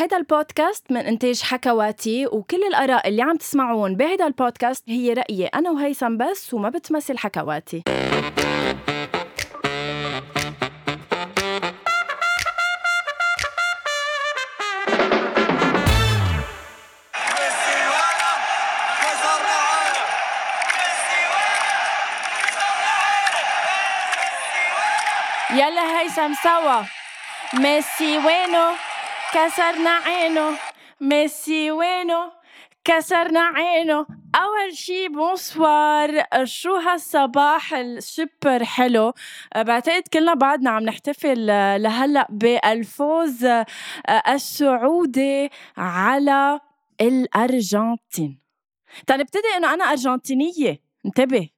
هيدا 0.00 0.16
البودكاست 0.16 0.92
من 0.92 1.00
إنتاج 1.00 1.42
حكواتي 1.42 2.26
وكل 2.26 2.62
الآراء 2.68 3.08
اللي 3.08 3.22
عم 3.22 3.36
تسمعون 3.36 3.96
بهيدا 3.96 4.26
البودكاست 4.26 4.84
هي 4.88 5.12
رأيي 5.12 5.46
أنا 5.46 5.70
وهيثم 5.70 6.16
بس 6.16 6.54
وما 6.54 6.68
بتمثل 6.68 7.18
حكواتي. 7.18 7.82
يلا 25.50 26.00
هيثم 26.00 26.34
سوا. 26.42 26.82
ميسي 27.54 28.18
وينو 28.18 28.89
كسرنا 29.34 29.90
عينه 29.90 30.58
ميسي 31.00 31.70
وينه؟ 31.70 32.32
كسرنا 32.84 33.40
عينه 33.40 34.06
أول 34.34 34.76
شي 34.76 35.08
bonsoir. 35.08 36.24
شو 36.44 36.74
هالصباح 36.76 37.74
السوبر 37.74 38.64
حلو؟ 38.64 39.12
بعتقد 39.56 40.02
كلنا 40.12 40.34
بعدنا 40.34 40.70
عم 40.70 40.82
نحتفل 40.82 41.46
لهلأ 41.82 42.26
بالفوز 42.30 43.46
السعودي 44.28 45.50
على 45.76 46.60
الأرجنتين. 47.00 48.40
تنبتدي 49.06 49.48
إنه 49.56 49.74
أنا 49.74 49.84
أرجنتينية. 49.84 50.80
انتبه. 51.06 51.48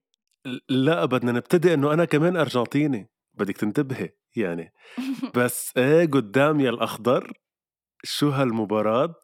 لا 0.69 1.05
بدنا 1.05 1.33
نبتدي 1.33 1.75
إنه 1.75 1.93
أنا 1.93 2.05
كمان 2.05 2.37
أرجنتيني. 2.37 3.11
بدك 3.35 3.57
تنتبهي 3.57 4.11
يعني. 4.37 4.73
بس 5.37 5.73
إيه 5.77 6.07
قدام 6.07 6.61
يا 6.61 6.71
الأخضر؟ 6.71 7.33
شو 8.05 8.31
هالمباراة؟ 8.31 9.15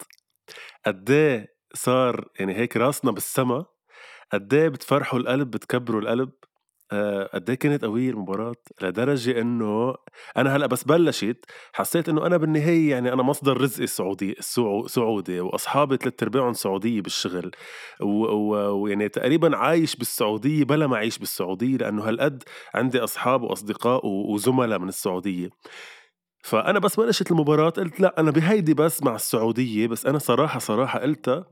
قد 0.86 1.10
إيه 1.10 1.46
صار 1.74 2.28
يعني 2.40 2.54
هيك 2.56 2.76
راسنا 2.76 3.10
بالسما؟ 3.10 3.64
قد 4.32 4.54
إيه 4.54 4.68
بتفرحوا 4.68 5.18
القلب 5.18 5.50
بتكبروا 5.50 6.00
القلب؟ 6.00 6.30
آه، 6.92 7.30
قد 7.34 7.50
إيه 7.50 7.56
كانت 7.58 7.84
قوية 7.84 8.10
المباراة 8.10 8.54
لدرجة 8.82 9.40
إنه 9.40 9.94
أنا 10.36 10.56
هلأ 10.56 10.66
بس 10.66 10.84
بلشت 10.84 11.44
حسيت 11.72 12.08
إنه 12.08 12.26
أنا 12.26 12.36
بالنهاية 12.36 12.90
يعني 12.90 13.12
أنا 13.12 13.22
مصدر 13.22 13.60
رزقي 13.60 13.84
السعودي 13.84 14.34
سعودي 14.86 15.40
وأصحابي 15.40 15.96
ثلاث 15.96 16.22
أرباعهم 16.22 16.52
سعودية 16.52 17.00
بالشغل 17.00 17.50
ويعني 18.00 19.08
تقريبا 19.08 19.56
عايش 19.56 19.96
بالسعودية 19.96 20.64
بلا 20.64 20.86
ما 20.86 20.96
أعيش 20.96 21.18
بالسعودية 21.18 21.76
لأنه 21.76 22.08
هالقد 22.08 22.42
عندي 22.74 22.98
أصحاب 22.98 23.42
وأصدقاء 23.42 24.06
وزملاء 24.06 24.78
من 24.78 24.88
السعودية. 24.88 25.48
فأنا 26.48 26.78
بس 26.78 26.96
بلشت 27.00 27.30
المباراة 27.30 27.70
قلت 27.70 28.00
لا 28.00 28.20
أنا 28.20 28.30
بهيدي 28.30 28.74
بس 28.74 29.02
مع 29.02 29.14
السعودية 29.14 29.86
بس 29.86 30.06
أنا 30.06 30.18
صراحة 30.18 30.58
صراحة 30.58 30.98
قلتها 30.98 31.44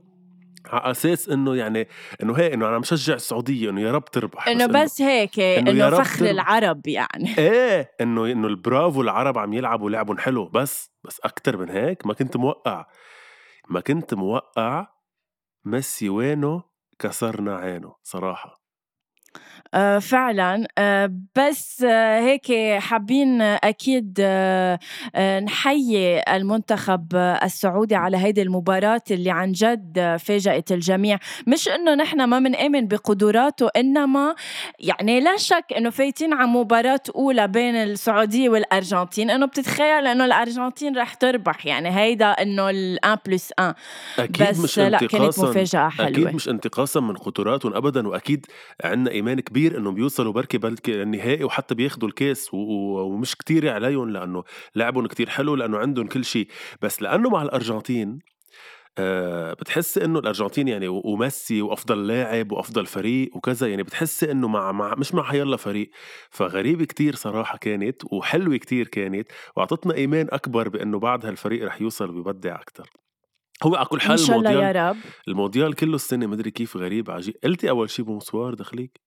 على 0.65 0.91
أساس 0.91 1.29
إنه 1.29 1.55
يعني 1.55 1.87
إنه 2.23 2.33
هيك 2.33 2.53
إنه 2.53 2.67
أنا 2.69 2.79
مشجع 2.79 3.13
السعودية 3.13 3.69
إنه 3.69 3.81
يا 3.81 3.91
رب 3.91 4.05
تربح 4.05 4.47
إنه 4.47 4.65
بس, 4.65 5.01
هيك 5.01 5.39
إنه, 5.39 5.71
إنه 5.71 5.89
فخر 5.89 6.17
تربح. 6.19 6.29
العرب 6.29 6.87
يعني. 6.87 7.37
إيه 7.37 7.91
إنه 8.01 8.25
إنه 8.31 8.47
البرافو 8.47 9.01
العرب 9.01 9.37
عم 9.37 9.53
يلعبوا 9.53 9.89
لعبهم 9.89 10.17
حلو 10.17 10.45
بس 10.47 10.91
بس 11.03 11.19
أكثر 11.19 11.57
من 11.57 11.69
هيك 11.69 12.05
ما 12.07 12.13
كنت 12.13 12.37
موقع. 12.37 12.85
ما 13.69 13.79
كنت 13.79 14.13
موقع 14.13 14.87
ميسي 15.65 16.09
وينه 16.09 16.63
كسرنا 16.99 17.55
عينه 17.55 17.95
صراحة. 18.03 18.56
فعلا. 20.01 20.67
آه، 20.77 21.13
بس 21.35 21.83
آه، 21.83 22.19
هيك 22.19 22.51
حابين 22.79 23.41
أكيد 23.41 24.21
نحيي 25.43 26.21
المنتخب 26.21 27.15
السعودي 27.43 27.95
على 27.95 28.17
هيدي 28.17 28.41
المباراة 28.41 29.01
اللي 29.11 29.31
عن 29.31 29.51
جد 29.51 30.17
فاجأت 30.19 30.71
الجميع. 30.71 31.19
مش 31.47 31.67
إنه 31.69 31.95
نحن 31.95 32.23
ما 32.23 32.39
بنآمن 32.39 32.87
بقدراته 32.87 33.69
إنما 33.75 34.35
يعني 34.79 35.19
لا 35.19 35.37
شك 35.37 35.65
إنه 35.77 35.89
فايتين 35.89 36.33
على 36.33 36.47
مباراة 36.47 37.01
أولى 37.15 37.47
بين 37.47 37.75
السعودية 37.75 38.49
والأرجنتين. 38.49 39.29
إنه 39.29 39.45
بتتخيل 39.45 40.07
إنه 40.07 40.25
الأرجنتين 40.25 40.97
رح 40.97 41.13
تربح. 41.13 41.65
يعني 41.65 41.89
هيدا 41.99 42.25
إنه 42.25 42.71
ال1 42.71 43.17
بلس 43.25 43.51
1 43.59 43.75
أكيد 44.19 44.49
بس 44.49 44.59
مش 44.59 44.79
لا 44.79 44.97
كانت 44.97 45.39
مفاجأة 45.39 45.89
حلوة. 45.89 46.09
أكيد 46.09 46.35
مش 46.35 46.49
انتقاصا 46.49 46.99
من 46.99 47.15
قدراتهم 47.15 47.73
ابدا 47.73 48.07
وأكيد 48.07 48.45
عندنا 48.83 49.11
إيمان 49.11 49.39
كبير 49.39 49.56
كبير 49.57 49.77
انهم 49.77 49.93
بيوصلوا 49.93 50.33
بركي 50.33 50.57
بلكي 50.57 51.01
النهائي 51.01 51.43
وحتى 51.43 51.75
بياخذوا 51.75 52.09
الكاس 52.09 52.49
ومش 52.53 53.35
كتير 53.35 53.69
عليهم 53.69 54.09
لأنه 54.09 54.43
لعبهم 54.75 55.07
كتير 55.07 55.29
حلو 55.29 55.55
لأنه 55.55 55.77
عندهم 55.77 56.07
كل 56.07 56.25
شيء. 56.25 56.47
بس 56.81 57.01
لأنه 57.01 57.29
مع 57.29 57.41
الأرجنتين 57.41 58.19
أه 58.97 59.53
بتحس 59.53 59.97
إنه 59.97 60.19
الأرجنتين 60.19 60.67
يعني 60.67 60.87
وميسي 60.87 61.61
وأفضل 61.61 62.07
لاعب 62.07 62.51
وأفضل 62.51 62.85
فريق 62.85 63.35
وكذا 63.35 63.67
يعني 63.67 63.83
بتحس 63.83 64.23
إنه 64.23 64.47
مع, 64.47 64.71
مع 64.71 64.95
مش 64.97 65.13
مع 65.13 65.23
حيلا 65.23 65.57
فريق. 65.57 65.89
فغريبه 66.29 66.85
كتير 66.85 67.15
صراحة 67.15 67.57
كانت 67.57 68.01
وحلوة 68.11 68.57
كتير 68.57 68.87
كانت 68.87 69.27
وأعطتنا 69.55 69.93
إيمان 69.93 70.27
أكبر 70.31 70.69
بإنه 70.69 70.99
بعد 70.99 71.25
هالفريق 71.25 71.65
رح 71.65 71.81
يوصل 71.81 72.15
ويبدع 72.15 72.55
أكثر 72.55 72.89
هو 73.63 73.75
على 73.75 73.85
كل 73.85 74.01
حال 74.01 74.11
إن 74.11 74.17
شاء 74.17 74.37
الله 74.37 74.51
يا 74.51 74.89
رب. 74.89 74.97
المونديال 75.27 75.75
كله 75.75 75.95
السنة 75.95 76.27
مدري 76.27 76.51
كيف 76.51 76.77
غريب 76.77 77.11
عجيب. 77.11 77.35
قلتي 77.43 77.69
أول 77.69 77.89
شيء 77.89 78.05
bonsoir 78.05 78.53
دخليك؟ 78.53 79.06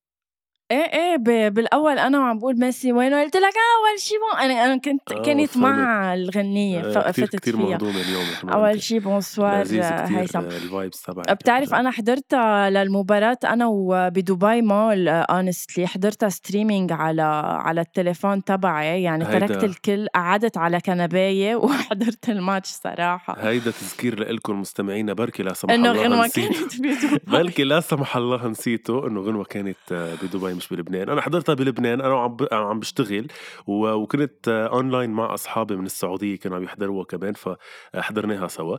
إيه 0.70 0.76
إيه 0.76 1.16
بالأول 1.48 1.98
أنا 1.98 2.18
وعم 2.18 2.38
بقول 2.38 2.58
ميسي 2.58 2.92
وينه 2.92 3.22
قلت 3.22 3.36
لك 3.36 3.42
أول 3.42 4.00
شيء 4.00 4.18
bon 4.18 4.40
أنا 4.40 4.64
أنا 4.66 4.76
كنت 4.76 5.12
آه 5.12 5.22
كنت 5.22 5.56
مع 5.56 6.14
الغنية 6.14 6.80
آه 6.80 7.10
فتت 7.10 7.36
كتير 7.36 7.56
فيها. 7.56 7.76
اليوم 7.76 8.50
أول 8.50 8.82
شيء 8.82 8.98
bonsoir 8.98 9.66
هيثم. 9.66 10.38
ال 10.38 10.49
vibes 10.49 11.02
تبعك 11.02 11.32
بتعرف 11.32 11.74
أنا 11.74 11.90
حضرتها 11.90 12.70
للمباراة 12.70 13.38
أنا 13.44 13.66
وبدبي 13.66 14.62
مول 14.62 15.08
honestly 15.08 15.86
حضرتها 15.86 16.28
streaming 16.28 16.92
على 16.92 17.22
على 17.62 17.80
التليفون 17.80 18.44
تبعي 18.44 19.02
يعني 19.02 19.24
تركت 19.24 19.64
الكل 19.64 20.06
قعدت 20.14 20.56
على 20.58 20.80
كنباية 20.80 21.56
وحضرت 21.64 22.28
الماتش 22.28 22.68
صراحة. 22.68 23.36
هيدا 23.38 23.70
تذكير 23.70 24.32
لكم 24.32 24.60
مستمعينا 24.60 25.12
بركي 25.12 25.42
لا 25.42 25.52
سمح 25.54 25.70
الله 25.72 25.90
انه 25.90 26.02
غنوه 26.02 26.28
كانت 26.28 26.80
بدبي. 26.80 27.18
بركي 27.26 27.64
لا 27.64 27.80
سمح 27.80 28.16
الله 28.16 28.46
نسيته 28.48 29.06
إنه 29.06 29.20
غنوة 29.20 29.44
كانت 29.44 29.76
بدبي 30.22 30.59
مش 30.60 30.68
بلبنان. 30.68 31.08
أنا 31.08 31.20
حضرتها 31.20 31.54
بلبنان 31.54 32.00
أنا 32.00 32.14
وعم 32.14 32.36
عم 32.52 32.80
بشتغل 32.80 33.26
وكنت 33.66 34.48
اونلاين 34.48 35.10
مع 35.10 35.34
أصحابي 35.34 35.76
من 35.76 35.86
السعودية 35.86 36.38
كانوا 36.38 36.56
عم 36.56 36.62
يحضروها 36.64 37.04
كمان 37.04 37.32
فحضرناها 37.32 38.48
سوا. 38.48 38.76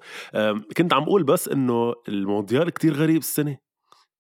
كنت 0.78 0.94
عم 0.94 1.04
أقول 1.04 1.24
بس 1.24 1.48
إنه 1.48 1.94
المونديال 2.08 2.70
كتير 2.70 2.94
غريب 2.94 3.18
السنة. 3.18 3.58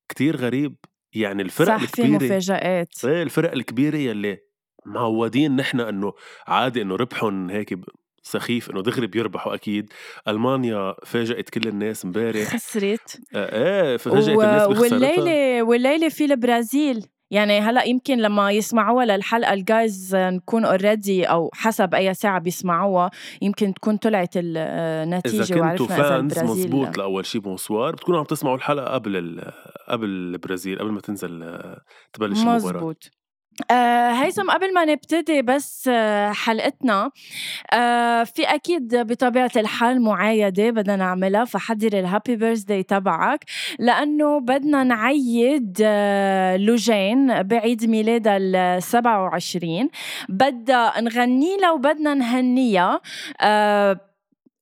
كتير 0.09 0.35
غريب. 0.35 0.75
يعني 1.13 1.41
الفرق 1.41 1.67
صح 1.67 1.81
الكبيرة 1.81 2.17
في 2.17 2.25
مفاجآت. 2.25 3.05
إيه 3.05 3.23
الفرق 3.23 3.51
الكبيرة 3.51 3.97
يلي 3.97 4.37
معودين 4.85 5.55
نحن 5.55 5.79
إنه 5.79 6.13
عادي 6.47 6.81
إنه 6.81 6.95
ربحهم 6.95 7.49
هيك 7.49 7.79
سخيف 8.23 8.71
إنه 8.71 8.81
دغري 8.81 9.07
بيربحوا 9.07 9.53
أكيد. 9.53 9.93
ألمانيا 10.27 10.95
فاجأت 11.05 11.49
كل 11.49 11.67
الناس 11.67 12.05
امبارح. 12.05 12.47
خسرت. 12.47 13.21
آه 13.35 13.91
إيه 13.91 13.97
فاجأت 13.97 14.37
و... 14.37 14.41
الناس 14.41 14.67
بخسارتها. 14.67 15.09
والليلة 15.09 15.63
والليلة 15.63 16.09
في 16.09 16.25
البرازيل. 16.25 17.05
يعني 17.31 17.59
هلأ 17.59 17.83
يمكن 17.83 18.17
لما 18.17 18.51
يسمعوها 18.51 19.05
للحلقة 19.05 19.53
ال 19.53 19.66
guys 19.66 20.15
نكون 20.15 20.65
already 20.65 21.25
أو 21.25 21.49
حسب 21.53 21.95
أي 21.95 22.13
ساعة 22.13 22.39
بيسمعوها 22.39 23.11
يمكن 23.41 23.73
تكون 23.73 23.97
طلعت 23.97 24.29
النتيجة 24.35 25.43
إذا 25.43 25.69
كنتوا 25.71 25.87
fans 25.87 26.39
مزبوط 26.39 26.97
لاول 26.97 27.25
شيء 27.25 27.41
bonsoir. 27.41 27.95
بتكونوا 27.95 28.19
عم 28.19 28.25
تسمعوا 28.25 28.55
الحلقة 28.55 28.93
قبل 28.93 29.41
قبل 29.87 30.05
البرازيل 30.07 30.79
قبل 30.79 30.91
ما 30.91 31.01
تنزل 31.01 31.61
تبلش 32.13 32.39
المباراة. 32.39 32.55
مزبوط 32.55 33.05
آه 33.05 33.20
هيثم 34.11 34.51
قبل 34.51 34.73
ما 34.73 34.85
نبتدي 34.85 35.41
بس 35.41 35.89
آه 35.93 36.31
حلقتنا 36.31 37.11
آه 37.73 38.23
في 38.23 38.43
أكيد 38.43 38.95
بطبيعة 38.95 39.51
الحال 39.55 40.01
معايدة 40.01 40.69
بدنا 40.69 40.95
نعملها 40.95 41.45
فحضر 41.45 41.99
ال 41.99 42.05
happy 42.05 42.35
birthday 42.35 42.83
تبعك 42.83 43.45
لأنه 43.79 44.39
بدنا 44.39 44.83
نعيد 44.83 45.77
آه 45.83 46.57
لوجين 46.57 47.43
بعيد 47.43 47.85
ميلادها 47.85 48.37
ال 48.37 48.83
27 48.83 49.89
بدها 50.29 51.01
نغني 51.01 51.57
لها 51.57 51.71
وبدنا 51.71 52.13
نهنيها 52.13 53.01
آه 53.41 53.99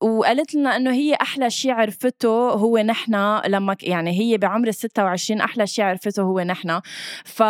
وقالت 0.01 0.55
لنا 0.55 0.75
إنه 0.75 0.91
هي 0.91 1.13
أحلى 1.13 1.49
شيء 1.49 1.71
عرفته 1.71 2.49
هو 2.49 2.77
نحن 2.77 3.41
لما 3.47 3.75
يعني 3.83 4.19
هي 4.19 4.37
بعمر 4.37 4.67
ال 4.67 4.73
26 4.75 5.41
أحلى 5.41 5.67
شيء 5.67 5.85
عرفته 5.85 6.23
هو 6.23 6.39
نحن 6.39 6.81
ف 7.25 7.43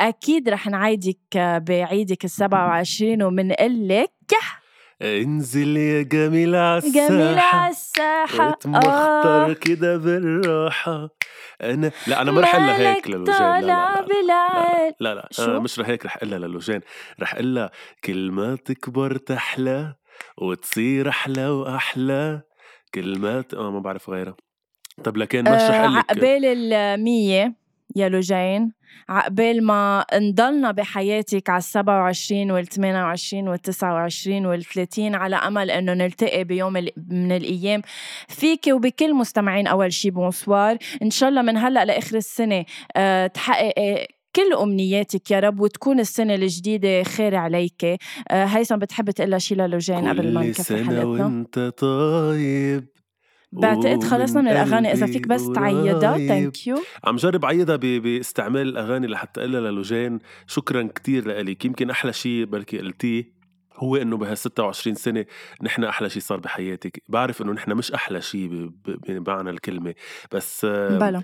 أكيد 0.00 0.48
رح 0.48 0.66
نعيدك 0.66 1.36
بعيدك 1.68 2.24
السبعة 2.24 2.66
وعشرين 2.66 3.22
ومنقول 3.22 3.88
لك 3.88 4.12
انزل 5.02 5.76
يا 5.76 6.02
جميل 6.02 6.54
عالساحة 6.54 7.08
جميل 7.08 7.38
عالساحة 7.38 8.48
وتمخطر 8.48 9.50
آه. 9.50 9.52
كده 9.52 9.96
بالراحة. 9.96 11.08
أنا 11.62 11.90
لا 12.06 12.22
أنا 12.22 12.32
ما 12.32 12.40
رح 12.40 12.54
أقول 12.54 12.68
هيك 12.68 13.08
للوجين 13.10 13.34
لا 13.34 13.60
لا 13.60 14.06
لا, 14.26 14.96
لا, 15.00 15.14
لا, 15.14 15.28
لا. 15.38 15.58
مش 15.58 15.78
رح 15.78 15.88
هيك 15.88 16.06
رح 16.06 16.16
أقول 16.16 16.30
للوجين 16.30 16.80
رح 17.20 17.34
أقول 17.34 17.54
لها 17.54 17.70
كل 18.04 18.30
ما 18.30 18.56
تكبر 18.56 19.16
تحلى 19.16 19.94
وتصير 20.38 21.08
أحلى 21.08 21.48
وأحلى. 21.48 22.42
كلمات 22.94 23.54
آه 23.54 23.70
ما 23.70 23.80
بعرف 23.80 24.10
غيرها. 24.10 24.36
طب 25.04 25.16
لكن 25.16 25.40
مش 25.42 25.48
رح 25.48 25.74
آه 25.74 25.80
أقول 25.84 25.94
لك. 25.96 26.04
عقبال 26.10 26.44
المية 26.72 27.54
يا 27.96 28.08
لوجين 28.08 28.72
عقبال 29.08 29.64
ما 29.64 30.04
نضلنا 30.14 30.70
بحياتك 30.70 31.50
على 31.50 31.58
السبعة 31.58 31.98
وعشرين 31.98 32.50
والثمانية 32.50 33.02
وعشرين 33.02 33.48
والتسعة 33.48 33.94
وعشرين 33.94 34.46
والثلاثين 34.46 35.14
على 35.14 35.36
أمل 35.36 35.70
إنه 35.70 35.94
نلتقي 35.94 36.44
بيوم 36.44 36.72
من 37.10 37.32
الأيام 37.32 37.82
فيك 38.28 38.66
وبكل 38.72 39.14
مستمعين 39.14 39.66
أول 39.66 39.92
شي 39.92 40.10
bonsoir 40.10 40.76
إن 41.02 41.10
شاء 41.10 41.28
الله 41.28 41.42
من 41.42 41.56
هلأ 41.56 41.84
لآخر 41.84 42.16
السنة 42.16 42.64
أه 42.96 43.26
تحققي 43.26 44.08
كل 44.36 44.52
أمنياتك 44.62 45.30
يا 45.30 45.40
رب 45.40 45.60
وتكون 45.60 46.00
السنة 46.00 46.34
الجديدة 46.34 47.02
خير 47.02 47.34
عليك. 47.34 47.84
أه 47.84 48.44
هيثم 48.44 48.76
بتحب 48.76 49.10
تقول 49.10 49.42
شي 49.42 49.54
للوجين 49.54 50.08
قبل 50.08 50.34
ما 50.34 50.42
نكفي 50.42 50.76
حلقتنا؟ 50.76 51.02
كل 51.02 51.16
سنه 51.16 51.24
وانت 51.24 51.58
طيب. 51.58 52.91
بعتقد 53.52 54.04
خلصنا 54.04 54.40
من 54.40 54.48
الأغاني. 54.48 54.92
إذا 54.92 55.06
فيك 55.06 55.28
بس 55.28 55.48
تعيدها 55.48 56.18
thank 56.18 56.66
you 56.66 56.76
عم 57.04 57.16
جرب 57.16 57.44
عيدها 57.44 57.76
باستعمال 57.76 58.68
الأغاني 58.68 59.06
لحتى 59.06 59.40
أقول 59.40 59.52
للوجين. 59.52 60.18
شكرا 60.46 60.88
كتير 60.94 61.42
لك 61.42 61.64
يمكن 61.64 61.90
أحلى 61.90 62.12
شيء 62.12 62.44
بركي 62.44 62.78
قلتيه 62.78 63.42
هو 63.76 63.96
إنه 63.96 64.16
بهال 64.16 64.38
26 64.38 64.94
سنة 64.94 65.26
نحن 65.62 65.84
أحلى 65.84 66.10
شيء 66.10 66.22
صار 66.22 66.40
بحياتك. 66.40 67.02
بعرف 67.08 67.42
إنه 67.42 67.52
نحن 67.52 67.72
مش 67.72 67.92
أحلى 67.92 68.20
شيء 68.20 68.70
بمعنى 69.08 69.50
الكلمة. 69.50 69.94
بس 70.32 70.64
بلا. 70.64 71.22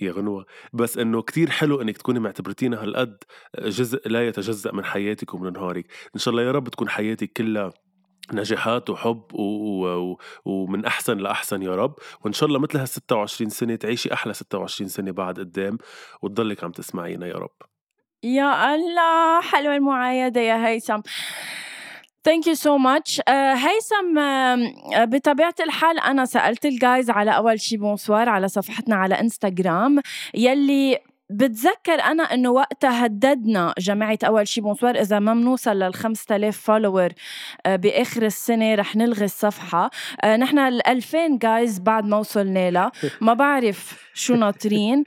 يا 0.00 0.12
غنوة. 0.12 0.46
بس 0.72 0.98
إنه 0.98 1.22
كتير 1.22 1.50
حلو 1.50 1.82
إنك 1.82 1.98
تكوني 1.98 2.18
معتبرتينا 2.20 2.82
هالقد. 2.82 3.16
جزء 3.60 4.08
لا 4.08 4.28
يتجزأ 4.28 4.72
من 4.72 4.84
حياتك 4.84 5.34
ومن 5.34 5.52
نهارك. 5.52 5.86
إن 6.14 6.20
شاء 6.20 6.32
الله 6.32 6.42
يا 6.42 6.52
رب 6.52 6.68
تكون 6.68 6.88
حياتك 6.88 7.32
كلها 7.32 7.72
نجاحات 8.32 8.90
وحب 8.90 9.22
و... 9.34 9.42
و... 9.86 10.18
ومن 10.44 10.84
أحسن 10.84 11.18
لأحسن 11.18 11.62
يا 11.62 11.74
رب. 11.76 11.94
وإن 12.24 12.32
شاء 12.32 12.48
الله 12.48 12.58
مثل 12.58 12.78
هال 12.78 12.88
26 12.88 13.50
سنة 13.50 13.76
تعيشي 13.76 14.12
أحلى 14.12 14.32
26 14.34 14.88
سنة 14.88 15.12
بعد 15.12 15.38
قدام 15.38 15.78
وتضلك 16.22 16.64
عم 16.64 16.70
تسمعينا 16.70 17.26
يا 17.26 17.34
رب. 17.34 17.56
يا 18.22 18.74
الله 18.74 19.40
حلوة 19.40 19.76
المعايدة 19.76 20.40
يا 20.40 20.66
هيثم. 20.66 21.00
thank 22.24 22.46
you 22.46 22.54
so 22.54 22.78
much 22.78 23.20
هيثم 23.28 24.18
uh, 24.18 24.98
بطبيعة 24.98 25.54
الحال 25.60 25.98
أنا 26.00 26.24
سألت 26.24 26.66
ال 26.66 26.75
guys 26.75 27.10
على 27.10 27.36
أول 27.36 27.60
شي 27.60 27.76
bonsoir 27.76 28.28
على 28.28 28.48
صفحتنا 28.48 28.96
على 28.96 29.20
انستغرام 29.20 30.00
يلي 30.34 30.98
بتذكر 31.30 31.92
أنا 31.92 32.22
إنه 32.22 32.50
وقتها 32.50 33.06
هددنا 33.06 33.74
جماعة 33.78 34.18
أول 34.24 34.48
شي 34.48 34.60
bonsoir 34.60 35.00
إذا 35.00 35.18
ما 35.18 35.34
بنوصل 35.34 35.78
لل 35.78 35.94
5000 35.94 36.58
follower 36.58 37.08
بآخر 37.66 38.22
السنة 38.22 38.74
رح 38.74 38.96
نلغي 38.96 39.24
الصفحة. 39.24 39.90
آه، 40.24 40.36
نحن 40.36 40.58
ال 40.58 40.86
2000 40.86 41.38
guys 41.38 41.78
بعد 41.78 42.06
ما 42.06 42.16
وصلنا 42.16 42.70
لها 42.70 42.92
ما 43.20 43.34
بعرف 43.34 44.10
شو 44.14 44.34
ناطرين. 44.34 45.04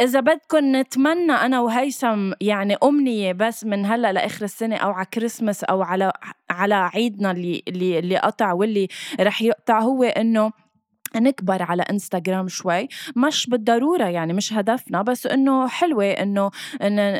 إذا 0.00 0.20
بدكم 0.20 0.76
نتمنى 0.76 1.32
أنا 1.32 1.60
وهيثم 1.60 2.32
يعني 2.40 2.76
أمنية 2.82 3.32
بس 3.32 3.64
من 3.64 3.86
هلأ 3.86 4.12
لآخر 4.12 4.44
السنة 4.44 4.76
أو 4.76 4.90
على 4.90 5.06
كريسمس 5.14 5.64
أو 5.64 5.82
على 5.82 6.12
على 6.50 6.74
عيدنا 6.74 7.30
اللي 7.30 7.62
اللي 7.68 7.98
اللي 7.98 8.16
قطع 8.16 8.52
واللي 8.52 8.88
رح 9.20 9.42
يقطع 9.42 9.80
هو 9.80 10.02
إنه 10.04 10.52
نكبر 11.16 11.62
على 11.62 11.82
إنستغرام 11.82 12.48
شوي 12.48 12.88
مش 13.16 13.46
بالضرورة 13.46 14.04
يعني 14.04 14.32
مش 14.32 14.52
هدفنا 14.52 15.02
بس 15.02 15.26
إنه 15.26 15.68
حلوة 15.68 16.04
إنه 16.04 16.50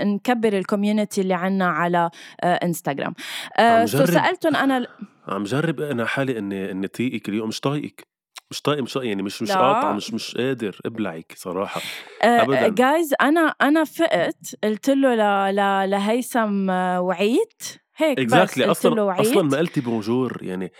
نكبر 0.04 0.52
ال 0.52 0.59
community 0.59 1.20
اللي 1.20 1.34
عنا 1.34 1.66
على 1.66 2.10
إنستغرام. 2.44 3.14
آه 3.56 3.84
so 3.84 4.06
سالتهم 4.06 4.56
أنا 4.56 4.86
عم 5.28 5.44
جرب 5.44 5.80
أنا 5.80 6.04
حالي 6.04 6.38
إني 6.38 6.70
إني 6.70 6.86
طيقك 6.88 7.28
اليوم 7.28 7.48
مش 7.48 7.60
طايقك. 7.60 8.10
مش 8.50 8.62
طايق 8.62 8.82
مش 8.82 8.96
يعني 8.96 9.22
مش 9.22 9.42
مش 9.42 9.52
قاطعه 9.52 9.92
مش 9.92 10.14
مش 10.14 10.36
قادر 10.36 10.80
ابلعك 10.86 11.32
صراحة. 11.36 11.80
آه، 12.22 12.42
ابدا. 12.42 12.68
guys 12.68 13.14
أنا 13.20 13.54
أنا 13.60 13.84
فقت 13.84 14.56
قلت 14.64 14.90
له 14.90 15.14
ل... 15.14 15.54
ل... 15.56 15.90
لهيثم 15.90 16.70
آه، 16.70 17.00
وعيت 17.00 17.62
هيك 17.96 18.20
exactly. 18.20 18.42
بس 18.42 18.58
أصلا 18.58 18.94
له 18.94 19.20
أصلا 19.20 19.42
ما 19.42 19.58
قلتي 19.58 19.80
بونجور 19.80 20.38
يعني 20.42 20.72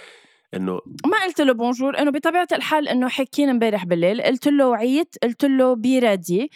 إنه 0.54 0.80
ما 1.06 1.22
قلت 1.24 1.40
له 1.40 1.52
بونجور 1.52 1.98
إنه 1.98 2.10
بطبيعة 2.10 2.48
الحال 2.52 2.88
إنه 2.88 3.08
حكينا 3.08 3.50
إمبارح 3.52 3.84
بالليل 3.84 4.22
قلت 4.22 4.48
له 4.48 4.68
وعيت 4.68 5.14
قلت 5.22 5.44
له 5.44 5.74
بي 5.74 5.98
ريدي 5.98 6.50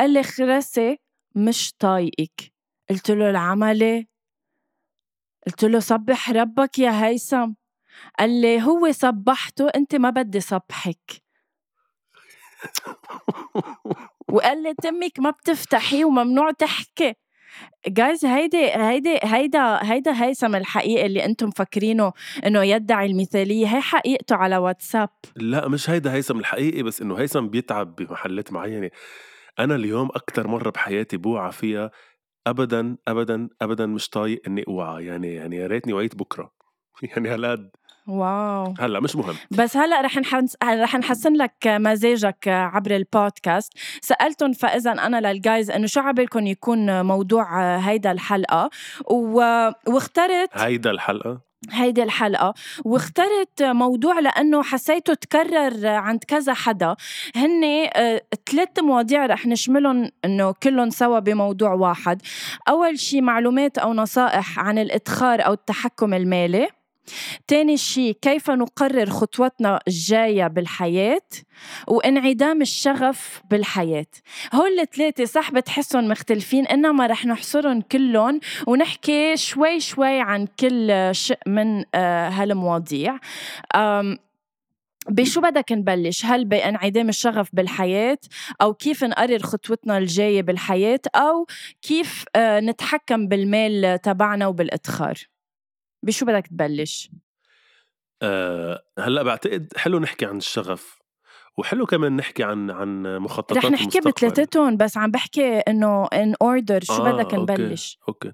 قال 0.00 0.10
لي 0.10 0.22
خرسي 0.22 0.98
مش 1.34 1.72
طايقك. 1.78 2.52
قلت 2.90 3.10
له 3.10 3.30
العملة. 3.30 4.04
قلت 5.46 5.64
له 5.64 5.80
صبح 5.80 6.30
ربك 6.30 6.78
يا 6.78 7.04
هيثم. 7.04 7.52
قال 8.18 8.40
لي 8.40 8.62
هو 8.62 8.92
صبحته 8.92 9.68
أنت 9.68 9.94
ما 9.94 10.10
بدي 10.10 10.40
صبحك. 10.40 11.22
وقال 14.32 14.62
لي 14.62 14.74
تمك 14.74 15.18
ما 15.18 15.30
بتفتحي 15.30 16.04
وممنوع 16.04 16.50
تحكي. 16.50 17.14
جايز 17.88 18.24
هيدي 18.24 18.70
هيدي 18.74 19.18
هيدا 19.22 19.92
هيدا 19.92 20.24
هيثم 20.24 20.54
الحقيقي 20.54 21.06
اللي 21.06 21.24
أنتم 21.24 21.46
مفكرينه 21.46 22.12
إنه 22.46 22.62
يدعي 22.62 23.06
المثالية 23.06 23.66
هي 23.66 23.80
حقيقته 23.80 24.36
على 24.36 24.56
واتساب؟ 24.56 25.08
لا 25.36 25.68
مش 25.68 25.90
هيدا 25.90 26.12
هيثم 26.12 26.38
الحقيقي 26.38 26.82
بس 26.82 27.02
إنه 27.02 27.14
هيثم 27.18 27.48
بيتعب 27.48 27.96
بمحلات 27.96 28.52
معينة. 28.52 28.90
أنا 29.58 29.74
اليوم 29.74 30.08
أكثر 30.08 30.48
مرة 30.48 30.70
بحياتي 30.70 31.16
بوعى 31.16 31.52
فيها 31.52 31.90
ابدا 32.46 32.96
ابدا 33.08 33.48
ابدا 33.62 33.86
مش 33.86 34.08
طايق 34.08 34.42
إني 34.46 34.64
اوعى 34.68 35.04
يعني 35.04 35.34
يعني 35.34 35.56
يا 35.56 35.66
ريتني 35.66 35.92
وعيت 35.92 36.16
بكرة. 36.16 36.57
يعني 37.16 37.28
هالقد 37.28 37.70
واو. 38.08 38.74
هلا 38.80 39.00
مش 39.00 39.16
مهم. 39.16 39.34
بس 39.50 39.76
هلا 39.76 40.00
رح 40.00 40.16
نحس... 40.18 40.56
رح 40.64 40.96
نحسن 40.96 41.32
لك 41.32 41.52
مزاجك 41.66 42.48
عبر 42.48 42.96
البودكاست. 42.96 43.72
سالتهم 44.02 44.52
فإذا 44.52 44.92
أنا 44.92 45.32
للجايز 45.32 45.70
إنه 45.70 45.86
شو 45.86 46.00
عبالكم 46.00 46.46
يكون 46.46 47.06
موضوع 47.06 47.76
هيدا 47.76 48.12
الحلقة؟ 48.12 48.70
و... 49.10 49.40
واخترت 49.86 50.50
هيدا 50.54 50.90
الحلقة؟ 50.90 51.48
هيدي 51.70 52.02
الحلقة. 52.02 52.54
واخترت 52.84 53.62
موضوع 53.62 54.18
لأنه 54.18 54.62
حسيته 54.62 55.14
تكرر 55.14 55.86
عند 55.86 56.24
كذا 56.24 56.54
حدا. 56.54 56.96
هن 57.36 57.64
آه، 57.96 58.22
ثلاث 58.50 58.78
مواضيع 58.78 59.26
رح 59.26 59.46
نشملهم 59.46 60.10
أنه 60.24 60.54
كلهم 60.62 60.90
سوا 60.90 61.18
بموضوع 61.18 61.72
واحد. 61.72 62.22
أول 62.68 62.98
شي 62.98 63.20
معلومات 63.20 63.78
أو 63.78 63.94
نصائح 63.94 64.58
عن 64.58 64.78
الإدخار 64.78 65.46
أو 65.46 65.52
التحكم 65.52 66.14
المالي. 66.14 66.68
تاني 67.46 67.76
شيء 67.76 68.16
كيف 68.22 68.50
نقرر 68.50 69.10
خطوتنا 69.10 69.80
الجاية 69.88 70.46
بالحياة 70.46 71.28
وانعدام 71.88 72.62
الشغف 72.62 73.42
بالحياة 73.50 74.06
هول 74.54 74.80
الثلاثة 74.80 75.24
صح 75.24 75.52
بتحسهم 75.52 76.08
مختلفين 76.08 76.66
إنما 76.66 77.06
رح 77.06 77.26
نحصرهم 77.26 77.80
كلهم 77.80 78.40
ونحكي 78.66 79.36
شوي 79.36 79.80
شوي 79.80 80.20
عن 80.20 80.46
كل 80.60 81.10
شيء 81.12 81.38
من 81.46 81.84
آه، 81.94 82.28
هالمواضيع 82.28 83.18
بشو 85.08 85.40
بدك 85.40 85.72
نبلش؟ 85.72 86.24
هل 86.24 86.44
بانعدام 86.44 87.08
الشغف 87.08 87.48
بالحياة 87.52 88.18
أو 88.62 88.74
كيف 88.74 89.04
نقرر 89.04 89.38
خطوتنا 89.38 89.98
الجاية 89.98 90.42
بالحياة 90.42 91.00
أو 91.16 91.46
كيف 91.82 92.24
آه، 92.36 92.60
نتحكم 92.60 93.28
بالمال 93.28 94.00
تبعنا 94.02 94.46
وبالإدخار؟ 94.46 95.14
بشو 96.02 96.26
بدك 96.26 96.46
تبلش؟ 96.46 97.10
أه 98.22 98.82
هلأ 98.98 99.22
بعتقد 99.22 99.72
حلو 99.76 99.98
نحكي 99.98 100.26
عن 100.26 100.36
الشغف 100.36 100.98
وحلو 101.58 101.86
كمان 101.86 102.16
نحكي 102.16 102.42
عن 102.42 102.70
عن 102.70 103.18
مخططات 103.18 103.64
رح 103.64 103.70
نحكي 103.70 104.00
بثلاثتهم 104.00 104.76
بس 104.76 104.96
عم 104.96 105.10
بحكي 105.10 105.58
إنه 105.58 106.06
in 106.06 106.34
order 106.42 106.84
شو 106.84 106.92
آه 106.92 107.12
بدك 107.12 107.34
نبلش. 107.34 107.98
أوكي. 108.08 108.32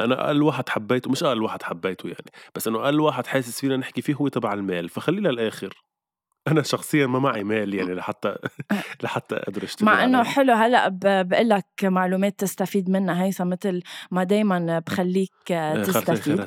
أنا 0.00 0.26
أقل 0.26 0.42
واحد 0.42 0.68
حبيته 0.68 1.10
مش 1.10 1.22
أقل 1.22 1.42
واحد 1.42 1.62
حبيته 1.62 2.06
يعني 2.06 2.30
بس 2.54 2.68
إنه 2.68 2.84
أقل 2.84 3.00
واحد 3.00 3.26
حاسس 3.26 3.60
فينا 3.60 3.76
نحكي 3.76 4.02
فيه 4.02 4.14
هو 4.14 4.28
تبع 4.28 4.52
المال 4.52 4.88
فخليه 4.88 5.20
للآخر. 5.20 5.74
أنا 6.48 6.62
شخصيا 6.62 7.06
ما 7.06 7.18
معي 7.18 7.44
مال 7.44 7.74
يعني 7.74 7.94
لحتى 7.94 8.36
لحتى 9.02 9.34
أقدر 9.34 9.64
أشتغل 9.64 9.86
مع 9.86 10.04
إنه 10.04 10.22
حلو 10.22 10.52
هلأ 10.52 10.88
بقول 11.22 11.48
لك 11.48 11.66
معلومات 11.82 12.38
تستفيد 12.38 12.90
منها 12.90 13.24
هيثم 13.24 13.46
مثل 13.46 13.82
ما 14.10 14.24
دايما 14.24 14.78
بخليك 14.78 15.32
إيه، 15.50 15.82
تستفيد. 15.82 16.40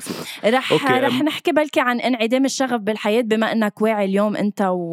رح 0.44 0.72
أوكي. 0.72 0.84
رح 0.84 1.22
نحكي 1.22 1.52
بلكي 1.52 1.80
عن 1.80 2.00
انعدام 2.00 2.44
الشغف 2.44 2.80
بالحياة 2.80 3.22
بما 3.22 3.52
إنك 3.52 3.82
واعي 3.82 4.04
اليوم 4.04 4.36
أنت 4.36 4.62
و... 4.62 4.92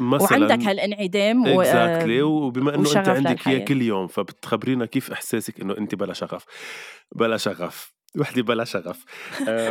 وعندك 0.00 0.62
هالانعدام 0.62 1.46
و... 1.46 1.60
exactly 1.60 2.22
وبما 2.22 2.74
إنه 2.74 2.90
أنت 2.96 3.08
عندك 3.08 3.48
إياه 3.48 3.64
كل 3.64 3.82
يوم 3.82 4.06
فبتخبرينا 4.06 4.86
كيف 4.86 5.10
إحساسك 5.10 5.60
إنه 5.60 5.78
أنت 5.78 5.94
بلا 5.94 6.12
شغف. 6.12 6.44
بلا 7.16 7.36
شغف. 7.36 7.92
وحدي 8.16 8.42
بلا 8.42 8.64
شغف. 8.64 9.04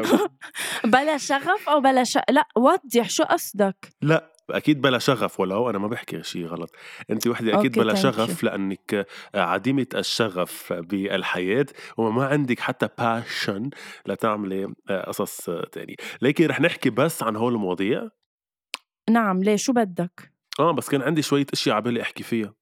بلا 0.94 1.18
شغف 1.18 1.70
أو 1.70 1.82
بلا 1.82 2.04
ش... 2.04 2.18
لأ 2.30 2.48
وضح 2.58 3.10
شو 3.10 3.24
قصدك. 3.24 3.94
لأ 4.02 4.37
أكيد 4.50 4.82
بلا 4.82 5.00
شغف 5.00 5.40
ولو 5.40 5.70
أنا 5.70 5.78
ما 5.78 5.88
بحكي 5.88 6.24
شيء 6.24 6.46
غلط. 6.46 6.76
انت 7.10 7.28
وحدة 7.28 7.60
أكيد 7.60 7.80
بلا 7.80 7.96
شغف 7.96 8.44
لأنك 8.44 9.08
عديمة 9.36 9.88
الشغف 9.96 10.74
بالحياة 10.74 11.66
وما 11.98 12.26
عندك 12.26 12.60
حتى 12.60 12.90
باشن 12.98 13.70
لتعملي 14.06 14.74
قصص 15.08 15.50
تاني 15.72 15.96
لكن 16.22 16.48
رح 16.48 16.62
نحكي 16.62 16.90
بس 16.90 17.24
عن 17.24 17.36
هول 17.36 17.54
المواضيع؟ 17.54 18.10
نعم 19.10 19.44
ليه؟ 19.44 19.56
شو 19.56 19.74
بدك؟ 19.74 20.32
آه 20.60 20.72
بس 20.72 20.90
كان 20.90 21.02
عندي 21.02 21.22
شوية 21.22 21.46
أشياء 21.54 21.76
على 21.76 21.84
بالي 21.84 22.02
أحكي 22.02 22.24
فيها. 22.24 22.54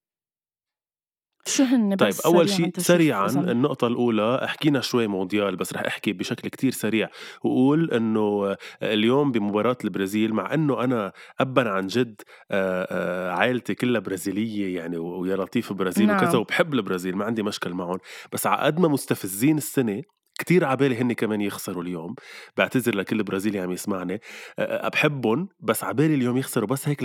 شو 1.48 1.64
هن 1.64 1.96
طيب 1.96 2.10
بس 2.10 2.25
اول 2.25 2.50
شيء 2.50 2.72
سريعا 2.78 3.28
النقطة 3.28 3.88
الأولى 3.88 4.48
حكينا 4.48 4.82
شوي 4.82 5.08
مونديال 5.08 5.56
بس 5.56 5.74
رح 5.74 5.82
أحكي 5.82 6.14
بشكل 6.14 6.50
كتير 6.50 6.72
سريع 6.72 7.10
وأقول 7.44 7.92
إنه 7.92 8.56
اليوم 8.84 9.32
بمباراة 9.32 9.78
البرازيل 9.84 10.34
مع 10.34 10.54
إنه 10.54 10.84
أنا 10.84 11.12
أبا 11.40 11.70
عن 11.70 11.88
جد 11.88 12.22
آه، 12.52 12.88
آه، 12.92 13.32
عائلتي 13.32 13.75
كلها 13.75 14.02
برازيلية 14.02 14.75
يعني 14.75 14.98
ويا 14.98 15.36
لطيف 15.36 15.74
برازيل 15.74 16.08
نعم. 16.08 16.18
وكذا 16.18 16.38
وبحب 16.38 16.74
البرازيل 16.74 17.16
ما 17.16 17.25
عندي 17.25 17.44
مشكل 17.44 17.74
معهم 17.74 17.98
بس 18.32 18.48
على 18.48 18.62
قد 18.62 18.80
ما 18.80 18.88
مستفزين 18.88 19.58
السنة 19.58 20.02
كتير 20.40 20.66
عبالي 20.66 21.02
هن 21.02 21.14
كمان 21.14 21.42
يخسروا 21.42 21.84
اليوم 21.84 22.16
بعتذر 22.58 22.96
لكل 22.96 23.24
برازيلي 23.24 23.60
عم 23.60 23.72
يسمعني 23.72 24.22
آه، 24.60 24.88
بحبهم 24.88 25.48
بس 25.60 25.84
عبالي 25.84 26.16
اليوم 26.16 26.38
يخسروا 26.38 26.68
بس 26.68 26.88
هيك 26.88 27.04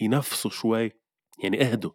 ينفسوا 0.00 0.50
شوي 0.50 0.92
يعني 1.42 1.62
اهدوا. 1.62 1.90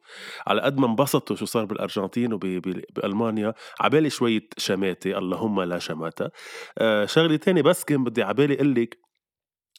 على 0.47 0.61
قد 0.61 0.77
ما 0.79 0.87
انبسطوا 0.87 1.35
شو 1.35 1.45
صار 1.45 1.65
بالأرجنتين 1.65 2.33
وبالمانيا 2.33 3.53
عبالي 3.81 4.09
شوية 4.09 4.47
شماتة 4.57 5.17
اللهم 5.17 5.61
لا 5.61 5.79
شماتة. 5.79 6.29
آه 6.77 7.05
شغلة 7.05 7.35
تانية 7.35 7.61
بس 7.61 7.83
كان 7.83 8.03
بدي 8.03 8.23
عبالي 8.23 8.55
أقول 8.55 8.75
لك 8.75 8.97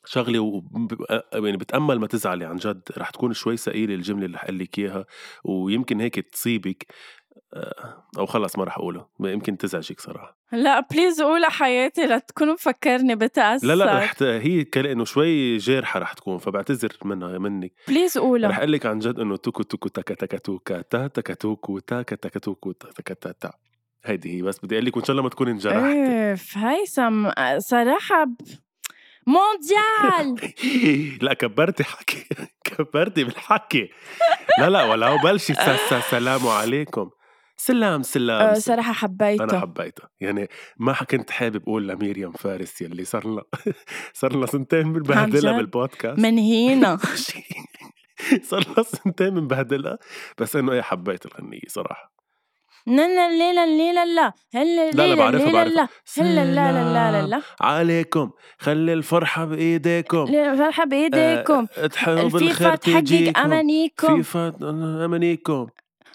شغلة 0.07 0.39
وب- 0.39 1.03
آه، 1.11 1.25
يعني 1.35 1.57
بتأمل 1.57 1.99
ما 2.01 2.07
تزعلي 2.07 2.45
عن 2.45 2.57
جد. 2.57 2.83
رح 2.99 3.11
تكون 3.11 3.33
شوي 3.33 3.57
ثقيلة 3.57 3.95
الجملة 3.95 4.27
اللي 4.27 4.37
رح 4.37 4.47
إياها 4.79 5.07
ويمكن 5.45 6.01
هيك 6.01 6.21
تصيبك. 6.21 6.87
أو 8.19 8.27
خلص 8.27 8.59
ما 8.59 8.65
رح 8.65 8.77
أقوله. 8.79 9.07
يمكن 9.21 9.57
تزعجك 9.59 10.01
صراحة. 10.01 10.39
لا 10.53 10.81
please 10.81 11.23
قولها 11.23 11.51
حياتي 11.51 12.07
لا 12.07 12.19
تكون 12.19 12.53
مفكرني 12.53 13.15
بتأثر. 13.15 13.67
لا 13.67 13.75
لا 13.75 13.99
رح 13.99 14.13
ت... 14.13 14.23
هي 14.23 14.65
كانه 14.65 15.05
شوي 15.05 15.57
جارحة 15.57 16.01
رح 16.01 16.13
تكون 16.13 16.39
فبعتذر 16.39 16.93
منها 17.05 17.39
منك 17.39 17.73
please 17.89 18.19
رح 18.19 18.25
قولها 18.25 18.59
أقول 18.59 18.73
لك 18.73 18.87
عن 18.87 18.99
جد 18.99 19.19
إنه 19.21 19.37
توكو 19.37 19.63
توكو 19.63 19.89
تاكا 19.89 20.15
تاكا 20.15 20.39
توكا 20.39 20.83
تا 20.83 21.07
تاكا 21.07 21.35
توكو 21.35 21.79
تاكا 21.79 22.17
تاكا 22.17 22.39
توكو 22.41 22.73
تا 22.73 22.91
تاكا 22.91 23.15
تا 23.15 23.33
تا. 23.41 23.53
هيدي 24.05 24.37
هي 24.39 24.43
بس 24.43 24.59
بدي 24.59 24.75
أقول 24.75 24.87
لك 24.87 24.97
وإن 24.97 25.05
شاء 25.05 25.11
الله 25.11 25.23
ما 25.23 25.29
تكوني 25.29 25.51
انجرحتي. 25.51 26.33
أف 26.33 26.59
هيثم 26.59 27.31
صراحة 27.59 28.25
ب... 28.25 28.37
مونديال! 29.27 30.53
لا 31.25 31.35
كبرتي 31.35 31.85
حكي. 31.85 32.27
كبرتي 32.65 33.25
بالحكي. 33.25 33.89
لا 34.59 34.71
لا 34.71 34.85
ولو 34.85 35.19
بلشي 35.19 35.55
س- 35.55 35.59
س- 35.91 36.11
سلام 36.11 36.47
عليكم. 36.49 37.11
سلام 37.57 38.03
سلام, 38.03 38.41
آه، 38.41 38.55
سلام. 38.55 38.77
صراحة 38.77 38.89
أنا 38.89 38.95
حبيتها 38.95 39.61
حبيتها 39.61 40.09
يعني 40.21 40.49
ما 40.77 40.93
كنت 40.93 41.31
حابب 41.31 41.63
أقول 41.63 41.89
لميريام 41.89 42.33
فارس 42.33 42.83
يلي 42.83 43.05
صار 43.05 43.27
لنا 43.27 43.43
صار 44.13 44.37
لنا 44.37 44.47
سنتين 44.47 44.93
بنبهدلها؟ 44.93 45.57
بالبودكاست 45.57 46.19
من 46.19 46.39
هينا 46.39 46.99
صار 48.51 48.65
لنا 48.69 48.83
سنتين 48.83 49.31
بنبهدلها 49.31 49.99
بس 50.39 50.57
انه 50.57 50.73
إيه 50.73 50.83
حبيت 50.83 51.27
الغنية 51.27 51.61
صراحة 51.69 52.17
لا 52.87 53.27
الليلة 53.27 53.65
الليلة 53.65 54.05
لا 54.05 54.33
هلا 54.55 54.91
لا 54.91 55.07
لا 55.07 55.15
بعرفها 55.15 55.53
بعرفها 55.53 55.75
لا 55.75 55.89
هلا 56.19 56.45
لا 56.45 56.73
لا 56.73 56.93
لا 56.93 57.13
لا 57.23 57.27
لا 57.27 57.43
عليكم 57.61 58.31
خلي 58.59 58.93
الفرحة 58.93 59.45
بإيديكم 59.45 60.25
لا 60.25 60.57
فرحة 60.57 60.85
بإيديكم 60.85 61.67
آه، 61.79 61.85
الفيفا 61.85 62.39
بالخير 62.39 62.77
تحقق 62.77 63.01
تيجيكم 63.01 63.41
أمانيكم 63.41 64.23
فيفا 64.23 64.53
أمانيكم 65.05 65.67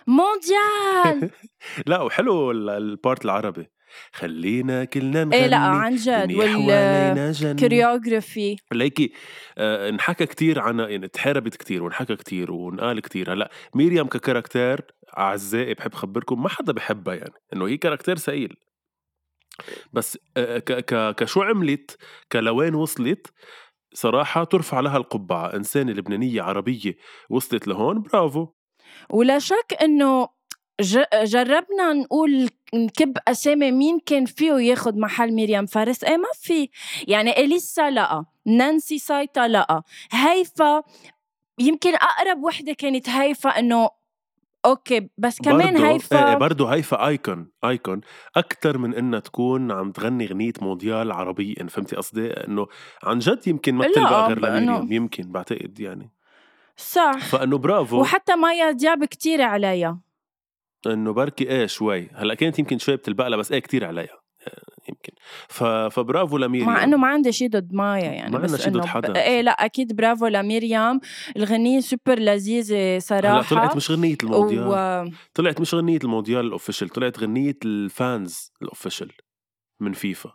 مونديال 0.07 1.31
لا 1.87 2.01
وحلو 2.01 2.51
ال- 2.51 2.69
ال 2.69 2.80
part 2.80 3.25
العربي. 3.25 3.67
خلينا 4.13 4.83
كلنا 4.85 5.23
نغني 5.23 5.35
إيه 5.35 5.47
لا 5.47 5.57
عن 5.57 5.95
جد 5.95 6.33
وال 6.33 6.65
choreography 6.65 8.55
ليكي 8.73 9.13
آه 9.57 9.89
انحكى 9.89 10.25
كتير 10.25 10.59
عنها 10.59 10.87
يعني 10.87 11.07
تحاربت 11.07 11.55
كتير 11.55 11.83
وانحكى 11.83 12.15
كتير 12.15 12.51
وانقال 12.51 12.99
كتير. 12.99 13.33
هلأ 13.33 13.51
ميريام 13.75 14.07
ك 14.07 14.14
caractère 14.14 14.81
أعزائي 15.17 15.73
بحب 15.73 15.93
خبركم 15.93 16.43
ما 16.43 16.49
حدا 16.49 16.73
بحبها 16.73 17.15
يعني 17.15 17.33
إنه 17.53 17.67
هي 17.67 17.77
caractère 17.77 18.17
ثقيل. 18.17 18.55
بس 19.93 20.17
آه 20.37 20.57
ك 20.59 20.71
ك 20.71 21.15
ك 21.15 21.20
show 21.20 21.41
عملت 21.41 21.97
كل 22.31 22.49
وين 22.49 22.75
وصلت 22.75 23.27
صراحة 23.93 24.43
ترفع 24.43 24.79
لها 24.79 24.97
القبعة. 24.97 25.55
إنسانة 25.55 25.91
لبنانية 25.91 26.41
عربية 26.41 26.95
وصلت 27.29 27.67
لهون 27.67 28.01
برافو. 28.01 28.47
ولا 29.09 29.39
شك 29.39 29.77
إنه 29.81 30.27
جربنا 31.23 31.93
نقول 31.93 32.49
نكب 32.73 33.17
أسامي 33.27 33.71
مين 33.71 33.99
كان 34.05 34.25
فيه 34.25 34.53
ياخد 34.53 34.97
محل 34.97 35.35
ميريام 35.35 35.65
فارس. 35.65 36.03
إيه 36.03 36.17
ما 36.17 36.27
في. 36.33 36.69
يعني 37.07 37.39
إليسا 37.39 37.89
لأ 37.89 38.25
نانسي 38.45 38.97
سايتا 38.97 39.47
لأ 39.47 39.83
هيفا 40.11 40.83
يمكن 41.59 41.93
أقرب 41.95 42.43
وحدة 42.43 42.73
كانت 42.73 43.09
هيفا 43.09 43.49
إنه 43.49 43.89
أوكي 44.65 45.09
بس 45.17 45.41
كمان 45.41 45.73
برضو 45.73 45.85
هيفا 45.85 46.29
إيه 46.29 46.35
برضو 46.37 46.65
هيفا 46.65 47.07
icon 47.07 47.51
icon 47.63 48.01
أكثر 48.35 48.77
من 48.77 48.95
إنها 48.95 49.19
تكون 49.19 49.71
عم 49.71 49.91
تغني 49.91 50.25
غنية 50.25 50.53
مونديال 50.61 51.11
عربية 51.11 51.53
إن 51.61 51.67
فهمتي 51.67 51.95
قصدي؟ 51.95 52.27
إنه 52.27 52.67
عن 53.03 53.19
جد 53.19 53.47
يمكن 53.47 53.75
ما 53.75 53.83
لا، 53.83 53.89
بتلبق 53.89 54.27
غير 54.27 54.39
لميريام 54.39 54.91
يمكن 54.91 55.31
بعتقد 55.31 55.79
يعني. 55.79 56.11
صح. 56.77 57.17
فإنه 57.17 57.57
برافو. 57.57 58.01
وحتى 58.01 58.35
مايا 58.35 58.71
دياب 58.71 59.05
كتير 59.05 59.41
عليها 59.41 60.01
إنه 60.87 61.13
بركي 61.13 61.49
إيه 61.49 61.65
شوي. 61.65 62.09
هلأ 62.13 62.33
كانت 62.33 62.59
يمكن 62.59 62.77
شوي 62.77 62.95
بتلبق 62.95 63.27
لها 63.27 63.37
بس 63.37 63.51
إيه 63.51 63.59
كتير 63.59 63.85
عليها 63.85 64.21
آه، 64.47 64.61
يمكن. 64.89 65.13
ف... 65.47 65.63
فبرافو 65.63 66.37
لميريام. 66.37 66.69
مع 66.69 66.83
إنه 66.83 66.97
ما 66.97 67.07
عندي 67.07 67.31
شيء 67.31 67.49
ضد 67.49 67.73
مايا 67.73 68.03
يعني 68.11 68.31
ما 68.31 68.37
عنا 68.37 68.47
بس 68.47 68.61
شي 68.63 68.69
ضد 68.69 68.77
ب- 68.81 68.85
حدا. 68.85 69.21
إيه 69.23 69.41
لأ 69.41 69.51
أكيد 69.51 69.95
برافو 69.95 70.27
لمريم 70.27 70.99
الغنية 71.37 71.79
سوبر 71.79 72.19
لذيذة 72.19 72.99
صراحة. 72.99 73.35
هلأ 73.39 73.49
طلعت 73.49 73.75
مش 73.75 73.91
غنية 73.91 74.17
المونديال. 74.23 74.67
و... 74.67 75.11
طلعت 75.33 75.61
مش 75.61 75.73
غنية 75.75 75.99
المونديال 76.03 76.45
ال 76.45 76.50
official 76.50 76.89
طلعت 76.89 77.19
غنية 77.19 77.57
ال 77.65 77.82
fans 77.82 78.51
ال 78.61 78.67
official 78.67 79.11
من 79.79 79.93
فيفا 79.93 80.33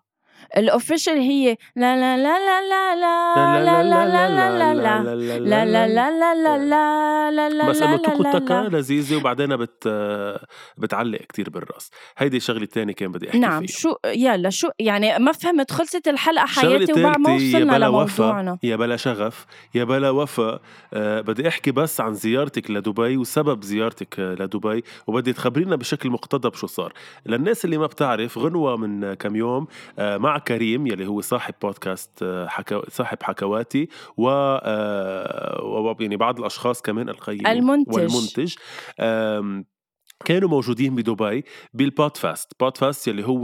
ال 0.57 0.63
official 0.63 1.19
هي 1.19 1.57
لا 1.77 1.97
لا 1.97 2.17
لا 2.17 2.39
لا 2.39 2.61
لا 2.71 2.95
لا 2.95 3.65
لا 3.65 3.83
لا 3.83 4.09
لا 4.09 4.29
لا 4.29 4.75
لا 4.75 4.75
لا 4.75 5.15
لا 5.39 5.87
لا 5.87 5.87
لا 5.87 6.35
لا 6.35 6.59
لا 6.59 7.31
لا 7.31 7.49
لا 7.49 7.69
بس 7.69 7.81
لا 7.81 7.87
انه 7.87 7.97
لا 7.97 8.03
توكو 8.03 8.23
لا 8.23 8.39
تكا 8.39 8.53
لا. 8.53 8.79
لذيذه 8.79 9.17
وبعدين 9.17 9.57
بت 9.57 9.89
بتعلق 10.79 11.19
كتير 11.19 11.51
بالراس 11.51 11.91
هيدي 12.19 12.41
شغله 12.41 12.67
تانية 12.67 12.93
كان 12.93 13.13
بدي 13.13 13.29
احكي 13.29 13.39
نعم 13.39 13.67
فيها 13.67 13.77
شو 13.77 13.95
يلا 14.07 14.51
شو 14.51 14.69
يعني 14.79 15.19
ما 15.19 15.33
فهمت 15.33 15.71
خلصت 15.71 16.09
الحلقة 16.09 16.47
شغلة 16.47 16.77
حياتي 16.79 16.93
وبعد 16.93 17.19
ما 17.19 17.29
تالتة 17.29 17.43
يا 17.45 17.57
وصلنا 17.59 17.73
بلا 17.77 17.89
وفا 17.89 18.23
لموضوعنا 18.23 18.59
يا 18.63 18.77
بلا 18.77 18.97
شغف 18.97 19.47
يا 19.75 19.85
بلا 19.85 20.11
وفا 20.11 20.61
آه 20.95 21.21
بدي 21.21 21.49
احكي 21.49 21.71
بس 21.71 22.01
عن 22.01 22.15
زيارتك 22.15 22.71
لدبي 22.71 23.17
وسبب 23.17 23.63
زيارتك 23.65 24.21
آه، 24.21 24.35
لدبي 24.35 24.85
وبدي 25.07 25.33
تخبرينا 25.33 25.77
بشكل 25.77 26.11
مقتضب 26.11 26.55
شو 26.55 26.67
صار 26.67 26.93
للناس 27.27 27.65
اللي 27.65 27.79
ما 27.79 27.87
بتعرف 27.87 28.39
غنوة 28.39 28.77
من 28.77 29.05
آه، 29.05 29.15
كم 29.15 29.37
يوم 29.37 29.67
آه 29.99 30.17
مع 30.27 30.39
كريم 30.39 30.87
يلي 30.87 31.07
هو 31.07 31.21
صاحب 31.21 31.55
بودكاست 31.63 32.23
آه 32.23 32.47
حكا 32.47 32.91
صاحب 32.91 33.23
حكواتي 33.23 33.89
و 34.17 34.29
آه 34.31 35.65
و- 35.65 35.97
يعني 36.01 36.17
بعض 36.17 36.39
الأشخاص 36.39 36.83
كمان 36.83 37.09
القيمين 37.09 37.47
المنتج. 37.47 37.95
والمنتج 37.95 38.55
كانوا 40.25 40.49
موجودين 40.49 40.95
بدبي 40.95 41.45
بال 41.75 41.90
PodFest. 41.90 42.53
PodFest 42.61 43.09
يلي 43.09 43.27
هو 43.27 43.43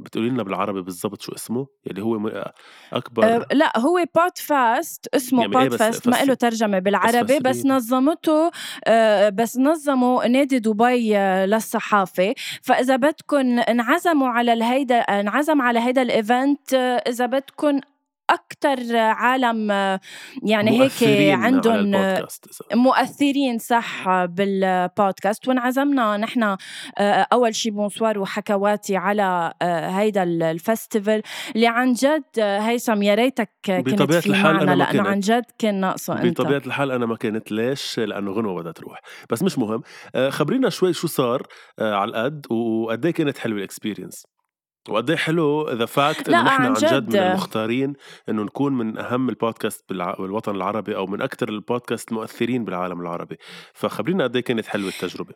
بتقولي 0.00 0.28
لنا 0.30 0.42
بالعربي 0.42 0.82
بالضبط 0.82 1.22
شو 1.22 1.32
اسمه؟ 1.32 1.66
يلي 1.86 2.02
هو 2.02 2.18
م- 2.18 2.42
أكبر 2.92 3.24
أه 3.24 3.46
لا 3.52 3.78
هو 3.78 4.04
PodFest 4.16 5.06
اسمه 5.14 5.40
يعني 5.42 5.56
إيه 5.58 5.64
بس- 5.68 5.68
بودفاست 5.68 6.08
ما 6.08 6.22
بس- 6.22 6.28
له 6.28 6.34
ترجمة 6.34 6.78
بالعربي 6.78 7.38
بس 7.38 7.56
فسريني. 7.56 7.76
نظمته 7.76 8.50
أه 8.86 9.28
بس 9.28 9.58
نظموا 9.58 10.26
نادي 10.26 10.58
دبي 10.58 11.16
آه، 11.16 11.46
للصحافة. 11.46 12.34
فإذا 12.62 12.96
بدكم 12.96 13.58
انعزموا 13.58 14.28
على 14.28 14.52
الهيدا 14.52 14.96
انعزم 14.98 15.62
على 15.62 15.78
هيدا 15.80 16.02
ال 16.02 16.14
event 16.14 16.74
آه، 16.74 16.78
إذا 17.08 17.26
بدكم 17.26 17.80
أكتر 18.30 18.96
عالم 18.96 19.70
يعني 20.42 20.80
هيك 20.80 21.32
عندهم 21.32 21.92
مؤثرين 22.74 23.58
صح 23.58 24.24
بالبودكاست. 24.24 25.48
وانعزمنا 25.48 26.16
نحن 26.16 26.56
آه، 26.98 27.26
أول 27.32 27.54
شي 27.54 27.70
Bonsoir 27.70 28.18
وحكواتي 28.18 28.96
على 28.96 29.52
آه، 29.62 29.88
هيدا 29.88 30.22
ال 30.22 30.33
festival 30.33 31.22
اللي 31.56 31.66
عن 31.66 31.92
جد 31.92 32.24
آه، 32.38 32.58
هيثم 32.58 33.02
يا 33.02 33.14
ريتك 33.14 33.50
كنت 33.66 34.02
في 34.12 34.26
الحال 34.26 34.56
معنا. 34.56 34.74
لأنه. 34.74 35.08
عن 35.08 35.20
جد 35.20 35.44
كان 35.58 35.80
ناقصه 35.80 36.22
أنت. 36.22 36.40
بطبيعة 36.40 36.62
الحال 36.66 36.90
أنا 36.90 37.06
ما 37.06 37.16
كانت 37.16 37.52
ليش؟ 37.52 37.98
لأنه 37.98 38.30
غنوة 38.32 38.60
بدها 38.60 38.72
تروح. 38.72 39.00
بس 39.30 39.42
مش 39.42 39.58
مهم. 39.58 39.82
خبرينا 40.28 40.70
شوي 40.70 40.92
شو 40.92 41.06
صار 41.06 41.42
على 41.80 42.10
القد 42.10 42.52
وقد 42.52 43.06
إيه 43.06 43.12
كانت 43.12 43.38
حلوة 43.38 43.58
ال 43.58 43.64
experience 43.64 44.26
وقد 44.88 45.10
إيه 45.10 45.16
حلو 45.16 45.70
the 45.70 45.86
fact 45.86 46.28
إنه 46.28 46.42
نحن 46.42 46.62
عن 46.62 46.66
عن 46.66 46.74
جد 46.74 46.86
جد. 46.86 47.16
من 47.16 47.22
المختارين 47.22 47.92
إنه 48.28 48.42
نكون 48.42 48.78
من 48.78 48.98
أهم 48.98 49.28
البودكاست 49.28 49.84
بالوطن 49.92 50.54
العربي 50.54 50.96
أو 50.96 51.06
من 51.06 51.22
أكثر 51.22 51.48
البودكاست 51.48 52.12
المؤثرين 52.12 52.64
بالعالم 52.64 53.00
العربي 53.00 53.36
فخبرينا 53.74 54.24
قد 54.24 54.36
إيه 54.36 54.44
كانت 54.44 54.66
حلوة 54.66 54.88
التجربة 54.88 55.34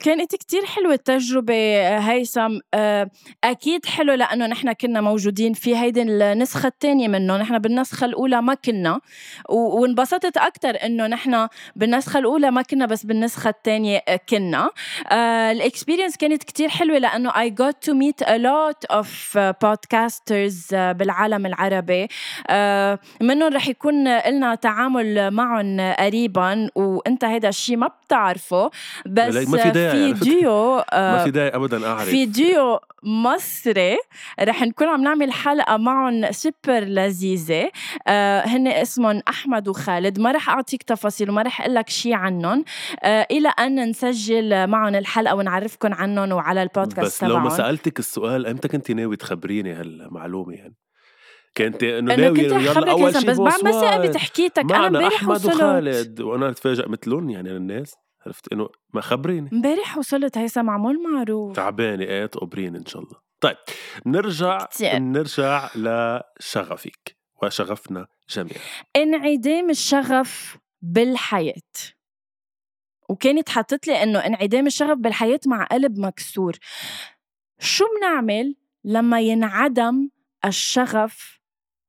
كانت 0.00 0.34
كتير 0.34 0.64
حلوة 0.64 0.92
التجربة 0.92 1.54
هيثم. 1.98 2.58
آه، 2.74 3.10
أكيد 3.44 3.86
حلو 3.86 4.12
لأنه 4.12 4.46
نحن 4.46 4.72
كنا 4.72 5.00
موجودين 5.00 5.52
في 5.52 5.76
هيدي 5.76 6.02
النسخة 6.02 6.66
الثانية 6.66 7.08
منه. 7.08 7.36
نحن 7.36 7.58
بالنسخة 7.58 8.04
الأولى 8.04 8.42
ما 8.42 8.54
كنا. 8.54 9.00
وانبسطت 9.48 10.36
أكتر 10.36 10.76
إنه 10.84 11.06
نحن 11.06 11.48
بالنسخة 11.76 12.18
الأولى 12.18 12.50
ما 12.50 12.62
كنا 12.62 12.86
بس 12.86 13.06
بالنسخة 13.06 13.50
الثانية 13.50 14.02
كنا. 14.28 14.70
الإكسبيرينس 15.52 16.16
كانت 16.16 16.44
كتير 16.44 16.68
حلوة 16.68 16.98
لأنه 16.98 17.30
I 17.30 17.48
got 17.48 17.88
to 17.88 17.94
meet 17.94 18.26
a 18.26 18.38
lot 18.38 18.96
of 18.96 19.06
podcasters 19.64 20.74
بالعالم 20.74 21.46
العربي. 21.46 22.08
منهم 23.20 23.54
رح 23.54 23.68
يكون 23.68 24.18
لنا 24.18 24.54
تعامل 24.54 25.30
معهم 25.30 25.80
قريبا. 25.80 26.68
وأنت 26.74 27.24
هيدا 27.24 27.48
الشيء 27.48 27.76
ما 27.76 27.86
بتعرفه. 27.86 28.70
بس 29.06 29.55
ما 29.56 29.62
في 29.62 29.70
داعي 29.70 30.14
في 30.14 30.24
ديو 30.24 30.76
ما 30.92 31.24
في 31.24 31.30
داعي 31.30 31.48
ابدا 31.48 31.86
اعرف 31.86 32.08
في 32.08 32.26
ديو 32.26 32.80
مصري 33.02 33.96
رح 34.40 34.62
نكون 34.62 34.88
عم 34.88 35.02
نعمل 35.02 35.32
حلقة 35.32 35.76
معهم 35.76 36.32
سوبر 36.32 36.80
لذيذة. 36.84 37.70
آه 38.06 38.40
هن 38.40 38.68
اسمهم 38.68 39.22
أحمد 39.28 39.68
وخالد. 39.68 40.20
ما 40.20 40.32
رح 40.32 40.50
أعطيك 40.50 40.82
تفاصيل 40.82 41.30
وما 41.30 41.42
رح 41.42 41.60
أقول 41.60 41.74
لك 41.74 41.88
شيء 41.88 42.14
عنهم. 42.14 42.64
آه 43.02 43.26
إلى 43.30 43.48
أن 43.48 43.88
نسجل 43.88 44.66
معهم 44.66 44.94
الحلقة 44.94 45.34
ونعرفكم 45.34 45.94
عنهم 45.94 46.32
وعلى 46.32 46.62
البودكاست 46.62 47.24
بس 47.24 47.30
لو 47.30 47.38
ما 47.38 47.48
سألتك 47.48 47.98
السؤال 47.98 48.46
إمتى 48.46 48.68
كنت 48.68 48.90
ناوي 48.90 49.16
تخبريني 49.16 49.72
هالمعلومة 49.72 50.54
يعني؟ 50.54 50.74
كنت 51.56 51.82
إنه 51.82 52.14
ناوي 52.14 52.40
يلا 52.40 52.90
أول 52.90 53.12
شيء 53.12 53.30
بس 53.30 53.38
بعد 53.38 53.64
ما 53.64 53.70
ثقبت 53.70 54.16
حكيتك 54.16 54.64
أنا 54.72 54.86
امبارح 54.86 55.14
أحمد 55.14 55.46
وخالد 55.46 56.20
وأنا 56.20 56.48
اتفاجئ 56.48 56.88
مثلهم 56.88 57.30
يعني 57.30 57.48
للناس 57.48 57.94
عرفت؟ 58.26 58.52
إنه 58.52 58.68
ما 58.94 59.00
خبريني. 59.00 59.50
امبارح 59.52 59.98
وصلت 59.98 60.38
هيثم 60.38 60.64
معمول 60.64 61.12
معروف. 61.12 61.56
تعبانة 61.56 62.04
إيه 62.04 62.26
تقبرين 62.26 62.76
إن 62.76 62.86
شاء 62.86 63.02
الله. 63.02 63.16
طيب 63.40 63.56
نرجع 64.06 64.58
كتير. 64.64 64.98
نرجع 64.98 65.70
لشغفك 65.74 67.16
وشغفنا 67.42 68.06
جميعا. 68.28 68.58
انعدام 68.96 69.70
الشغف 69.70 70.58
بالحياة. 70.82 71.72
وكانت 73.08 73.48
حاطت 73.48 73.86
لي 73.86 74.02
إنه 74.02 74.18
انعدام 74.18 74.66
الشغف 74.66 74.98
بالحياة 74.98 75.40
مع 75.46 75.64
قلب 75.64 75.98
مكسور. 75.98 76.56
شو 77.58 77.84
بنعمل 77.98 78.56
لما 78.84 79.20
ينعدم 79.20 80.08
الشغف 80.44 81.40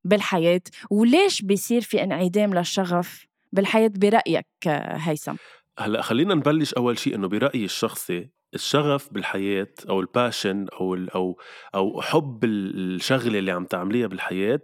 بالحياة؟ 0.03 0.61
وليش 0.91 1.41
بيصير 1.41 1.81
في 1.81 2.03
انعدام 2.03 2.53
للشغف 2.53 3.27
بالحياة 3.51 3.91
برأيك 3.95 4.47
هيثم؟ 4.67 5.35
هلأ 5.79 6.01
خلينا 6.01 6.33
نبلش 6.33 6.73
أول 6.73 6.99
شيء 6.99 7.15
إنه 7.15 7.27
برأيي 7.27 7.65
الشخصي 7.65 8.29
الشغف 8.53 9.13
بالحياة 9.13 9.73
أو 9.89 9.99
الباشن 9.99 10.67
أو 10.73 10.95
أو 10.95 11.39
أو 11.75 12.01
حب 12.01 12.45
الشغلة 12.45 13.39
اللي 13.39 13.51
عم 13.51 13.65
تعمليها 13.65 14.07
بالحياة 14.07 14.61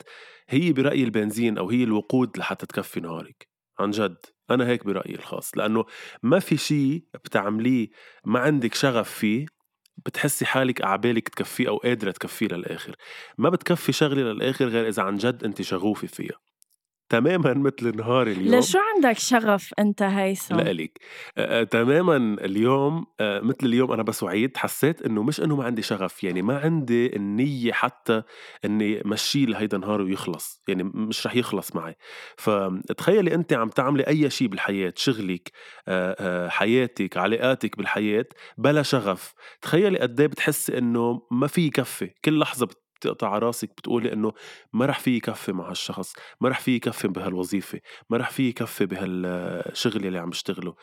هي 0.49 0.73
برأيي 0.73 1.03
البنزين 1.03 1.57
أو 1.57 1.69
هي 1.69 1.83
الوقود 1.83 2.37
لحتى 2.37 2.65
تكفي 2.65 2.99
نهارك 2.99 3.47
عن 3.79 3.91
جد. 3.91 4.17
أنا 4.51 4.67
هيك 4.67 4.85
برأيي 4.85 5.15
الخاص. 5.15 5.57
لأنه 5.57 5.85
ما 6.23 6.39
في 6.39 6.57
شيء 6.57 7.03
بتعمليه 7.13 7.89
ما 8.25 8.39
عندك 8.39 8.73
شغف 8.73 9.09
فيه 9.11 9.45
بتحسي 10.05 10.45
حالك 10.45 10.85
عبالك 10.85 11.29
تكفيه 11.29 11.67
أو 11.69 11.77
قادرة 11.77 12.11
تكفيه 12.11 12.47
للآخر. 12.47 12.95
ما 13.37 13.49
بتكفي 13.49 13.91
شغلة 13.91 14.21
للآخر 14.21 14.65
غير 14.67 14.87
إذا 14.87 15.03
عن 15.03 15.15
جد 15.17 15.43
أنت 15.43 15.61
شغوفة 15.61 16.07
فيها. 16.07 16.52
تماما 17.13 17.53
مثل 17.53 17.97
نهار 17.97 18.27
اليوم. 18.27 18.59
لشو 18.59 18.79
عندك 18.95 19.19
شغف 19.19 19.73
أنت 19.79 20.01
هيثم؟ 20.01 20.55
لإلك 20.55 20.99
آه 21.37 21.63
تماما 21.63 22.17
اليوم 22.45 23.05
آه 23.19 23.39
مثل 23.39 23.57
اليوم 23.63 23.91
أنا 23.91 24.03
بس 24.03 24.23
وعيت 24.23 24.57
حسيت 24.57 25.01
إنه 25.01 25.23
مش 25.23 25.41
إنه 25.41 25.55
ما 25.55 25.63
عندي 25.63 25.81
شغف 25.81 26.23
يعني 26.23 26.41
ما 26.41 26.59
عندي 26.59 27.15
النية 27.15 27.71
حتى 27.71 28.21
إني 28.65 29.01
مشي 29.05 29.45
لهيدا 29.45 29.77
النهار 29.77 30.01
ويخلص 30.01 30.61
يعني 30.67 30.83
مش 30.83 31.27
رح 31.27 31.35
يخلص 31.35 31.75
معي. 31.75 31.95
فتخيلي 32.37 33.35
أنت 33.35 33.53
عم 33.53 33.69
تعملي 33.69 34.03
أي 34.03 34.29
شيء 34.29 34.47
بالحياة 34.47 34.93
شغلك 34.95 35.51
آه 35.87 36.49
حياتك 36.49 37.17
علاقاتك 37.17 37.77
بالحياة 37.77 38.25
بلا 38.57 38.81
شغف. 38.81 39.33
تخيلي 39.61 39.99
قد 39.99 40.19
إيه 40.19 40.27
بتحسي 40.27 40.77
إنه 40.77 41.21
ما 41.31 41.47
في 41.47 41.61
يكفي 41.67 42.09
كل 42.25 42.39
لحظة 42.39 42.67
بتقطع 43.03 43.37
راسك 43.37 43.69
بتقولي 43.69 44.13
إنه 44.13 44.33
ما 44.73 44.85
رح 44.85 44.99
في 44.99 45.17
يكفي 45.17 45.51
مع 45.51 45.69
هالشخص 45.69 46.13
ما 46.41 46.49
رح 46.49 46.59
في 46.59 46.75
يكفي 46.75 47.07
بهالوظيفة 47.07 47.79
ما 48.09 48.17
رح 48.17 48.29
في 48.29 48.49
يكفي 48.49 48.85
بهالشغل 48.85 50.05
اللي 50.05 50.19
عم 50.19 50.29
بشتغله. 50.29 50.75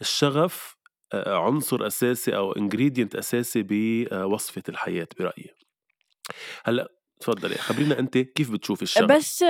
الشغف 0.00 0.76
عنصر 1.14 1.86
أساسي 1.86 2.36
أو 2.36 2.52
انجريدينت 2.52 3.16
أساسي 3.16 3.62
بوصفة 3.62 4.62
الحياة 4.68 5.08
برأيي. 5.18 5.54
هلأ 6.64 6.88
تفضلي 7.20 7.54
خبرينا 7.54 7.98
أنت 7.98 8.18
كيف 8.18 8.50
بتشوفي 8.50 8.82
الشغف؟ 8.82 9.04
بس 9.04 9.44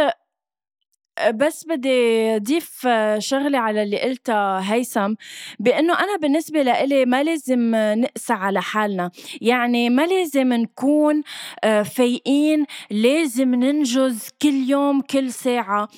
بس 1.34 1.64
بدي 1.64 2.36
أضيف 2.36 2.88
شغلة 3.18 3.58
على 3.58 3.82
اللي 3.82 4.00
قلتها 4.00 4.72
هيثم 4.74 5.14
بأنه 5.58 5.92
أنا 5.92 6.16
بالنسبة 6.22 6.62
لإلي 6.62 7.04
ما 7.04 7.22
لازم 7.22 7.72
نقسى 7.74 8.32
على 8.32 8.62
حالنا. 8.62 9.10
يعني 9.40 9.90
ما 9.90 10.06
لازم 10.06 10.52
نكون 10.52 11.22
آه، 11.64 11.82
فايقين 11.82 12.66
لازم 12.90 13.54
ننجز 13.54 14.28
كل 14.42 14.70
يوم 14.70 15.00
كل 15.00 15.32
ساعة. 15.32 15.88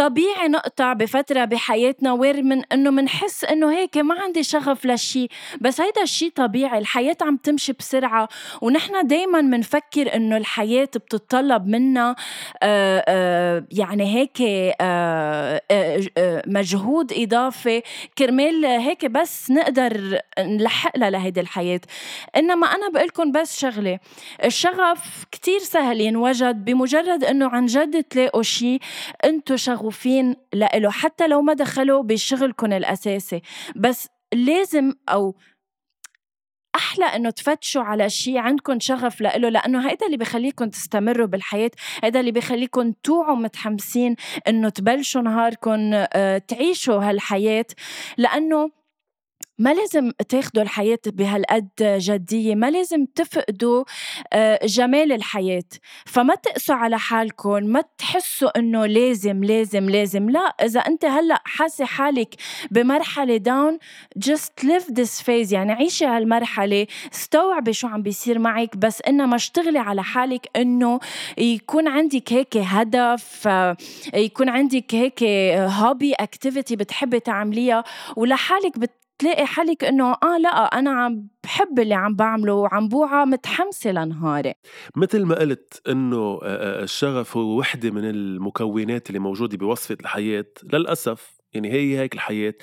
طبيعي 0.00 0.48
نقطع 0.48 0.92
بفترة 0.92 1.44
بحياتنا 1.44 2.12
وير 2.12 2.42
من 2.42 2.62
إنه 2.72 2.90
منحس 2.90 3.44
إنه 3.44 3.72
هيك 3.72 3.96
ما 3.96 4.14
عندي 4.22 4.42
شغف 4.42 4.86
لشي 4.86 5.28
بس 5.60 5.80
هيدا 5.80 6.02
الشي 6.02 6.30
طبيعي 6.30 6.78
الحياة 6.78 7.16
عم 7.20 7.36
تمشي 7.36 7.72
بسرعة 7.72 8.28
ونحن 8.62 9.06
دايما 9.06 9.40
منفكر 9.40 10.14
إنه 10.14 10.36
الحياة 10.36 10.84
بتتطلب 10.84 11.66
منا 11.66 12.16
آه، 12.62 13.04
آه، 13.08 13.64
يعني 13.70 14.14
هيك 14.14 14.38
آه، 14.80 15.62
مجهود 16.46 17.12
إضافي 17.12 17.82
كرمال 18.18 18.64
هيك 18.64 19.06
بس 19.06 19.50
نقدر 19.50 20.18
نلحق 20.38 20.98
لها 20.98 21.10
لهيدي 21.10 21.40
الحياة. 21.40 21.80
إنما 22.36 22.66
أنا 22.66 22.88
بقولكم 22.88 23.32
بس 23.32 23.58
شغلة 23.60 23.98
الشغف 24.44 25.24
كتير 25.32 25.58
سهل 25.58 26.00
ينوجد 26.00 26.64
بمجرد 26.64 27.24
إنه 27.24 27.48
عن 27.48 27.66
جد 27.66 28.04
تلاقوا 28.04 28.42
شي 28.42 28.78
انتو 29.24 29.56
شغوف 29.56 29.89
معروفين 29.90 30.36
لإله 30.52 30.90
حتى 30.90 31.28
لو 31.28 31.42
ما 31.42 31.52
دخلوا 31.52 32.02
بشغلكم 32.02 32.72
الأساسي. 32.72 33.42
بس 33.76 34.08
لازم 34.34 34.92
أو 35.08 35.34
أحلى 36.76 37.04
إنه 37.04 37.30
تفتشوا 37.30 37.82
على 37.82 38.10
شيء 38.10 38.38
عندكم 38.38 38.80
شغف 38.80 39.20
لإله 39.20 39.48
لأنه 39.48 39.90
هيدا 39.90 40.06
اللي 40.06 40.16
بخليكم 40.16 40.68
تستمروا 40.68 41.26
بالحياة 41.26 41.70
هيدا 42.04 42.20
اللي 42.20 42.32
بخليكم 42.32 42.92
توعوا 42.92 43.36
متحمسين 43.36 44.16
إنه 44.48 44.68
تبلشوا 44.68 45.22
نهاركم 45.22 45.90
آه، 45.94 46.38
تعيشوا 46.38 47.02
هالحياة. 47.02 47.66
لأنه 48.18 48.70
ما 49.60 49.74
لازم 49.74 50.10
تاخدوا 50.28 50.62
الحياة 50.62 50.98
بهالقد 51.06 51.68
جدية؟ 51.80 52.54
ما 52.54 52.70
لازم 52.70 53.04
تفقدوا 53.04 53.84
آه، 54.32 54.66
جمال 54.66 55.12
الحياة. 55.12 55.62
فما 56.06 56.34
تقسوا 56.34 56.74
على 56.74 56.98
حالكم 56.98 57.64
ما 57.64 57.82
تحسوا 57.98 58.58
إنه 58.58 58.86
لازم 58.86 59.44
لازم 59.44 59.90
لازم. 59.90 60.30
لا 60.30 60.40
إذا 60.40 60.80
أنت 60.80 61.04
هلأ 61.04 61.42
حاسة 61.44 61.84
حالك 61.84 62.34
بمرحلة 62.70 63.36
down 63.36 63.78
just 64.18 64.64
live 64.64 64.94
this 64.94 65.20
phase. 65.20 65.52
يعني 65.52 65.72
عيشي 65.72 66.06
هالمرحلة 66.06 66.86
استوعبي 67.14 67.72
شو 67.72 67.88
عم 67.88 68.02
بيصير 68.02 68.38
معك 68.38 68.76
بس 68.76 69.02
إنما 69.08 69.36
اشتغلي 69.36 69.78
على 69.78 70.02
حالك 70.02 70.46
إنه 70.56 71.00
يكون 71.38 71.88
عندك 71.88 72.32
هيك 72.32 72.56
هدف 72.56 73.48
آه، 73.48 73.76
يكون 74.14 74.48
عندك 74.48 74.94
هيك 74.94 75.22
hobby 75.54 76.12
activity 76.12 76.76
بتحبي 76.76 77.20
تعمليها 77.20 77.84
ولحالك 78.16 78.78
بت 78.78 78.99
تلاقي 79.20 79.46
حالك 79.46 79.84
إنه 79.84 80.12
آه 80.12 80.38
لا 80.38 80.48
أنا 80.48 80.90
عم 80.90 81.28
بحب 81.44 81.78
اللي 81.78 81.94
عم 81.94 82.14
بعمله 82.16 82.54
وعم 82.54 82.88
بوعى 82.88 83.26
متحمسة 83.26 83.92
لنهاري. 83.92 84.54
مثل 84.96 85.24
ما 85.24 85.38
قلت 85.38 85.82
إنه 85.88 86.38
الشغف 86.42 87.36
هو 87.36 87.58
وحدة 87.58 87.90
من 87.90 88.04
المكونات 88.04 89.08
اللي 89.08 89.18
موجودة 89.18 89.56
بوصفة 89.56 89.96
الحياة 90.00 90.46
للأسف. 90.72 91.40
يعني 91.52 91.72
هي 91.72 91.98
هيك 91.98 92.14
الحياة. 92.14 92.54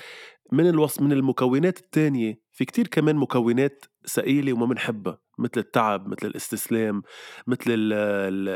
من 0.52 0.68
الوصف 0.68 1.02
من 1.02 1.12
المكونات 1.12 1.78
الثانية 1.78 2.40
في 2.52 2.64
كتير 2.64 2.86
كمان 2.86 3.16
مكونات 3.16 3.84
ثقيله 4.08 4.52
وما 4.52 4.66
بنحبها 4.66 5.18
مثل 5.38 5.52
التعب 5.56 6.08
مثل 6.08 6.26
الاستسلام 6.26 7.02
مثل 7.46 7.62
ال 7.68 7.92
ال 7.92 8.48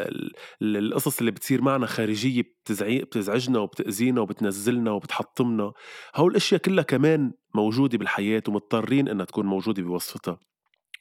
ال 0.62 0.76
القصص 0.76 1.18
اللي 1.18 1.30
بتصير 1.30 1.62
معنا 1.62 1.86
خارجية 1.86 2.42
بتزعجنا 2.70 3.58
وبتأذينا 3.58 4.20
وبتنزلنا 4.20 4.90
وبتحطمنا. 4.90 5.72
هول 6.16 6.30
الأشياء 6.30 6.60
كلها 6.60 6.84
كمان 6.84 7.32
موجودة 7.54 7.98
بالحياة 7.98 8.42
ومضطرين 8.48 9.08
إنها 9.08 9.24
تكون 9.24 9.46
موجودة 9.46 9.82
بوصفتها 9.82 10.38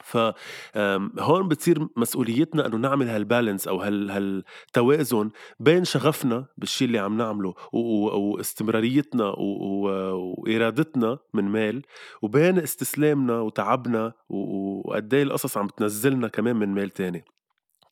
فهون 0.04 1.48
بتصير 1.48 1.88
مسؤوليتنا 1.98 2.66
إنه 2.66 2.78
نعمل 2.78 3.10
هالبالانس 3.10 3.68
أو 3.68 3.82
هال 3.82 4.12
هالتوازن 4.12 5.30
بين 5.60 5.84
شغفنا 5.84 6.46
بالشيء 6.58 6.88
اللي 6.88 7.00
عم 7.00 7.18
نعمله 7.18 7.54
واستمراريتنا 7.74 9.34
وإرادتنا 9.38 11.18
من 11.34 11.44
مال 11.44 11.82
وبين 12.22 12.60
استسلامنا 12.60 13.40
وتعبنا 13.42 14.14
وقد 14.30 15.14
إيه 15.14 15.24
القصص 15.24 15.58
عم 15.58 15.68
تنزلنا 15.68 16.28
كمان 16.28 16.56
من 16.56 16.70
مال 16.70 16.90
تاني. 16.90 17.26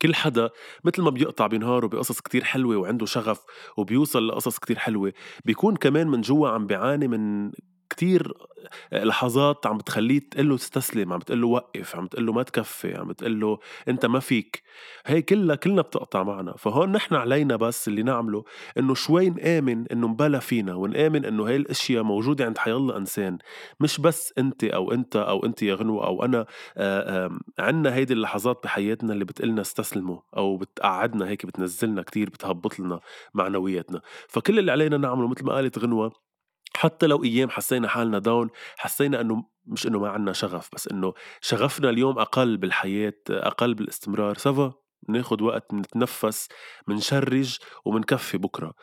كل 0.01 0.15
حدا 0.15 0.49
مثل 0.83 1.01
ما 1.01 1.09
بيقطع 1.09 1.47
بنهاره 1.47 1.87
بقصص 1.87 2.21
كتير 2.21 2.43
حلوة 2.43 2.77
وعنده 2.77 3.05
شغف 3.05 3.41
وبيوصل 3.77 4.27
لقصص 4.27 4.59
كتير 4.59 4.79
حلوة 4.79 5.13
بيكون 5.45 5.75
كمان 5.75 6.07
من 6.07 6.21
جوا 6.21 6.49
عم 6.49 6.67
بيعاني 6.67 7.07
من 7.07 7.51
كتير 7.89 8.33
لحظات 8.93 9.67
عم 9.67 9.77
بتخليه 9.77 10.19
تقول 10.19 10.49
له 10.49 10.57
تستسلم 10.57 11.13
عم 11.13 11.19
بتقول 11.19 11.41
له 11.41 11.47
وقف 11.47 11.95
عم 11.95 12.05
بتقول 12.05 12.25
له 12.25 12.33
ما 12.33 12.43
تكفي 12.43 12.97
عم 12.97 13.07
بتقول 13.07 13.39
له 13.39 13.59
أنت 13.87 14.05
ما 14.05 14.19
فيك. 14.19 14.63
هي 15.05 15.21
كلها 15.21 15.55
كلنا 15.55 15.81
بتقطع 15.81 16.23
معنا. 16.23 16.53
فهون 16.57 16.91
نحن 16.91 17.15
علينا 17.15 17.55
بس 17.55 17.87
اللي 17.87 18.03
نعمله 18.03 18.43
إنه 18.77 18.93
شوي 18.93 19.29
نآمن 19.29 19.87
إنه 19.87 20.07
مبلا 20.07 20.39
فينا 20.39 20.75
ونآمن 20.75 21.25
إنه 21.25 21.47
هاي 21.47 21.55
الأشياء 21.55 22.03
موجودة 22.03 22.45
عند 22.45 22.57
حيالله 22.57 22.97
إنسان. 22.97 23.37
مش 23.79 24.01
بس 24.01 24.33
أنت 24.37 24.63
أو 24.63 24.91
أنت 24.91 25.15
أو 25.15 25.45
أنت 25.45 25.63
يا 25.63 25.75
غنوة 25.75 26.05
أو 26.05 26.25
أنا 26.25 26.45
عنا 27.59 27.95
هيدي 27.95 28.13
اللحظات 28.13 28.63
بحياتنا 28.63 29.13
اللي 29.13 29.25
بتقلنا 29.25 29.61
استسلموا 29.61 30.19
أو 30.37 30.57
بتقعدنا 30.57 31.27
هيك 31.27 31.45
بتنزلنا 31.45 32.01
كتير 32.01 32.29
بتهبط 32.29 32.79
لنا 32.79 32.99
معنوياتنا. 33.33 34.01
فكل 34.27 34.59
اللي 34.59 34.71
علينا 34.71 34.97
نعمله 34.97 35.27
مثل 35.27 35.45
ما 35.45 35.53
قالت 35.53 35.79
غنوة 35.79 36.28
حتى 36.79 37.07
لو 37.07 37.23
أيام 37.23 37.49
حسينا 37.49 37.87
حالنا 37.87 38.19
داون 38.19 38.49
حسينا 38.77 39.21
إنه 39.21 39.45
مش 39.65 39.87
إنه 39.87 39.99
ما 39.99 40.09
عنا 40.09 40.33
شغف 40.33 40.69
بس 40.73 40.87
إنه 40.87 41.13
شغفنا 41.41 41.89
اليوم 41.89 42.19
أقل 42.19 42.57
بالحياة 42.57 43.13
أقل 43.29 43.73
بالاستمرار. 43.73 44.37
سوا 44.37 44.71
ناخد 45.09 45.41
وقت 45.41 45.73
نتنفس 45.73 46.47
منشرج 46.87 47.57
ومنكفي 47.85 48.37
بكرة. 48.37 48.73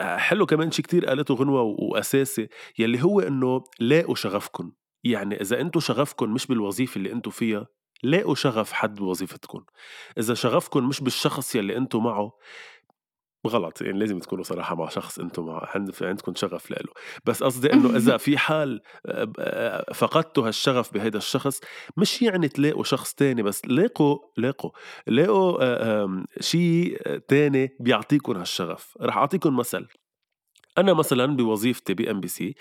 حلو 0.00 0.46
كمان 0.46 0.70
شي 0.70 0.82
كتير 0.82 1.06
قالته 1.06 1.34
غنوة 1.34 1.62
وأساسي 1.62 2.48
يلي 2.78 3.02
هو 3.02 3.20
إنه 3.20 3.64
لاقوا 3.80 4.14
شغفكن. 4.14 4.72
يعني 5.04 5.40
إذا 5.40 5.60
أنتوا 5.60 5.80
شغفكن 5.80 6.28
مش 6.28 6.46
بالوظيفة 6.46 6.98
اللي 6.98 7.12
أنتوا 7.12 7.32
فيها 7.32 7.66
لاقوا 8.02 8.34
شغف 8.34 8.72
حد 8.72 8.94
بوظيفتكم 8.94 9.64
إذا 10.18 10.34
شغفكن 10.34 10.82
مش 10.84 11.00
بالشخص 11.00 11.54
يلي 11.54 11.76
أنتوا 11.76 12.00
معه 12.00 12.32
غلط 13.48 13.82
يعني 13.82 13.98
لازم 13.98 14.18
تكونوا 14.18 14.44
صراحة 14.44 14.74
مع 14.74 14.88
شخص 14.88 15.18
أنتم 15.18 15.60
عندكم 16.02 16.34
شغف 16.34 16.70
له 16.70 16.92
بس 17.24 17.42
قصدي 17.42 17.72
إنه 17.72 17.96
إذا 17.96 18.16
في 18.26 18.38
حال 18.38 18.80
فقدتوا 19.94 20.48
هالشغف 20.48 20.94
بهيدا 20.94 21.18
الشخص 21.18 21.60
مش 21.96 22.22
يعني 22.22 22.48
تلاقوا 22.48 22.84
شخص 22.84 23.14
تاني 23.14 23.42
بس 23.42 23.62
لاقوا 23.66 24.18
لاقوا 24.36 24.70
لاقوا 25.06 26.24
شيء 26.40 26.98
تاني 27.28 27.76
بيعطيكم 27.80 28.36
هالشغف. 28.36 28.98
رح 29.00 29.16
اعطيكم 29.16 29.56
مثل. 29.56 29.86
أنا 30.78 30.92
مثلا 30.94 31.36
بوظيفتي 31.36 31.94
ب 31.94 32.10
MBC 32.10 32.54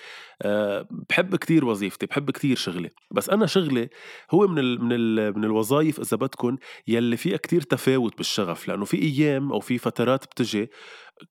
بحب 1.09 1.35
كتير 1.35 1.65
وظيفتي 1.65 2.05
بحب 2.05 2.31
كتير 2.31 2.55
شغلي 2.55 2.89
بس 3.11 3.29
أنا 3.29 3.45
شغلي 3.45 3.89
هو 4.31 4.47
من 4.47 4.59
ال 4.59 4.83
من 4.83 4.91
ال 4.91 5.37
من 5.37 5.43
الوظائف 5.45 5.99
إذا 5.99 6.17
بدكم 6.17 6.57
يلي 6.87 7.17
فيها 7.17 7.37
كتير 7.37 7.61
تفاوت 7.61 8.17
بالشغف 8.17 8.67
لأنه 8.67 8.85
في 8.85 9.01
أيام 9.01 9.51
أو 9.51 9.59
في 9.59 9.77
فترات 9.77 10.25
بتجي 10.25 10.69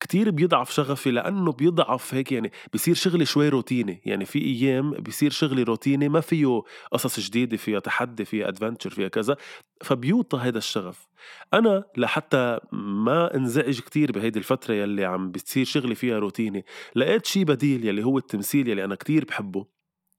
كتير 0.00 0.30
بيضعف 0.30 0.70
شغفي 0.70 1.10
لأنه 1.10 1.52
بيضعف 1.52 2.14
هيك 2.14 2.32
يعني 2.32 2.52
بصير 2.74 2.94
شغلي 2.94 3.24
شوي 3.24 3.48
روتيني 3.48 4.02
يعني 4.04 4.24
في 4.24 4.38
أيام 4.38 4.90
بصير 4.90 5.30
شغلي 5.30 5.62
روتيني 5.62 6.08
ما 6.08 6.20
فيه 6.20 6.62
قصص 6.92 7.20
جديدة 7.20 7.56
فيها 7.56 7.78
تحدي 7.78 8.24
فيها 8.24 8.48
adventure 8.48 8.90
فيها 8.90 9.08
كذا 9.08 9.36
فبيوطى 9.82 10.38
هذا 10.38 10.58
الشغف. 10.58 11.08
أنا 11.54 11.84
لحتى 11.96 12.58
ما 12.72 13.34
انزعج 13.36 13.80
كتير 13.80 14.12
بهيدي 14.12 14.38
الفترة 14.38 14.74
يلي 14.74 15.04
عم 15.04 15.30
بتصير 15.30 15.64
شغلي 15.64 15.94
فيها 15.94 16.18
روتيني 16.18 16.64
لقيت 16.96 17.26
شي 17.26 17.44
بديل 17.44 17.84
يلي 17.84 18.04
هو 18.04 18.18
التمثيل 18.18 18.68
يلي 18.68 18.84
أنا 18.84 18.94
كتير 18.94 19.24
بحبه 19.24 19.66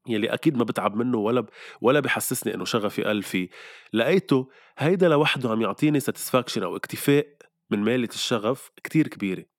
يلي 0.08 0.34
أكيد 0.34 0.58
ما 0.58 0.64
بتعب 0.64 0.96
منه 0.96 1.18
ولا 1.18 1.42
ب... 1.42 1.50
ولا 1.82 2.00
بحسسني 2.00 2.56
إنه 2.56 2.66
شغفي 2.66 3.04
قل 3.04 3.24
فيه. 3.24 3.50
لقيته 3.94 4.50
هيدا 4.78 5.10
لوحده 5.10 5.50
عم 5.50 5.62
يعطيني 5.62 6.00
satisfaction 6.00 6.64
أو 6.64 6.76
اكتفاء 6.76 7.28
من 7.72 7.80
ميلة 7.80 8.10
الشغف 8.14 8.72
كتير 8.84 9.08
كبيرة. 9.08 9.57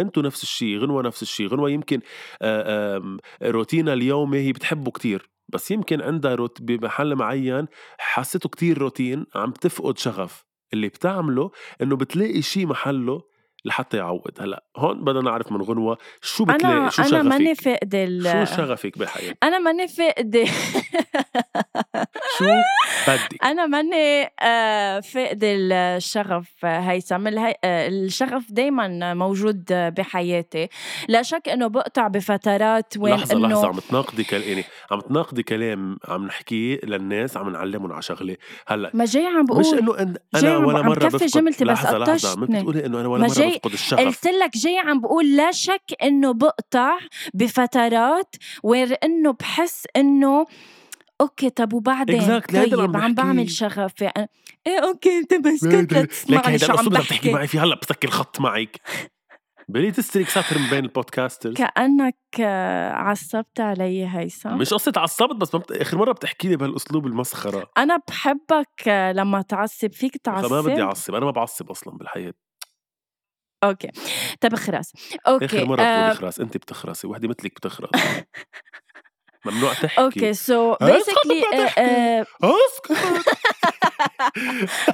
انتو 0.00 0.20
نفس 0.20 0.42
الشيء 0.42 0.78
غنوة 0.78 1.02
نفس 1.02 1.22
الشيء 1.22 1.46
غنوة 1.46 1.70
يمكن 1.70 2.00
روتينها 3.42 3.94
اليومي 3.94 4.38
هي 4.38 4.52
بتحبه 4.52 4.90
كتير 4.90 5.30
بس 5.48 5.70
يمكن 5.70 6.02
عندها 6.02 6.34
روت 6.34 6.62
بمحل 6.62 7.14
معين 7.14 7.66
حسيته 7.98 8.48
كتير 8.48 8.78
روتين 8.78 9.26
عم 9.34 9.50
تفقد 9.50 9.98
شغف. 9.98 10.44
اللي 10.72 10.88
بتعمله 10.88 11.50
إنه 11.82 11.96
بتلاقي 11.96 12.42
شيء 12.42 12.66
محله 12.66 13.22
لحتى 13.64 13.96
يعوض 13.96 14.40
هلأ 14.40 14.64
هون 14.76 15.04
بدنا 15.04 15.20
نعرف 15.20 15.52
من 15.52 15.62
غنوة 15.62 15.98
شو 16.22 16.44
بتلاقي 16.44 16.76
أنا 16.76 16.90
شو 16.90 17.02
أنا 17.02 17.10
شغفك؟ 17.10 17.26
ماني 17.26 17.54
فاقدة 17.54 18.06
شو 18.44 18.56
شغفك 18.56 18.98
بحياتك؟ 18.98 19.38
أنا 19.42 19.58
ماني 19.58 19.88
فاقدة 19.88 20.44
شو 22.40 22.46
بدك 23.08 23.44
أنا 23.50 23.66
ماني 23.66 24.30
آه، 24.42 25.00
فاقدة 25.00 25.46
الشغف 25.96 26.64
هيثم 26.64 27.26
الهي... 27.26 27.54
آه، 27.64 27.88
الشغف 27.88 28.44
دايما 28.52 29.14
موجود 29.14 29.64
بحياتي 29.72 30.68
لا 31.08 31.22
شك 31.22 31.48
إنه 31.48 31.66
بقطع 31.66 32.08
بفترات 32.08 32.94
وين 32.98 33.14
لحظة 33.14 33.36
إنه 33.36 33.48
لحظة 33.48 33.68
عم 33.68 33.78
تناقضي 33.78 34.24
كل... 34.24 34.42
يعني 34.42 34.64
عم 34.90 35.00
تناقضي 35.00 35.42
كلام 35.42 35.98
عم 36.08 36.26
نحكيه 36.26 36.80
للناس 36.84 37.36
عم 37.36 37.48
نعلمهم 37.50 37.92
على 37.92 38.02
شغلة 38.02 38.36
هلأ 38.68 38.90
ما 38.94 39.04
جاي 39.04 39.26
عم 39.26 39.44
بقول 39.46 39.60
مش 39.60 39.72
إنه. 39.72 39.94
جاي 39.94 40.14
أنا 40.34 40.50
عم- 40.54 40.64
ولا 40.64 40.94
كفي 40.94 41.16
بفقد 41.16 41.26
جملتي 41.26 41.64
بس 41.64 41.70
لحظة 41.70 41.98
لحظة 41.98 42.40
ما. 42.40 42.46
بتقولي 42.46 42.86
إنه 42.86 43.00
أنا 43.00 43.08
ولا 43.08 43.26
جاي- 43.28 43.50
بفقد 43.50 43.72
الشغف 43.72 44.00
قلت 44.00 44.26
لك 44.26 44.56
جاي 44.56 44.78
عم 44.78 45.00
بقول 45.00 45.36
لا 45.36 45.50
شك 45.52 45.82
إنه 46.02 46.32
بقطع 46.32 46.98
بفترات 47.34 48.36
وين 48.62 48.92
إنه 48.92 49.32
بحس 49.32 49.86
إنه 49.96 50.46
okay 51.20 51.50
طب 51.50 51.72
وبعدين؟ 51.72 52.20
اللي 52.20 52.40
طيب 52.40 52.96
عم 52.96 53.14
بعمل 53.14 53.36
بحكيه. 53.44 53.54
شغف 53.54 54.00
يعني 54.00 54.30
إيه 54.66 54.78
okay 54.78 55.18
أنت 55.18 55.34
بس 55.34 55.64
كنت 55.66 55.94
تسمعني 55.94 56.48
هيدا 56.48 56.66
شو 56.66 56.72
عم 56.72 56.78
الاسلوب 56.78 56.94
بدك 56.94 57.00
تحكي 57.08 57.14
بحكي. 57.14 57.32
معي 57.32 57.46
فيه 57.46 57.64
هلأ 57.64 57.76
بسكر 57.82 58.10
خط 58.10 58.40
معك. 58.40 58.80
بلي 59.68 59.90
تسترك 59.90 60.28
ساتر 60.28 60.58
من 60.58 60.70
بين 60.70 60.84
ال 60.84 60.90
podcasters. 60.90 61.54
كأنك 61.54 62.16
آه، 62.40 62.92
عصبت 62.92 63.60
علي 63.60 64.06
هيثم 64.08 64.58
مش 64.58 64.74
قصة 64.74 64.92
عصبت 64.96 65.36
بس 65.36 65.54
ما 65.54 65.60
بت... 65.60 65.72
آخر 65.72 65.98
مرة 65.98 66.12
بتحكي 66.12 66.48
لي 66.48 66.56
بهالأسلوب 66.56 67.06
المسخرة. 67.06 67.70
أنا 67.78 67.98
بحبك 68.08 68.88
آه، 68.88 69.12
لما 69.12 69.42
تعصب. 69.42 69.92
فيك 69.92 70.16
تعصب؟ 70.16 70.48
فما 70.48 70.60
بدي 70.60 70.82
أعصب 70.82 71.14
أنا 71.14 71.24
ما 71.24 71.30
بعصب 71.30 71.70
أصلا 71.70 71.96
بالحياة. 71.98 72.34
أوكي. 73.64 73.88
طب 74.40 74.54
خلاص 74.54 74.92
أوكي 75.28 75.44
آخر 75.44 75.64
مرة 75.66 75.82
آه، 75.82 75.98
بتقولي 76.00 76.14
خلاص 76.14 76.40
أنت 76.40 76.56
بتخرسي 76.56 77.06
وحدة 77.06 77.28
مثلك 77.28 77.54
بتخرس. 77.54 77.90
ممنوع 79.44 79.72
تحكي. 79.72 80.00
أوكي 80.00 80.34
سو 80.34 80.74
بيسكلي. 80.80 82.24
أسكت. 82.42 82.98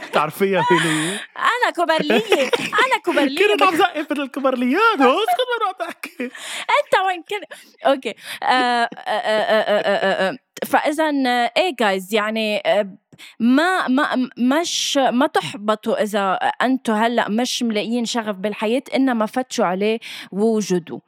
بتعرفيها 0.08 0.64
مين 0.70 0.80
هي؟ 0.80 1.18
أنا 1.36 1.70
كوبرلية 1.76 2.50
أنا 2.86 2.98
كوبرلية. 3.04 3.48
كنت 3.52 3.62
عم 3.62 3.76
زقف 3.76 4.12
الكبرليات 4.12 4.80
أسكت 5.00 5.40
ممنوع 5.50 5.72
تحكي 5.78 6.24
أنت 6.24 7.00
وين 7.06 7.22
كنت 7.22 7.58
أوكي. 7.86 8.14
آه، 8.42 8.46
آه، 8.46 8.88
آه، 9.06 9.10
آه، 9.60 9.80
آه، 9.80 10.28
آه. 10.30 10.36
فاذا 10.66 11.04
آه، 11.26 11.52
إيه 11.56 11.76
جايز 11.80 12.14
يعني 12.14 12.62
آه، 12.66 12.96
ما 13.40 13.88
ما 13.88 14.28
مش 14.38 14.96
ما 14.96 15.26
تحبطوا 15.26 16.02
إذا 16.02 16.32
أنتم 16.62 16.92
هلأ 16.92 17.28
مش 17.28 17.62
ملاقيين 17.62 18.04
شغف 18.04 18.36
بالحياة 18.36 18.82
إنما 18.94 19.26
فتشوا 19.26 19.64
عليه 19.64 19.98
ووجدوا 20.32 21.00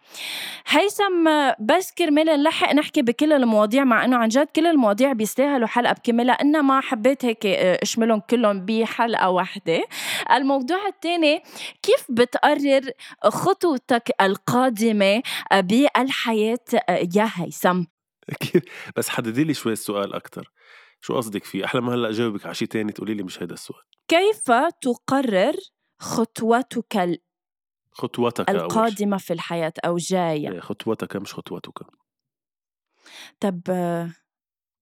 هيثم 0.66 1.28
آه، 1.28 1.56
بس 1.60 1.92
كرمال 1.92 2.26
نلحق 2.26 2.72
نحكي 2.72 3.02
بكل 3.02 3.32
المواضيع 3.32 3.84
مع 3.84 4.04
إنه 4.04 4.16
عن 4.16 4.28
جد 4.28 4.46
كل 4.56 4.66
المواضيع 4.66 5.12
بيستاهلوا 5.12 5.68
حلقة 5.68 5.92
بكاملها 5.92 6.34
إنما 6.34 6.80
حبيت 6.80 7.24
هيك 7.24 7.46
آه، 7.46 7.78
أشملهم 7.82 8.20
كلهم 8.20 8.66
بحلقة 8.66 9.30
واحدة. 9.30 9.84
الموضوع 10.32 10.86
الثاني 10.88 11.42
كيف 11.82 12.06
بتقرر 12.10 12.90
خطوتك 13.24 14.10
القادمة 14.20 15.22
بالحياة 15.52 16.58
يا 17.14 17.28
هيثم؟ 17.34 17.82
بس 18.96 19.08
حددي 19.08 19.44
لي 19.44 19.54
شوي 19.54 19.72
السؤال 19.72 20.14
أكثر 20.14 20.50
شو 21.00 21.16
قصدك 21.16 21.44
فيه؟ 21.44 21.64
أحلى 21.64 21.80
ما 21.80 21.94
هلأ 21.94 22.08
أجاوبك 22.08 22.46
على 22.46 22.54
شيء 22.54 22.68
ثاني 22.68 22.92
تقولي 22.92 23.14
لي 23.14 23.22
مش 23.22 23.42
هيدا 23.42 23.54
السؤال. 23.54 23.82
كيف 24.08 24.50
تقرر 24.82 25.54
خطوتك 25.98 26.96
ال- 26.98 27.20
خطوتك. 27.92 28.50
القادمة 28.50 29.16
في 29.16 29.32
الحياة 29.32 29.72
أو 29.84 29.96
جاية؟ 29.96 30.52
إيه، 30.52 30.60
خطوتك 30.60 31.16
مش 31.16 31.34
خطوتك. 31.34 31.78
طب 33.40 33.60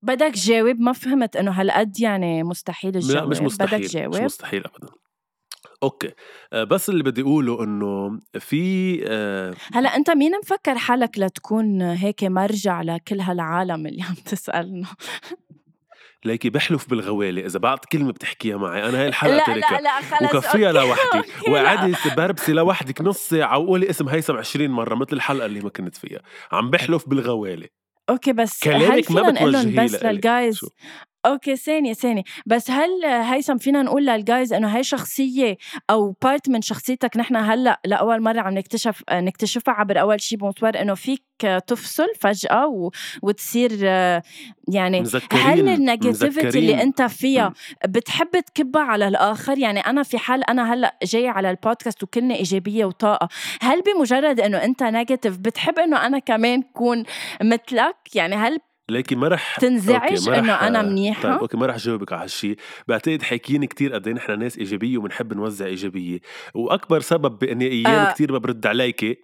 بدك 0.02 0.33
جاوب 0.33 0.81
ما 0.81 0.92
فهمت 0.92 1.37
إنه 1.37 1.50
هالقد 1.50 2.00
يعني 2.00 2.42
مستحيل 2.42 2.92
لا 2.92 2.98
الجواب 2.98 3.29
مش 3.29 3.40
مستحيل 3.40 3.79
بدك 3.79 3.85
مش 3.88 3.92
جاوب؟ 3.92 4.16
مستحيل 4.16 4.64
ابدا. 4.64 4.88
أوكي. 5.83 6.12
آه، 6.52 6.64
بس 6.64 6.88
اللي 6.90 7.02
بدي 7.02 7.22
أقوله 7.22 7.64
إنه 7.64 8.20
في 8.38 9.00
آه، 9.09 9.55
هلأ 9.72 9.96
أنت 9.96 10.11
مين 10.11 10.33
مفكر 10.38 10.74
حالك 10.79 11.18
لتكون 11.18 11.83
هيك 11.83 12.24
مرجع 12.24 12.83
لكل 12.83 13.20
هالعالم 13.20 13.87
اللي 13.87 14.02
عم 14.02 14.14
تسألنا؟ 14.14 14.87
ليكي 16.24 16.50
بحلف 16.50 16.90
بالغوالي 16.90 17.46
إذا 17.46 17.59
بعد 17.59 17.79
كلمة 17.79 18.12
بتحكيها 18.12 18.57
معي 18.57 18.88
أنا 18.88 19.00
هاي 19.00 19.09
الحلقة 19.09 19.37
لا 19.37 19.44
تركها 19.44 19.79
لا 19.79 19.83
لا 19.83 20.00
خلص 20.00 20.35
وكفيها 20.35 20.72
لوحدي 20.72 21.18
لا. 21.46 21.52
وقعدي 21.52 21.94
بربسي 22.16 22.52
لوحدك 22.52 23.00
نص 23.00 23.29
ساعة 23.29 23.59
وقولي 23.59 23.90
اسم 23.90 24.09
هيثم 24.09 24.37
20 24.37 24.70
مرة 24.70 24.94
مثل 24.94 25.12
الحلقة 25.12 25.46
اللي 25.46 25.61
ما 25.61 25.70
كنت 25.70 25.96
فيها 25.96 26.20
عم 26.52 26.70
بحلف 26.70 27.09
بالغوالي 27.09 27.68
okay 28.11 28.32
بس 28.33 28.61
كلامك 28.64 29.11
ما 29.11 29.31
بتوجهيه 29.31 29.85
بس. 29.85 30.02
لل 30.04 30.20
guys؟ 30.20 30.61
okay 31.26 31.56
ثانية 31.56 31.92
ثانية 31.92 32.22
بس 32.46 32.70
هل 32.70 33.04
هيثم 33.04 33.56
فينا 33.56 33.82
نقول 33.82 34.06
لل 34.06 34.22
guys 34.22 34.52
إنه 34.52 34.76
هاي 34.76 34.82
شخصية 34.82 35.56
أو 35.90 36.14
part 36.22 36.48
من 36.48 36.62
شخصيتك 36.62 37.16
نحن 37.16 37.36
هلأ 37.36 37.80
لأول 37.84 38.22
مرة 38.22 38.40
عم 38.40 38.54
نكتشف 38.54 39.02
نكتشفها 39.12 39.74
عبر 39.74 40.00
أول 40.00 40.20
شي 40.20 40.36
bonsoir 40.37 40.80
إنه 40.80 40.94
فيك 40.94 41.22
تفصل 41.66 42.06
فجأة 42.20 42.66
و... 42.66 42.90
وتصير 43.22 43.84
يعني 44.68 45.00
مذكرين 45.00 45.42
هل 45.42 45.68
ال 45.68 45.77
negativity 45.77 46.59
اللي. 46.58 46.82
أنت 46.82 47.02
فيها. 47.02 47.52
بتحب 47.88 48.30
تكبها 48.46 48.82
على 48.82 49.08
الآخر 49.08 49.58
يعني 49.58 49.80
أنا 49.80 50.02
في 50.02 50.18
حال 50.18 50.50
أنا 50.50 50.74
هلأ 50.74 50.96
جاي 51.02 51.28
على 51.28 51.50
البودكاست 51.50 52.02
وكلنا 52.02 52.34
إيجابية 52.34 52.84
وطاقة 52.84 53.28
هل 53.60 53.82
بمجرد 53.82 54.40
إنه 54.40 54.64
أنت 54.64 54.82
negative 54.82 55.38
بتحب 55.38 55.78
إنه 55.78 56.06
أنا 56.06 56.18
كمان 56.18 56.62
كون 56.62 57.04
مثلك 57.42 57.96
يعني 58.14 58.34
هل 58.36 58.58
ليكي 58.88 59.14
ما 59.14 59.29
رح 59.29 59.57
تنزعج؟ 59.57 60.29
أنا 60.29 60.81
آه، 60.81 60.83
منيحة؟ 60.83 61.22
طيب 61.22 61.33
okay 61.32 61.56
ما 61.57 61.66
رح 61.66 61.77
جاوبك 61.77 62.12
على 62.12 62.22
هالشيء 62.22 62.57
بعتقد 62.88 63.22
حاكيين 63.22 63.64
كتير 63.64 63.94
قد 63.94 64.07
إيه 64.07 64.14
نحن 64.14 64.38
ناس 64.38 64.59
إيجابية 64.59 64.99
وبنحب 64.99 65.35
نوزع 65.35 65.66
إيجابية. 65.66 66.18
وأكبر 66.55 67.01
سبب 67.01 67.38
بإني 67.38 67.66
أيام 67.66 67.87
آه. 67.87 68.12
كتير 68.12 68.33
ما 68.33 68.38
برد 68.38 68.66
عليكي 68.66 69.16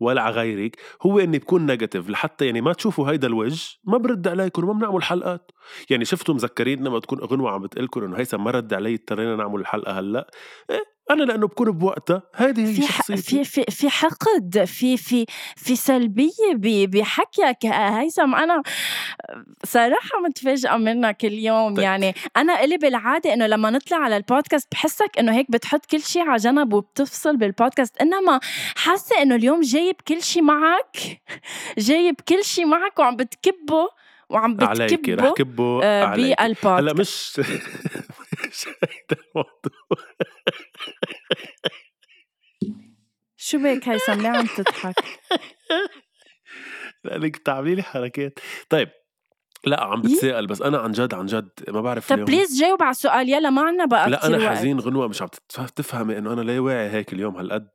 ولا 0.00 0.22
على 0.22 0.34
غيرك 0.34 0.76
هو 1.02 1.18
إني 1.18 1.38
بكون 1.38 1.66
نيجاتيف 1.66 2.08
لحتى 2.10 2.46
يعني 2.46 2.60
ما 2.60 2.72
تشوفوا 2.72 3.10
هيدا 3.10 3.26
الوجه 3.26 3.76
ما 3.84 3.98
برد 3.98 4.28
عليكم 4.28 4.68
وما 4.68 4.78
بنعمل 4.78 5.02
حلقات. 5.02 5.50
يعني 5.90 6.04
شفتوا 6.04 6.34
مذكرين 6.34 6.84
لما 6.84 7.00
تكون 7.00 7.18
غنوه 7.18 7.50
عم 7.50 7.62
بتقلكم 7.62 8.04
إنه 8.04 8.16
هيثم 8.18 8.44
ما 8.44 8.50
رد 8.50 8.74
علي 8.74 8.94
اضطرينا 8.94 9.36
نعمل 9.36 9.60
الحلقة 9.60 9.98
هلأ. 9.98 10.30
إيه 10.70 10.93
أنا 11.10 11.22
لأنه 11.22 11.46
بكون 11.46 11.70
بوقتها 11.70 12.22
هذه 12.34 12.68
هي 12.68 12.74
في 12.74 12.82
شخصيتي. 12.82 13.44
في 13.44 13.64
في 13.64 13.70
في 13.70 13.90
حقد 13.90 14.64
في 14.64 14.96
في 14.96 15.26
في 15.56 15.76
سلبية 15.76 16.54
بحكيك. 16.86 17.66
هيثم 17.66 18.34
أنا 18.34 18.62
صراحة 19.64 20.20
متفاجئة 20.28 20.76
منك 20.76 21.24
اليوم. 21.24 21.74
طيب. 21.74 21.84
يعني 21.84 22.14
أنا 22.36 22.64
إلي 22.64 22.76
بالعادة 22.76 23.34
إنه 23.34 23.46
لما 23.46 23.70
نطلع 23.70 23.98
على 23.98 24.16
البودكاست 24.16 24.68
بحسك 24.72 25.18
إنه 25.18 25.32
هيك 25.32 25.50
بتحط 25.50 25.86
كل 25.86 26.00
شيء 26.00 26.22
على 26.22 26.36
جنب 26.36 26.72
وبتفصل 26.72 27.36
بالبودكاست. 27.36 27.96
إنما 27.96 28.40
حاسة 28.76 29.22
إنه 29.22 29.34
اليوم 29.34 29.60
جايب 29.60 29.96
كل 30.08 30.22
شيء 30.22 30.42
معك 30.42 30.96
جايب 31.78 32.14
كل 32.28 32.44
شيء 32.44 32.66
معك 32.66 32.98
وعم 32.98 33.16
بتكبه 33.16 33.88
وعم 34.28 34.56
عليكي 34.60 35.14
رح 35.14 35.24
بتكبه 35.30 35.34
كبه 35.34 35.80
آه، 35.84 36.04
عليكي 36.04 36.42
هلأ 36.42 36.92
بالبودكاست. 36.92 37.40
مش 37.40 37.40
مش 38.50 38.66
هيدا 38.68 39.22
الموضوع. 39.22 39.54
شو 43.36 43.58
بك 43.58 43.88
هيثم 43.88 44.12
ليه 44.12 44.28
عم 44.28 44.46
تضحك. 44.46 44.94
لانك 47.04 47.38
بتعملي 47.38 47.74
لي 47.74 47.82
حركات. 47.82 48.38
طيب 48.68 48.88
لا 49.64 49.84
عم 49.84 50.06
إيه؟ 50.06 50.14
بتسائل 50.14 50.46
بس 50.46 50.62
أنا 50.62 50.78
عن 50.78 50.92
جد 50.92 51.14
عن 51.14 51.26
جد 51.26 51.50
ما 51.68 51.80
بعرف 51.80 52.08
طب 52.08 52.18
بليز 52.18 52.60
جاوب 52.60 52.82
على 52.82 52.90
السؤال. 52.90 53.28
يلا 53.28 53.50
ما 53.50 53.62
عنا 53.62 53.84
بقى 53.84 54.10
لا 54.10 54.26
أنا 54.26 54.36
وقت. 54.38 54.46
حزين 54.46 54.80
غنوة 54.80 55.08
مش 55.08 55.22
عم 55.22 55.28
تفهمي 55.76 56.18
إنه 56.18 56.32
أنا 56.32 56.40
ليه 56.40 56.60
واعي 56.60 56.90
هيك 56.90 57.12
اليوم. 57.12 57.36
هالقد 57.36 57.68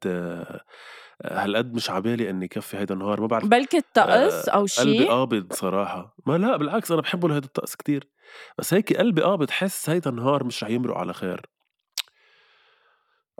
هالقد 1.25 1.73
مش 1.73 1.89
عبالي 1.89 2.29
إني 2.29 2.47
كفي 2.47 2.77
هيدا 2.77 2.93
النهار. 2.93 3.21
ما 3.21 3.27
بعرف 3.27 3.45
بلكي 3.45 3.77
الطقس 3.77 4.49
آه، 4.49 4.51
أو 4.51 4.59
قلبي 4.59 4.97
شيء 4.97 5.09
قابض 5.09 5.53
صراحة. 5.53 6.15
ما 6.25 6.38
لا 6.38 6.57
بالعكس 6.57 6.91
أنا 6.91 7.01
بحبه 7.01 7.29
لهيدا 7.29 7.45
الطقس 7.45 7.75
كتير. 7.75 8.09
بس 8.57 8.73
هيك 8.73 8.97
قلبي 8.97 9.21
قابض 9.21 9.49
حس 9.49 9.89
هيدا 9.89 10.09
النهار 10.09 10.43
مش 10.43 10.63
رح 10.63 10.69
يمرق 10.69 10.97
على 10.97 11.13
خير. 11.13 11.41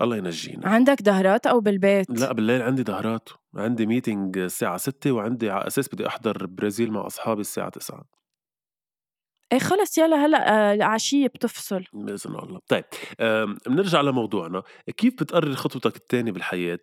الله 0.02 0.18
ينجينا. 0.18 0.68
عندك 0.68 1.02
دهرات 1.02 1.48
أو 1.48 1.60
بالبيت؟ 1.60 2.10
لا 2.10 2.34
بالليل 2.34 2.62
عندي 2.62 2.84
دهرات. 2.84 3.30
عندي 3.56 3.86
ميتينج 3.86 4.38
الساعة 4.38 4.78
6 4.78 5.12
وعندي 5.12 5.50
على 5.50 5.68
أساس 5.68 5.90
بدي 5.94 6.08
أحضر 6.08 6.46
برازيل 6.46 6.92
مع 6.92 7.08
أصحابي 7.08 7.42
الساعة 7.42 7.70
9 7.70 8.06
إيه 9.52 9.60
خلص 9.60 9.98
يلا 9.98 10.26
هلأ 10.26 10.72
آه، 10.72 10.74
العشية 10.74 11.28
بتفصل. 11.28 11.84
بإذن 11.94 12.36
الله. 12.36 12.60
طيب 12.68 12.84
بنرجع 13.68 14.02
لموضوعنا. 14.02 14.64
كيف 14.98 15.14
بتقرر 15.14 15.56
خطوتك 15.56 15.96
الثانية 15.96 16.32
بالحياة؟ 16.32 16.80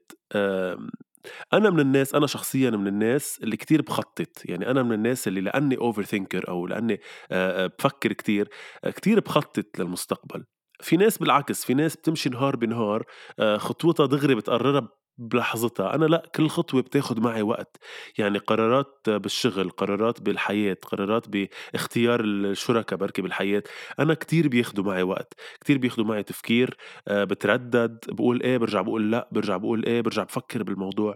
أنا 1.53 1.71
من 1.71 1.81
الناس 1.81 2.15
أنا 2.15 2.27
شخصيا 2.27 2.71
من 2.71 2.87
الناس 2.87 3.39
اللي 3.43 3.57
كتير 3.57 3.83
بخطط. 3.83 4.29
يعني 4.45 4.71
أنا 4.71 4.83
من 4.83 4.93
الناس 4.93 5.29
اللي 5.29 5.41
لأني 5.41 5.77
أوفر 5.79 6.03
ثينكر 6.03 6.49
أو 6.49 6.67
لأني 6.67 7.01
آه، 7.31 7.65
آه، 7.65 7.67
بفكر 7.79 8.13
كتير 8.13 8.49
كتير 8.87 9.21
بخطط 9.21 9.79
للمستقبل. 9.79 10.45
في 10.81 10.97
ناس 10.97 11.19
بالعكس 11.19 11.65
في 11.65 11.75
ناس 11.75 11.97
بتمشي 11.97 12.29
نهار 12.29 12.57
بنهار 12.57 13.05
آه، 13.39 13.57
خطوتها 13.57 14.07
دغري 14.07 14.35
بتقررها 14.35 14.89
بلحظتها. 15.19 15.95
أنا 15.95 16.05
لأ 16.05 16.23
كل 16.35 16.49
خطوة 16.49 16.83
بتاخد 16.83 17.21
معي 17.21 17.43
وقت. 17.43 17.77
يعني 18.19 18.39
قرارات 18.39 19.11
بالشغل 19.11 19.71
قرارات 19.71 20.21
بالحياة 20.21 20.77
قرارات 20.83 21.27
باختيار 21.29 22.21
الشركاء 22.25 22.99
بركي 22.99 23.23
بالحياة 23.23 23.63
أنا 23.99 24.15
كتير 24.15 24.49
بياخدوا 24.49 24.85
معي 24.85 25.03
وقت. 25.03 25.35
كتير 25.61 25.79
بياخدوا 25.79 26.05
معي 26.05 26.23
تفكير 26.23 26.77
آه، 27.09 27.25
بتردد 27.25 27.99
بقول 28.09 28.43
إيه 28.43 28.59
برجع 28.59 28.81
بقول 28.81 29.11
لأ 29.13 29.29
برجع 29.33 29.57
بقول 29.57 29.85
إيه 29.85 30.01
برجع 30.01 30.23
بفكر 30.23 30.63
بالموضوع. 30.63 31.15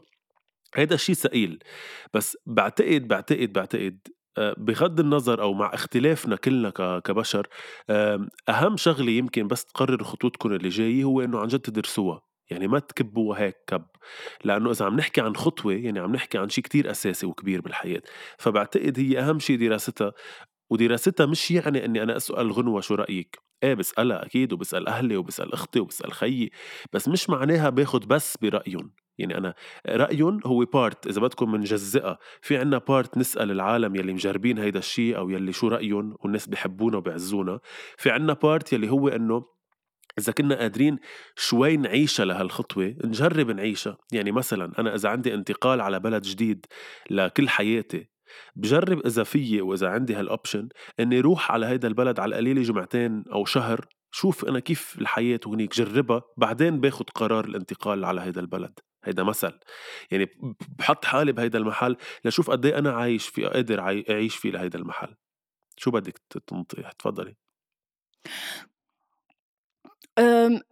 هيدا 0.74 0.94
الشيء 0.94 1.14
ثقيل 1.14 1.58
بس 2.14 2.36
بعتقد 2.46 3.08
بعتقد 3.08 3.52
بعتقد 3.52 3.98
بغض 4.38 5.00
النظر 5.00 5.42
أو 5.42 5.54
مع 5.54 5.74
اختلافنا 5.74 6.36
كلنا 6.36 6.70
كبشر 7.04 7.46
أهم 8.48 8.76
شغلة 8.76 9.10
يمكن 9.10 9.48
بس 9.48 9.64
تقرروا 9.64 10.06
خطوتكم 10.06 10.52
اللي 10.52 10.68
جاية 10.68 11.04
هو 11.04 11.20
إنه 11.20 11.38
عن 11.40 11.48
جد 11.48 11.60
تدرسوها. 11.60 12.22
يعني 12.50 12.68
ما 12.68 12.78
تكبوها 12.78 13.40
هيك 13.40 13.56
كب. 13.66 13.84
لأنه 14.44 14.70
إذا 14.70 14.84
عم 14.86 14.96
نحكي 14.96 15.20
عن 15.20 15.36
خطوة 15.36 15.72
يعني 15.74 15.98
عم 15.98 16.12
نحكي 16.12 16.38
عن 16.38 16.48
شيء 16.48 16.64
كتير 16.64 16.90
أساسي 16.90 17.26
وكبير 17.26 17.60
بالحياة. 17.60 18.02
فبعتقد 18.38 18.98
هي 18.98 19.18
أهم 19.20 19.38
شيء 19.38 19.58
دراستها. 19.58 20.12
ودراستها 20.70 21.26
مش 21.26 21.50
يعني 21.50 21.84
إني 21.84 22.02
أنا 22.02 22.16
أسأل 22.16 22.52
غنوة 22.52 22.80
شو 22.80 22.94
رأيك. 22.94 23.38
إيه 23.62 23.74
بسألها 23.74 24.26
أكيد 24.26 24.52
وبسأل 24.52 24.88
أهلي 24.88 25.16
وبسأل 25.16 25.52
أختي 25.52 25.80
وبسأل 25.80 26.12
خيي. 26.12 26.50
بس 26.92 27.08
مش 27.08 27.30
معناها 27.30 27.70
باخد 27.70 28.08
بس 28.08 28.36
برأيهم. 28.42 28.92
يعني 29.20 29.38
أنا 29.38 29.54
رايهم 29.86 30.40
هو 30.46 30.64
part 30.64 31.06
إذا 31.06 31.20
بدكم 31.20 31.52
منجزئها 31.52 32.18
في 32.40 32.56
عنا 32.56 32.78
part 32.78 33.18
نسأل 33.18 33.50
العالم 33.50 33.96
يلي 33.96 34.12
مجربين 34.12 34.58
هيدا 34.58 34.78
الشيء 34.78 35.16
أو 35.16 35.30
يلي 35.30 35.52
شو 35.52 35.68
رايهم 35.68 36.16
والناس 36.20 36.46
بحبونا 36.46 36.96
وبيعزونا 36.96 37.60
في 37.96 38.10
عنا 38.10 38.32
part 38.32 38.72
يلي 38.72 38.90
هو 38.90 39.08
إنه 39.08 39.44
إذا 40.18 40.32
كنا 40.32 40.54
قادرين 40.54 40.98
شوي 41.36 41.76
نعيشها 41.76 42.24
لهالخطوة 42.24 42.94
نجرب 43.04 43.50
نعيشها. 43.50 43.98
يعني 44.12 44.32
مثلا 44.32 44.72
أنا 44.78 44.94
إذا 44.94 45.08
عندي 45.08 45.34
انتقال 45.34 45.80
على 45.80 46.00
بلد 46.00 46.22
جديد 46.22 46.66
لكل 47.10 47.48
حياتي 47.48 48.10
بجرب 48.56 49.06
إذا 49.06 49.22
فيي 49.22 49.60
وإذا 49.60 49.88
عندي 49.88 50.14
هال 50.14 50.28
option 50.28 50.68
إني 51.00 51.20
روح 51.20 51.52
على 51.52 51.66
هيدا 51.66 51.88
البلد 51.88 52.20
على 52.20 52.30
القليلة 52.30 52.62
جمعتين 52.62 53.24
أو 53.32 53.44
شهر 53.44 53.86
شوف 54.12 54.44
أنا 54.44 54.60
كيف 54.60 54.96
الحياة 54.98 55.40
هنيك 55.46 55.74
جربها 55.74 56.22
بعدين 56.36 56.80
باخد 56.80 57.10
قرار 57.10 57.44
الانتقال 57.44 58.04
على 58.04 58.20
هيدا 58.20 58.40
البلد. 58.40 58.78
هيدا 59.04 59.22
مثل. 59.22 59.58
يعني 60.10 60.28
بحط 60.78 61.04
حالي 61.04 61.32
بهيدا 61.32 61.58
المحل 61.58 61.96
لشوف 62.24 62.50
قد 62.50 62.66
إيه 62.66 62.78
أنا 62.78 62.92
عايش 62.92 63.28
فيه 63.28 63.46
قادر 63.48 63.80
أعيش 64.10 64.36
فيه 64.36 64.50
لهيدا 64.50 64.78
المحل. 64.78 65.14
شو 65.76 65.90
بدك 65.90 66.20
تنطي 66.46 66.82
تفضلي. 66.98 67.36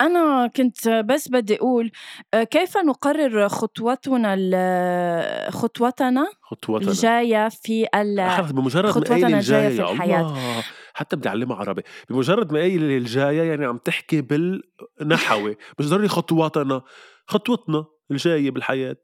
أنا 0.01 0.47
كنت 0.57 0.88
بس 0.88 1.29
بدي 1.29 1.57
أقول 1.57 1.91
أه، 2.35 2.43
كيف 2.45 2.77
نقرر 2.77 3.49
خطوتنا 3.49 4.35
ال- 4.38 5.53
خطوتنا 5.53 6.27
خطوتنا. 6.43 6.88
الجاية 6.91 7.49
في 7.49 7.87
ال 7.95 8.17
بمجرد 8.53 8.85
ما 8.87 8.93
خطوتنا 8.93 9.14
قايل 9.23 9.35
الجاية 9.35 9.69
في 9.69 9.77
يا 9.83 9.93
الحياة. 9.93 10.21
الله! 10.21 10.64
حتى 10.95 11.17
بدي 11.17 11.29
اعلمها 11.29 11.57
عربي. 11.57 11.83
بمجرد 12.11 12.53
ما 12.53 12.59
قايل 12.59 12.83
الجاية 12.83 13.43
يعني 13.43 13.67
عم 13.67 13.79
تحكي 13.79 14.21
بالنحوي 14.21 15.57
مش 15.79 15.88
ضروري 15.88 16.09
خطواتنا 16.09 16.83
خطوتنا. 17.27 17.85
الجاية 18.11 18.51
بالحياة 18.51 18.97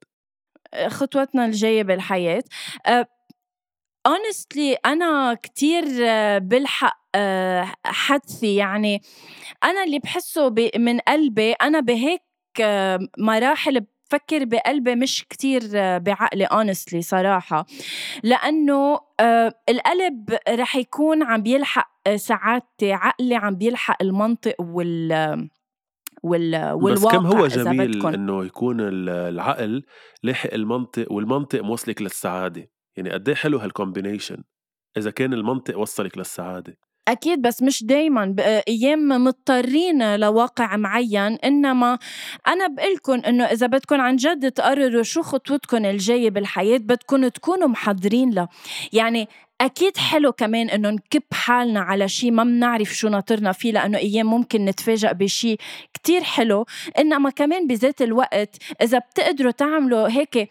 خطوتنا 0.89 1.47
الجاية 1.47 1.83
بالحياة 1.83 2.45
أه، 2.87 3.07
honestly 4.09 4.77
أنا 4.87 5.35
كتير 5.35 5.85
أه، 6.03 6.39
بلحق 6.39 7.05
حدثي. 7.87 8.57
يعني 8.57 9.03
أنا 9.65 9.85
اللي 9.85 9.99
بحسه 9.99 10.55
من 10.77 10.99
قلبي 11.01 11.53
أنا 11.53 11.81
بهيك 11.81 12.23
مراحل 13.19 13.81
بفكر 13.81 14.45
بقلبي 14.45 14.95
مش 14.95 15.25
كتير 15.31 15.63
بعقلي 15.99 16.47
honestly 16.47 16.99
صراحة. 17.01 17.67
لأنه 18.23 19.01
القلب 19.69 20.39
رح 20.49 20.77
يكون 20.77 21.23
عم 21.23 21.43
بيلحق 21.43 21.91
سعادتي 22.17 22.93
عقلي 22.93 23.35
عم 23.35 23.55
بيلحق 23.55 24.03
المنطق 24.03 24.55
وال 24.61 25.49
وال 26.25 26.77
بس 26.77 26.83
والواقع 26.83 27.17
كم 27.19 27.27
هو 27.27 27.47
جميل. 27.47 28.07
إنه 28.07 28.45
يكون 28.45 28.81
ال- 28.81 29.09
العقل 29.09 29.83
لاحق 30.23 30.55
المنطق 30.55 31.13
والمنطق 31.13 31.61
موصلك 31.61 32.03
للسعادة. 32.03 32.71
يعني 32.97 33.11
قد 33.11 33.29
إيه 33.29 33.37
حلو 33.37 33.59
هالكومبينيشن 33.59 34.37
إذا 34.97 35.11
كان 35.11 35.33
المنطق 35.33 35.79
وصلك 35.79 36.19
للسعادة. 36.19 36.77
أكيد 37.09 37.43
بس 37.43 37.63
مش 37.63 37.85
دايما. 37.85 38.37
أيام 38.69 39.09
مضطرين 39.09 40.17
لواقع 40.17 40.77
معين 40.77 41.35
إنما 41.35 41.99
أنا 42.47 42.67
بقلكن 42.67 43.21
إنه 43.21 43.45
إذا 43.45 43.67
بدكن 43.67 44.01
عن 44.01 44.17
جد 44.17 44.53
تقرروا 44.53 45.03
شو 45.03 45.23
خطوتكم 45.23 45.85
الجاية 45.85 46.31
بالحياة 46.31 46.79
بدكن 46.79 47.33
تكونوا 47.33 47.69
محضرين 47.69 48.31
له. 48.31 48.49
يعني 48.93 49.29
أكيد 49.61 49.97
حلو 49.97 50.33
كمان 50.33 50.71
إنه 50.71 50.91
نكب 50.91 51.23
حالنا 51.33 51.81
على 51.81 52.09
شيء 52.09 52.31
ما 52.31 52.45
بنعرف 52.45 52.95
شو 52.95 53.09
ناطرنا 53.09 53.53
فيه 53.53 53.73
لأنه 53.73 53.99
أيام 53.99 54.27
ممكن 54.27 54.65
نتفاجأ 54.65 55.13
بشيء 55.13 55.59
كتير 55.95 56.23
حلو. 56.23 56.67
إنما 56.99 57.31
كمان 57.31 57.67
بذات 57.67 58.03
الوقت 58.03 58.57
إذا 58.83 58.99
بتقدروا 58.99 59.53
تعملوا 59.53 60.09
هيك 60.09 60.51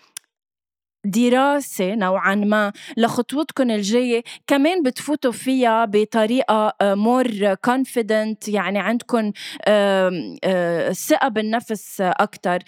دراسة 1.05 1.95
نوعا 1.95 2.35
ما 2.35 2.73
لخطوتكم 2.97 3.71
الجاية 3.71 4.23
كمان 4.47 4.83
بتفوتوا 4.83 5.31
فيها 5.31 5.85
بطريقة 5.85 6.73
more 6.81 7.27
آه، 7.43 7.57
confident 7.67 8.47
يعني 8.47 8.79
عندكم 8.79 9.31
آه، 9.67 10.91
ثقة 10.91 11.27
بالنفس 11.27 12.01
أكتر. 12.01 12.59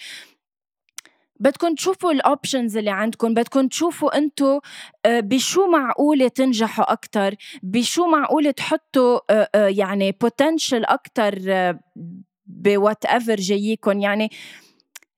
بدكم 1.40 1.74
تشوفوا 1.74 2.12
ال 2.12 2.20
options 2.20 2.76
اللي 2.76 2.90
عندكم 2.90 3.34
بدكم 3.34 3.68
تشوفوا 3.68 4.18
أنتم 4.18 4.60
آه، 5.06 5.20
بشو 5.20 5.66
معقولة 5.66 6.28
تنجحوا 6.28 6.92
أكتر 6.92 7.34
بشو 7.62 8.06
معقولة 8.06 8.50
تحطوا 8.50 9.20
يعني 9.68 10.12
potential 10.12 10.84
أكتر 10.84 11.38
ب 12.46 13.04
whatever 13.04 13.36
جايكم 13.36 14.00
يعني 14.00 14.30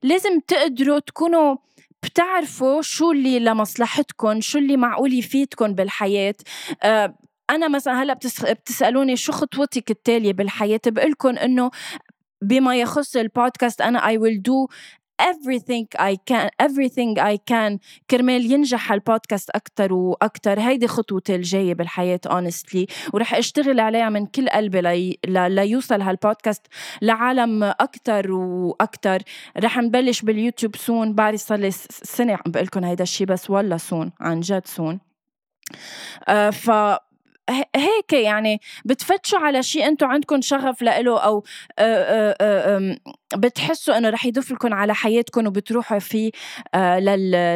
لازم 0.02 0.40
تقدروا 0.40 0.98
تكونوا 0.98 1.56
بتعرفوا 2.02 2.82
شو 2.82 3.12
اللي 3.12 3.38
لمصلحتكم 3.38 4.40
شو 4.40 4.58
اللي 4.58 4.76
معقول 4.76 5.14
يفيدكم 5.14 5.74
بالحياة. 5.74 6.34
آه، 6.82 7.18
أنا 7.50 7.68
مثلا 7.68 8.02
هلأ 8.02 8.14
بتسألوني 8.14 9.16
شو 9.16 9.32
خطوتك 9.32 9.90
التالية 9.90 10.32
بالحياة؟ 10.32 10.80
بقول 10.86 11.38
إنه 11.38 11.70
بما 12.42 12.76
يخص 12.76 13.16
البودكاست 13.16 13.80
أنا 13.80 14.00
I 14.00 14.18
will 14.18 14.40
do 14.48 14.74
everything 15.20 15.86
I 15.98 16.16
can 16.30 16.48
everything 16.62 17.18
I 17.18 17.36
can. 17.50 17.78
كرمال 18.10 18.52
ينجح 18.52 18.92
البودكاست 18.92 19.50
أكتر 19.50 19.92
وأكتر. 19.92 20.60
هيدي 20.60 20.88
خطوتي 20.88 21.34
الجاية 21.34 21.74
بالحياة 21.74 22.20
honestly. 22.26 22.86
ورح 23.12 23.34
أشتغل 23.34 23.80
عليها 23.80 24.08
من 24.08 24.26
كل 24.26 24.48
قلبي 24.48 24.80
لي... 24.80 25.18
ليوصل 25.26 26.02
هالبودكاست 26.02 26.66
لعالم 27.02 27.64
أكتر 27.64 28.32
وأكتر. 28.32 29.22
رح 29.58 29.78
نبلش 29.78 30.22
باليوتيوب 30.22 30.76
soon 30.76 31.14
بعرف 31.14 31.40
صار 31.40 31.58
لي 31.58 31.70
سنة 31.90 32.32
عم 32.32 32.52
بقول 32.52 32.64
لكم 32.64 32.84
هيدا 32.84 33.02
الشيء 33.02 33.26
بس 33.26 33.50
ولا 33.50 33.76
soon 33.76 34.12
عن 34.20 34.40
جد 34.40 34.66
soon 34.66 35.00
آه 36.28 36.50
ف 36.50 36.70
هيك 37.76 38.12
يعني 38.12 38.60
بتفتشوا 38.84 39.38
على 39.38 39.62
شيء 39.62 39.88
أنتم 39.88 40.06
عندكم 40.06 40.40
شغف 40.40 40.82
لإله 40.82 41.18
أو 41.20 41.44
بتحسوا 43.36 43.98
إنه 43.98 44.10
رح 44.10 44.26
يضيف 44.26 44.52
لكم 44.52 44.74
على 44.74 44.94
حياتكم 44.94 45.46
وبتروحوا 45.46 45.98
فيه 45.98 46.30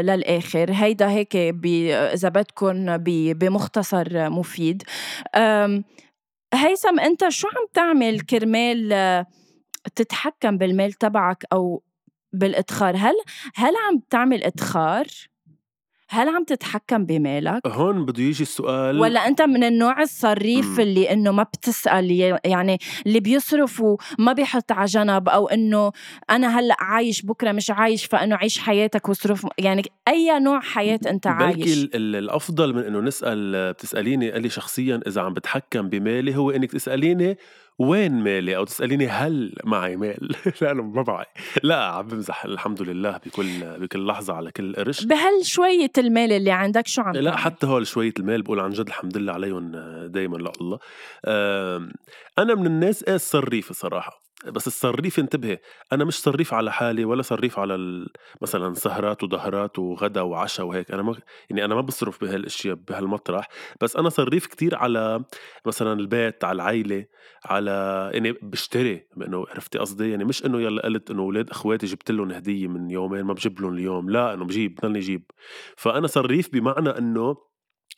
للآخر. 0.03 0.73
هيدا 0.73 1.11
هيك 1.11 1.37
إذا 1.37 2.29
بدكم 2.29 2.97
بمختصر 3.33 4.31
مفيد. 4.31 4.83
هيثم 6.55 7.01
أنت 7.01 7.29
شو 7.29 7.49
عم 7.49 7.67
تعمل 7.75 8.21
كرمال 8.21 9.25
تتحكم 9.97 10.59
بالمال 10.59 10.93
تبعك 10.93 11.45
أو 11.53 11.83
بالإدخار؟ 12.33 12.97
هل 12.97 13.15
هل 13.55 13.73
عم 13.89 14.01
تعمل 14.11 14.45
إدخار؟ 14.45 15.07
هل 16.13 16.29
عم 16.29 16.45
تتحكم 16.45 17.05
بمالك؟ 17.05 17.67
هون 17.67 18.05
بده 18.05 18.23
يجي 18.23 18.43
السؤال 18.43 19.01
ولا 19.01 19.29
أنت 19.29 19.43
من 19.43 19.65
النوع 19.65 20.03
الصريف 20.03 20.79
م. 20.79 20.81
اللي 20.81 21.13
إنه 21.13 21.33
ما 21.33 21.43
بتسأل 21.43 22.39
يعني 22.45 22.79
اللي 23.07 23.21
بيصرف 23.21 23.81
وما 23.81 24.33
بيحط 24.33 24.73
على 24.73 24.85
جنب 24.85 25.29
أو 25.29 25.49
إنه 25.49 25.93
أنا 26.31 26.59
هلأ 26.59 26.77
عايش 26.81 27.23
بكرة 27.23 27.53
مش 27.53 27.71
عايش 27.71 28.05
فإنه 28.05 28.37
عيش 28.37 28.59
حياتك 28.59 29.09
واصرف 29.09 29.47
يعني 29.59 29.83
أي 30.09 30.39
نوع 30.41 30.61
حياة 30.61 31.01
أنت 31.07 31.27
عايش 31.27 31.57
بلكي 31.57 31.97
الأفضل 31.97 32.75
من 32.75 32.83
إنه 32.83 33.01
نسأل 33.01 33.73
بتسأليني 33.73 34.31
قال 34.31 34.43
لي 34.43 34.49
شخصيا 34.49 35.01
إذا 35.07 35.21
عم 35.21 35.35
بتحكم 35.35 35.89
بمالي 35.89 36.37
هو 36.37 36.51
إنك 36.51 36.73
تسأليني 36.73 37.39
وين 37.79 38.13
مالي؟ 38.13 38.57
أو 38.57 38.65
تسأليني 38.65 39.07
هل 39.09 39.55
معي 39.65 39.97
مال؟ 39.97 40.37
لأنه 40.61 40.83
ما 40.83 41.05
معي. 41.09 41.27
لا 41.63 41.85
عم 41.85 42.07
بمزح. 42.07 42.45
الحمد 42.45 42.83
لله 42.83 43.21
بكل 43.27 43.79
بكل 43.79 44.07
لحظة 44.07 44.35
على 44.35 44.51
كل 44.51 44.75
قرش. 44.75 45.05
بهال 45.05 45.47
شوية 45.47 45.93
المال 45.99 46.33
اللي 46.33 46.51
عندك 46.51 46.87
شو 46.87 47.03
عم 47.03 47.13
لا 47.13 47.37
حتى 47.37 47.67
هول 47.67 47.87
شوية 47.87 48.13
المال 48.19 48.43
بقول 48.43 48.61
عن 48.61 48.71
جد 48.71 48.87
الحمد 48.87 49.17
لله 49.17 49.33
عليهم 49.33 49.71
دائما 50.07 50.37
لله 50.37 50.79
أنا 52.39 52.55
من 52.55 52.67
الناس 52.67 53.03
إيه 53.03 53.15
الصريفه 53.15 53.75
صراحة؟ 53.75 54.22
بس 54.47 54.67
الصريف 54.67 55.19
انتبهي 55.19 55.59
أنا 55.93 56.05
مش 56.05 56.15
صريف 56.15 56.55
على 56.55 56.73
حالي 56.73 57.05
ولا 57.05 57.23
صريف 57.23 57.59
على 57.59 58.07
مثلا 58.43 58.75
سهرات 58.75 59.23
وظهرات 59.23 59.79
وغدا 59.79 60.21
وعشاء 60.21 60.67
وهيك 60.67 60.91
أنا 60.91 61.03
ما 61.03 61.17
يعني 61.51 61.65
أنا 61.65 61.75
ما 61.75 61.81
بصرف 61.81 62.21
بهالأشياء 62.25 62.75
بهالمطرح 62.75 63.49
بس 63.81 63.97
أنا 63.97 64.09
صريف 64.09 64.47
كتير 64.47 64.77
على 64.77 65.25
مثلا 65.67 65.93
البيت 65.93 66.45
على 66.45 66.57
العائله 66.57 67.07
على 67.45 68.11
يعني 68.15 68.33
بشتري 68.33 69.07
إنه 69.17 69.47
عرفتي 69.51 69.79
قصدي؟ 69.79 70.11
يعني 70.11 70.25
مش 70.25 70.47
إنه 70.47 70.61
يلا 70.61 70.83
قلت 70.83 71.11
إنه 71.11 71.23
أولاد 71.23 71.51
أخواتي 71.51 71.87
جبت 71.87 72.11
لهم 72.11 72.31
هدية 72.31 72.69
من 72.69 72.91
يومين 72.91 73.23
ما 73.23 73.33
بجيب 73.33 73.61
لهم 73.61 73.75
اليوم 73.75 74.11
لا 74.11 74.35
إنه 74.35 74.45
بجيب 74.45 74.75
بضلني 74.75 74.99
جيب. 74.99 75.31
فأنا 75.77 76.07
صريف 76.07 76.53
بمعنى 76.53 76.89
إنه 76.89 77.37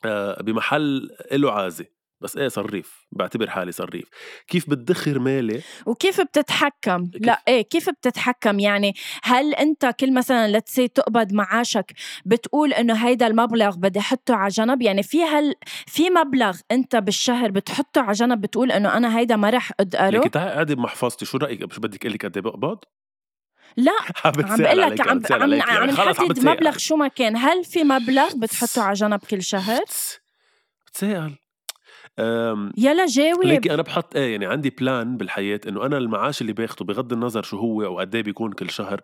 آه، 0.05 0.43
بمحل 0.43 1.11
له 1.33 1.53
عازه 1.53 1.94
بس 2.21 2.37
إيه 2.37 2.49
صريف. 2.49 3.07
بعتبر 3.13 3.51
حالي 3.51 3.73
صريف. 3.73 4.09
كيف 4.49 4.71
بتدخر 4.71 5.19
مالي؟ 5.19 5.63
وكيف 5.87 6.21
بتتحكم؟ 6.21 7.07
كيف؟ 7.07 7.23
لا 7.27 7.43
إيه 7.49 7.63
كيف 7.63 7.91
بتتحكم؟ 7.91 8.61
يعني 8.61 8.95
هل 9.23 9.55
أنت 9.55 9.95
كل 10.01 10.15
مثلا 10.15 10.59
لتسي 10.59 10.89
تقبض 10.89 11.33
معاشك 11.33 11.93
بتقول 12.25 12.73
إنه 12.73 12.95
هيدا 12.95 13.27
المبلغ 13.27 13.77
بدي 13.77 13.99
أحطه 13.99 14.35
على 14.35 14.49
جنب؟ 14.49 14.83
يعني 14.83 15.03
في 15.03 15.25
هل 15.25 15.55
في 15.87 16.11
مبلغ 16.11 16.59
أنت 16.71 16.97
بالشهر 16.97 17.51
بتحطه 17.51 18.01
على 18.01 18.13
جنب 18.13 18.41
بتقول 18.41 18.73
إنه 18.73 18.97
أنا 18.97 19.19
هيدا 19.19 19.37
ما 19.37 19.51
رح 19.51 19.73
اقدره 19.81 20.19
لكن 20.19 20.31
تعي 20.31 20.51
قاعدة 20.51 20.75
بمحفظتي. 20.75 21.25
شو 21.25 21.39
رأيك؟ 21.39 21.63
مش 21.63 21.79
بدك 21.79 22.01
أقول 22.01 22.15
لك 22.15 22.27
قد 22.27 22.37
إيه 22.37 22.43
بقبض؟ 22.43 22.79
لا 23.77 23.93
عم 24.25 24.33
بقول 24.33 24.81
لك 24.81 25.01
عم 25.01 25.23
عم 25.31 25.63
عم 25.63 25.85
نحدد 25.91 26.47
مبلغ 26.49 26.77
شو 26.79 26.97
ما 26.97 27.09
كان. 27.09 27.37
هل 27.37 27.65
في 27.65 27.85
مبلغ 27.85 28.37
بتحطه 28.37 28.83
على 28.83 28.95
جنب 28.95 29.21
كل 29.31 29.43
شهر؟ 29.43 29.81
بتسأل. 30.87 31.44
يلا 32.79 33.07
جاوب. 33.07 33.45
ليكي 33.45 33.75
أنا 33.75 33.83
بحط 33.83 34.17
إيه 34.17 34.33
يعني 34.33 34.47
عندي 34.47 34.71
plan 34.71 35.17
بالحياة 35.17 35.61
إنه 35.69 35.87
أنا 35.87 35.99
المعاش 35.99 36.41
اللي 36.41 36.53
باخده 36.53 36.85
بغض 36.85 37.13
النظر 37.13 37.43
شو 37.43 37.57
هو 37.57 37.85
أو 37.85 37.99
قد 38.01 38.15
إيه 38.15 38.23
بيكون 38.23 38.53
كل 38.53 38.71
شهر 38.71 39.01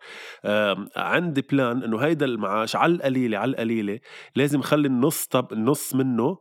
عندي 0.97 1.43
plan 1.43 1.83
إنه 1.83 1.99
هيدا 1.99 2.27
المعاش 2.27 2.77
على 2.77 2.93
القليلة 2.93 3.39
على 3.39 3.51
القليلة 3.51 3.99
لازم 4.37 4.63
خلي 4.63 4.89
النص 4.89 5.27
طب 5.27 5.53
النص 5.53 5.95
منه 5.95 6.39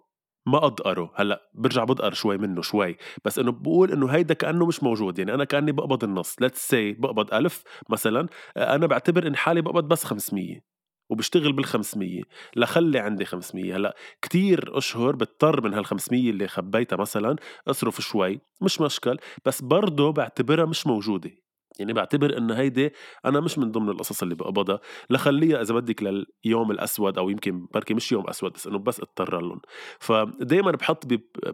ما 0.47 0.65
أضقره. 0.65 1.11
هلأ 1.15 1.41
برجع 1.53 1.83
بدقر 1.83 2.13
شوي 2.13 2.37
منه 2.37 2.61
شوي 2.61 2.97
بس 3.25 3.39
إنه 3.39 3.51
بقول 3.51 3.91
إنه 3.91 4.07
هيدا 4.07 4.33
كأنه 4.33 4.65
مش 4.65 4.83
موجود 4.83 5.19
يعني 5.19 5.33
أنا 5.33 5.43
كأني 5.43 5.71
بقبض 5.71 6.03
النص. 6.03 6.35
let's 6.41 6.67
say 6.67 6.93
بقبض 6.93 7.33
ألف 7.33 7.63
مثلا 7.89 8.27
أنا 8.57 8.87
بعتبر 8.87 9.27
إن 9.27 9.35
حالي 9.35 9.61
بقبض 9.61 9.87
بس 9.87 10.03
500 10.03 10.59
وبشتغل 11.09 11.53
بال 11.53 11.65
500 11.65 12.21
لخلي 12.55 12.99
عندي 12.99 13.25
500 13.25 13.75
هلأ 13.75 13.95
كتير 14.21 14.77
أشهر 14.77 15.15
بضطر 15.15 15.61
من 15.61 15.73
هال 15.73 15.85
500 15.85 16.29
اللي 16.29 16.47
خبيتها 16.47 16.95
مثلا 16.97 17.35
أصرف 17.67 18.01
شوي 18.01 18.39
مش 18.61 18.81
مشكل 18.81 19.17
بس 19.45 19.61
برضه 19.61 20.11
بعتبرها 20.11 20.65
مش 20.65 20.87
موجودة. 20.87 21.31
يعني 21.79 21.93
بعتبر 21.93 22.37
إنه 22.37 22.53
هيدي 22.53 22.93
أنا 23.25 23.39
مش 23.39 23.57
من 23.57 23.71
ضمن 23.71 23.89
القصص 23.89 24.21
اللي 24.21 24.35
بقبضها. 24.35 24.79
لخليها 25.09 25.61
إذا 25.61 25.73
بدك 25.73 26.03
لليوم 26.03 26.71
الأسود 26.71 27.17
أو 27.17 27.29
يمكن 27.29 27.67
بركي 27.73 27.93
مش 27.93 28.11
يوم 28.11 28.29
أسود 28.29 28.53
بس 28.53 28.67
إنه 28.67 28.79
بس 28.79 28.99
أضطر 28.99 29.41
لهم. 29.41 29.61
فدائما 29.99 30.71
بحط 30.71 31.05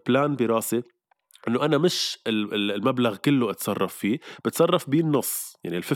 بلان 0.07 0.35
براسي 0.35 0.83
إنه 1.47 1.65
أنا 1.65 1.77
مش 1.77 2.19
المبلغ 2.27 3.15
كله 3.15 3.51
أتصرف 3.51 3.95
فيه 3.95 4.19
بتصرف 4.45 4.89
بيه 4.89 4.99
النص 4.99 5.57
يعني 5.63 5.77
ال 5.77 5.83
50% 5.83 5.89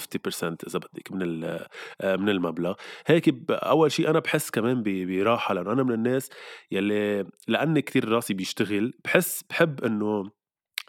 إذا 0.44 0.80
بدك 0.80 1.12
من 1.12 1.44
آه، 1.44 2.16
من 2.16 2.30
المبلغ. 2.30 2.74
هيك 3.08 3.36
أول 3.52 3.92
شيء 3.92 4.10
أنا 4.10 4.20
بحس 4.20 4.50
كمان 4.50 4.84
براحة 4.84 5.54
لأنه 5.54 5.72
أنا 5.72 5.84
من 5.84 5.94
الناس 5.94 6.30
يلي 6.72 7.26
لأني 7.48 7.82
كتير 7.82 8.10
راسي 8.10 8.34
بيشتغل 8.34 8.94
بحس 9.06 9.44
بحب 9.50 9.84
إنه 9.84 10.32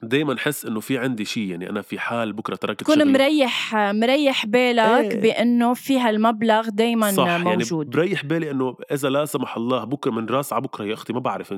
دايما 0.03 0.35
احس 0.35 0.65
إنه 0.65 0.81
في 0.81 0.99
عندي 0.99 1.25
شيء 1.25 1.51
يعني 1.51 1.71
أنا 1.71 1.83
في 1.83 1.99
حال 1.99 2.33
بكرة 2.33 2.55
تركت 2.57 2.81
تكون 2.81 2.95
شغلي. 2.95 3.13
مريح 3.13 3.75
مريح 3.75 4.47
بالك 4.47 5.13
إيه. 5.13 5.21
بإنه 5.21 5.75
في 5.75 5.99
هالمبلغ 5.99 6.69
دايما 6.69 7.13
صح 7.13 7.27
يعني 7.27 7.45
موجود. 7.45 7.87
يعني 7.87 8.07
بريح 8.07 8.25
بالي 8.25 8.51
إنه 8.51 8.77
إذا 8.93 9.09
لا 9.09 9.25
سمح 9.25 9.57
الله 9.57 9.85
بكرة 9.85 10.11
من 10.11 10.27
راس 10.27 10.53
على 10.53 10.63
بكرة 10.63 10.85
يا 10.85 10.95
أختي 10.95 11.13
ما 11.13 11.21
بعرف 11.21 11.55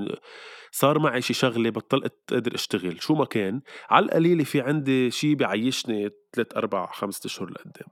صار 0.70 0.98
معي 0.98 1.22
شي 1.22 1.34
شغلة 1.34 1.70
بطلت 1.70 2.14
قادر 2.30 2.54
أشتغل. 2.54 3.02
شو 3.02 3.14
ما 3.14 3.24
كان 3.24 3.60
على 3.90 4.04
القليله 4.04 4.44
في 4.44 4.60
عندي 4.60 5.10
شيء 5.10 5.34
بيعيشني 5.34 6.10
ثلاث 6.32 6.56
أربع 6.56 6.86
خمسة 6.92 7.26
أشهر 7.26 7.50
لقدام. 7.50 7.88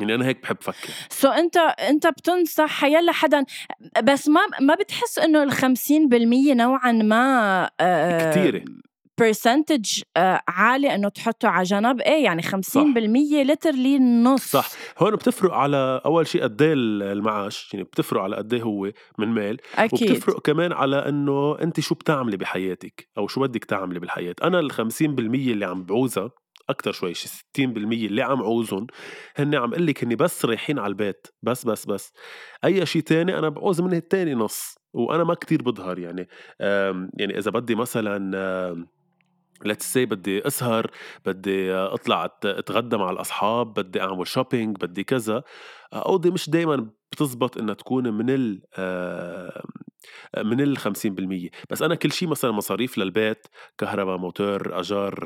يعني 0.00 0.14
أنا 0.14 0.26
هيك 0.26 0.42
بحب 0.42 0.56
فكر. 0.60 0.88
so 1.10 1.32
أنت 1.32 1.56
أنت 1.56 2.06
بتنصح 2.06 2.80
حيلا 2.80 3.12
حدا 3.12 3.44
بس 4.02 4.28
ما 4.28 4.40
ما 4.60 4.74
بتحس 4.74 5.18
إنه 5.18 5.42
ال 5.42 5.52
50% 5.52 5.56
نوعا 6.56 6.92
ما 6.92 7.70
آه 7.80 8.30
كثيره 8.30 8.64
percentage 9.20 10.02
آه، 10.16 10.40
عالي 10.48 10.94
إنه 10.94 11.08
تحطه 11.08 11.48
على 11.48 11.64
جنب. 11.64 12.00
إيه 12.00 12.24
يعني 12.24 12.42
50% 12.42 13.42
literally 13.42 13.96
النص 13.96 14.50
صح. 14.50 14.68
هون 14.98 15.12
بتفرق 15.12 15.52
على 15.54 16.00
أول 16.04 16.26
شيء 16.26 16.42
قد 16.42 16.62
إيه 16.62 16.72
المعاش 16.76 17.74
يعني 17.74 17.84
بتفرق 17.84 18.22
على 18.22 18.36
قد 18.36 18.54
إيه 18.54 18.62
هو 18.62 18.90
من 19.18 19.28
مال. 19.28 19.56
أكيد. 19.74 20.10
وبتفرق 20.10 20.40
كمان 20.40 20.72
على 20.72 20.96
إنه 20.96 21.58
أنت 21.62 21.80
شو 21.80 21.94
بتعملي 21.94 22.36
بحياتك 22.36 23.08
أو 23.18 23.28
شو 23.28 23.40
بدك 23.40 23.64
تعملي 23.64 24.00
بالحياة. 24.00 24.34
أنا 24.42 24.60
ال 24.60 24.72
50% 24.72 24.78
اللي 25.00 25.64
عم 25.64 25.84
بعوزها 25.84 26.30
أكثر 26.70 26.92
شوي 26.92 27.14
شي 27.14 27.28
60% 27.28 27.38
اللي 27.58 28.22
عم 28.22 28.42
عوزهم 28.42 28.86
هن 29.36 29.54
عم 29.54 29.72
أقول 29.72 29.86
لك 29.86 30.04
هني 30.04 30.16
بس 30.16 30.44
رايحين 30.44 30.78
على 30.78 30.90
البيت. 30.90 31.26
بس 31.42 31.64
بس 31.64 31.86
بس. 31.86 32.12
أي 32.64 32.86
شيء 32.86 33.02
تاني 33.02 33.38
أنا 33.38 33.48
بعوز 33.48 33.80
من 33.80 33.92
التاني 33.94 34.34
نص. 34.34 34.74
وأنا 34.92 35.24
ما 35.24 35.34
كتير 35.34 35.62
بظهر 35.62 35.98
يعني. 35.98 36.28
يعني 37.18 37.38
إذا 37.38 37.50
بدي 37.50 37.74
مثلا 37.74 38.34
let's 39.64 39.92
say 39.92 40.06
بدي 40.06 40.46
أسهر 40.46 40.90
بدي 41.26 41.72
أطلع 41.74 42.24
أتغدى 42.44 42.96
مع 42.96 43.10
الأصحاب 43.10 43.74
بدي 43.74 44.00
أعمل 44.00 44.26
shopping 44.26 44.76
بدي 44.80 45.04
كذا. 45.04 45.42
أوكي 45.92 46.30
مش 46.30 46.50
دائما 46.50 46.90
بتزبط 47.12 47.58
إنها 47.58 47.74
تكون 47.74 48.12
من 48.12 48.30
ال 48.30 48.62
من 50.38 50.60
ال 50.60 50.78
50% 50.78 51.50
بس 51.70 51.82
أنا 51.82 51.94
كل 51.94 52.12
شيء 52.12 52.28
مثلا 52.28 52.50
مصاريف 52.50 52.98
للبيت 52.98 53.46
كهرباء 53.78 54.16
موتور 54.18 54.80
أجار 54.80 55.24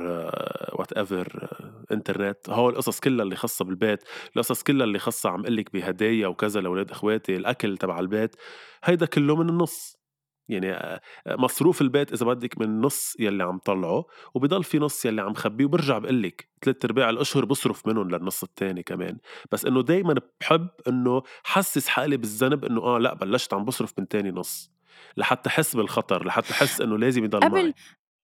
whatever 0.72 1.48
إنترنت 1.92 2.50
هول 2.50 2.72
القصص 2.72 3.00
كلها 3.00 3.24
اللي 3.24 3.36
خاصة 3.36 3.64
بالبيت 3.64 3.98
القصص 4.36 4.62
كلها 4.62 4.84
اللي 4.84 4.98
خاصة 4.98 5.30
عم 5.30 5.42
قلك 5.46 5.72
بهدايا 5.72 6.26
وكذا 6.26 6.60
لأولاد 6.60 6.90
إخواتي 6.90 7.36
الأكل 7.36 7.76
تبع 7.78 8.00
البيت 8.00 8.36
هيدا 8.84 9.06
كله 9.06 9.36
من 9.36 9.48
النص. 9.48 10.03
يعني 10.48 11.00
مصروف 11.28 11.80
البيت 11.80 12.12
إذا 12.12 12.26
بدك 12.26 12.60
من 12.60 12.80
نص 12.80 13.16
يلي 13.18 13.44
عم 13.44 13.58
طلعه 13.58 14.04
وبضل 14.34 14.64
في 14.64 14.78
نص 14.78 15.04
يلي 15.06 15.22
عم 15.22 15.34
خبيه 15.34 15.64
وبرجع 15.64 15.98
بقول 15.98 16.22
لك 16.22 16.48
ثلاث 16.62 16.84
ارباع 16.84 17.10
الأشهر 17.10 17.44
بصرف 17.44 17.86
منهم 17.86 18.10
للنص 18.10 18.42
الثاني 18.42 18.82
كمان. 18.82 19.18
بس 19.52 19.66
إنه 19.66 19.82
دائما 19.82 20.14
بحب 20.40 20.68
إنه 20.88 21.22
حسس 21.44 21.88
حالي 21.88 22.16
بالذنب 22.16 22.64
إنه 22.64 22.80
آه 22.82 22.98
لأ 22.98 23.14
بلشت 23.14 23.54
عم 23.54 23.64
بصرف 23.64 23.92
من 23.98 24.08
تاني 24.08 24.30
نص 24.30 24.70
لحتى 25.16 25.48
أحس 25.48 25.76
بالخطر 25.76 26.26
لحتى 26.26 26.50
أحس 26.52 26.80
إنه 26.80 26.98
لازم 26.98 27.24
يضل 27.24 27.40
قبل 27.40 27.52
معي. 27.54 27.74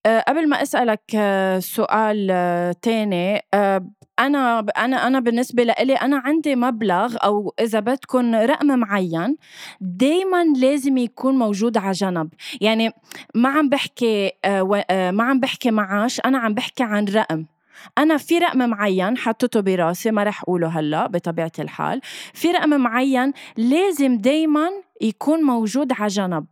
قبل 0.06 0.48
ما 0.48 0.62
أسألك 0.62 1.00
آه، 1.14 1.58
سؤال 1.58 2.28
آه، 2.30 2.74
تاني 2.82 3.42
أنا 4.18 4.66
أنا 4.78 5.06
أنا 5.06 5.20
بالنسبة 5.20 5.62
لإلي 5.62 5.94
أنا 5.94 6.18
عندي 6.24 6.56
مبلغ 6.56 7.16
أو 7.24 7.54
إذا 7.60 7.80
بدكم 7.80 8.34
رقم 8.34 8.66
معين 8.78 9.36
دائما 9.80 10.44
لازم 10.44 10.98
يكون 10.98 11.34
موجود 11.38 11.78
على 11.78 11.92
جنب. 11.92 12.28
يعني 12.60 12.92
ما 13.34 13.48
عم 13.48 13.68
بحكي 13.68 14.32
ما 14.46 15.22
عم 15.24 15.40
بحكي 15.40 15.70
معاش 15.70 16.20
أنا 16.20 16.38
عم 16.38 16.54
بحكي 16.54 16.82
عن 16.82 17.04
رقم. 17.04 17.44
أنا 17.98 18.16
في 18.16 18.38
رقم 18.38 18.58
معين 18.68 19.18
حطيته 19.18 19.60
براسي 19.60 20.10
ما 20.10 20.24
رح 20.24 20.42
أقوله 20.42 20.68
هلأ 20.68 21.06
بطبيعة 21.06 21.52
الحال. 21.58 22.00
في 22.34 22.50
رقم 22.50 22.70
معين 22.80 23.32
لازم 23.56 24.18
دايما 24.18 24.68
يكون 25.00 25.42
موجود 25.42 25.92
على 25.92 26.08
جنب. 26.08 26.46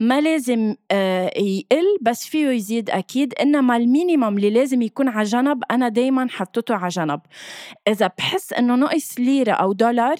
ما 0.00 0.20
لازم 0.20 0.74
آه، 0.90 1.38
يقل 1.38 1.98
بس 2.02 2.26
فيه 2.26 2.48
يزيد 2.48 2.90
أكيد. 2.90 3.34
إنما 3.34 3.76
ال 3.76 3.84
minimum 3.84 4.36
اللي 4.36 4.50
لازم 4.50 4.82
يكون 4.82 5.08
على 5.08 5.24
جنب 5.24 5.62
أنا 5.70 5.88
دايما 5.88 6.28
حطيته 6.30 6.74
على 6.74 6.88
جنب. 6.88 7.20
إذا 7.88 8.10
بحس 8.18 8.52
إنه 8.52 8.74
ناقص 8.74 9.18
ليرة 9.18 9.52
أو 9.52 9.72
دولار 9.72 10.16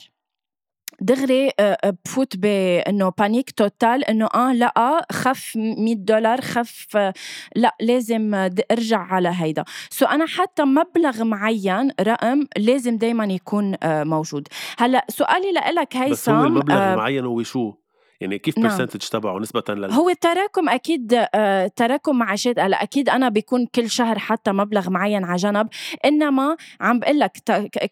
دغري 1.00 1.50
آه، 1.60 1.78
آه، 1.84 1.96
بفوت 2.04 2.36
بانه 2.36 3.12
panic 3.18 3.50
total 3.50 4.04
إنه 4.04 4.28
آه 4.34 4.52
لا 4.52 5.06
خف 5.12 5.52
100 5.56 5.94
دولار 5.94 6.40
خف 6.40 7.12
لا 7.56 7.76
لازم 7.80 8.34
ارجع 8.70 8.98
على 8.98 9.32
هيدا. 9.34 9.64
so 9.90 10.06
أنا 10.06 10.26
حتى 10.26 10.64
مبلغ 10.64 11.24
معين 11.24 11.90
رقم 12.00 12.46
لازم 12.56 12.96
دائما 12.96 13.24
يكون 13.24 13.76
آه، 13.82 14.04
موجود. 14.04 14.48
هلأ 14.78 15.06
سؤالي 15.08 15.52
لك 15.52 15.96
هيثم 15.96 16.12
بس 16.12 16.28
هو 16.28 16.44
المبلغ 16.44 16.76
آه 16.76 16.92
المعين 16.94 17.24
هو 17.24 17.42
شو؟ 17.42 17.72
يعني 18.20 18.38
كيف 18.38 18.58
برسنتج 18.58 19.00
نعم. 19.02 19.20
تبعه 19.22 19.38
نسبة 19.38 19.62
لل 19.68 19.92
هو 19.92 20.08
التراكم 20.10 20.68
أكيد 20.68 21.26
آه 21.34 21.66
تراكم 21.76 22.18
معاشات 22.18 22.58
هلأ 22.58 22.82
أكيد 22.82 23.08
أنا 23.08 23.28
بيكون 23.28 23.66
كل 23.66 23.90
شهر 23.90 24.18
حتى 24.18 24.52
مبلغ 24.52 24.90
معين 24.90 25.24
على 25.24 25.36
جنب. 25.36 25.68
إنما 26.04 26.56
عم 26.80 26.98
بقول 26.98 27.18
لك 27.18 27.32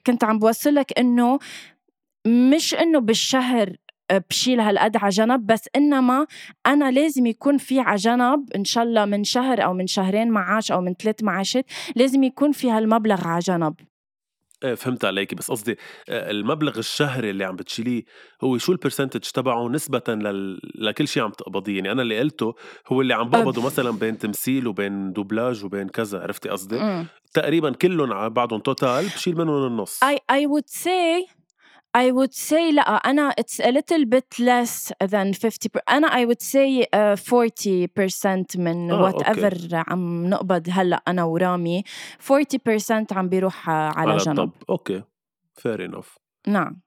كنت 0.06 0.24
عم 0.24 0.38
بوصل 0.38 0.74
لك 0.74 0.98
إنه 0.98 1.38
مش 2.26 2.74
إنه 2.74 2.98
بالشهر 2.98 3.76
آه، 4.10 4.24
بشيل 4.30 4.60
هالقد 4.60 4.96
على 4.96 5.10
جنب 5.10 5.46
بس 5.46 5.68
إنما 5.76 6.26
أنا 6.66 6.90
لازم 6.90 7.26
يكون 7.26 7.58
في 7.58 7.80
على 7.80 7.96
جنب 7.96 8.52
إن 8.56 8.64
شاء 8.64 8.84
الله 8.84 9.04
من 9.04 9.24
شهر 9.24 9.64
أو 9.64 9.74
من 9.74 9.86
شهرين 9.86 10.30
معاش 10.30 10.72
أو 10.72 10.80
من 10.80 10.94
ثلاث 10.94 11.22
معاشات 11.22 11.66
لازم 11.96 12.22
يكون 12.22 12.52
في 12.52 12.70
هالمبلغ 12.70 13.28
على 13.28 13.38
جنب. 13.38 13.74
إيه 14.64 14.74
فهمت 14.74 15.04
عليكي 15.04 15.34
بس 15.34 15.50
قصدي 15.50 15.76
آه، 16.08 16.30
المبلغ 16.30 16.78
الشهري 16.78 17.30
اللي 17.30 17.44
عم 17.44 17.56
بتشيليه 17.56 18.02
هو 18.44 18.58
شو 18.58 18.72
ال 18.72 18.77
percentage 18.77 19.20
تبعه 19.20 19.68
نسبة 19.68 20.02
لل... 20.08 20.60
لكل 20.74 21.08
شيء 21.08 21.22
عم 21.22 21.30
تقبضيه؟ 21.30 21.74
يعني 21.76 21.92
أنا 21.92 22.02
اللي 22.02 22.18
قلته 22.18 22.54
هو 22.86 23.00
اللي 23.00 23.14
عم 23.14 23.28
بقبضه 23.28 23.66
مثلا 23.66 23.90
بين 23.90 24.18
تمثيل 24.18 24.66
وبين 24.66 25.12
دوبلاج 25.12 25.64
وبين 25.64 25.88
كذا 25.88 26.20
عرفتي 26.20 26.48
قصدي؟ 26.48 27.04
تقريبا 27.34 27.72
كلهم 27.72 28.12
على 28.12 28.30
بعضهم 28.30 28.60
total 28.60 29.04
بشيل 29.04 29.36
منهم 29.36 29.66
النص. 29.66 30.00
I, 30.04 30.16
I 30.32 30.46
would 30.46 30.68
say 30.68 31.38
I 31.96 32.10
would 32.12 32.34
say 32.34 32.72
لا 32.72 32.82
أنا 32.82 33.34
it's 33.40 33.60
a 33.64 33.70
little 33.72 34.04
bit 34.04 34.38
less 34.40 34.92
than 35.08 35.32
50 35.32 35.80
أنا 35.88 36.08
I 36.08 36.26
would 36.26 36.42
say 36.42 36.82
uh, 36.84 37.16
40% 37.16 38.58
من 38.58 38.90
آه، 38.90 39.10
whatever 39.10 39.44
أوكي. 39.44 39.68
عم 39.88 40.26
نقبض 40.26 40.68
هلأ 40.70 41.02
أنا 41.08 41.24
ورامي 41.24 41.82
40% 42.22 43.12
عم 43.12 43.28
بيروح 43.28 43.70
على, 43.70 44.10
على 44.12 44.16
جنب. 44.16 44.38
الطب. 44.40 44.50
أوكي. 44.70 45.02
Fair 45.60 45.80
enough. 45.90 46.18
نعم. 46.46 46.80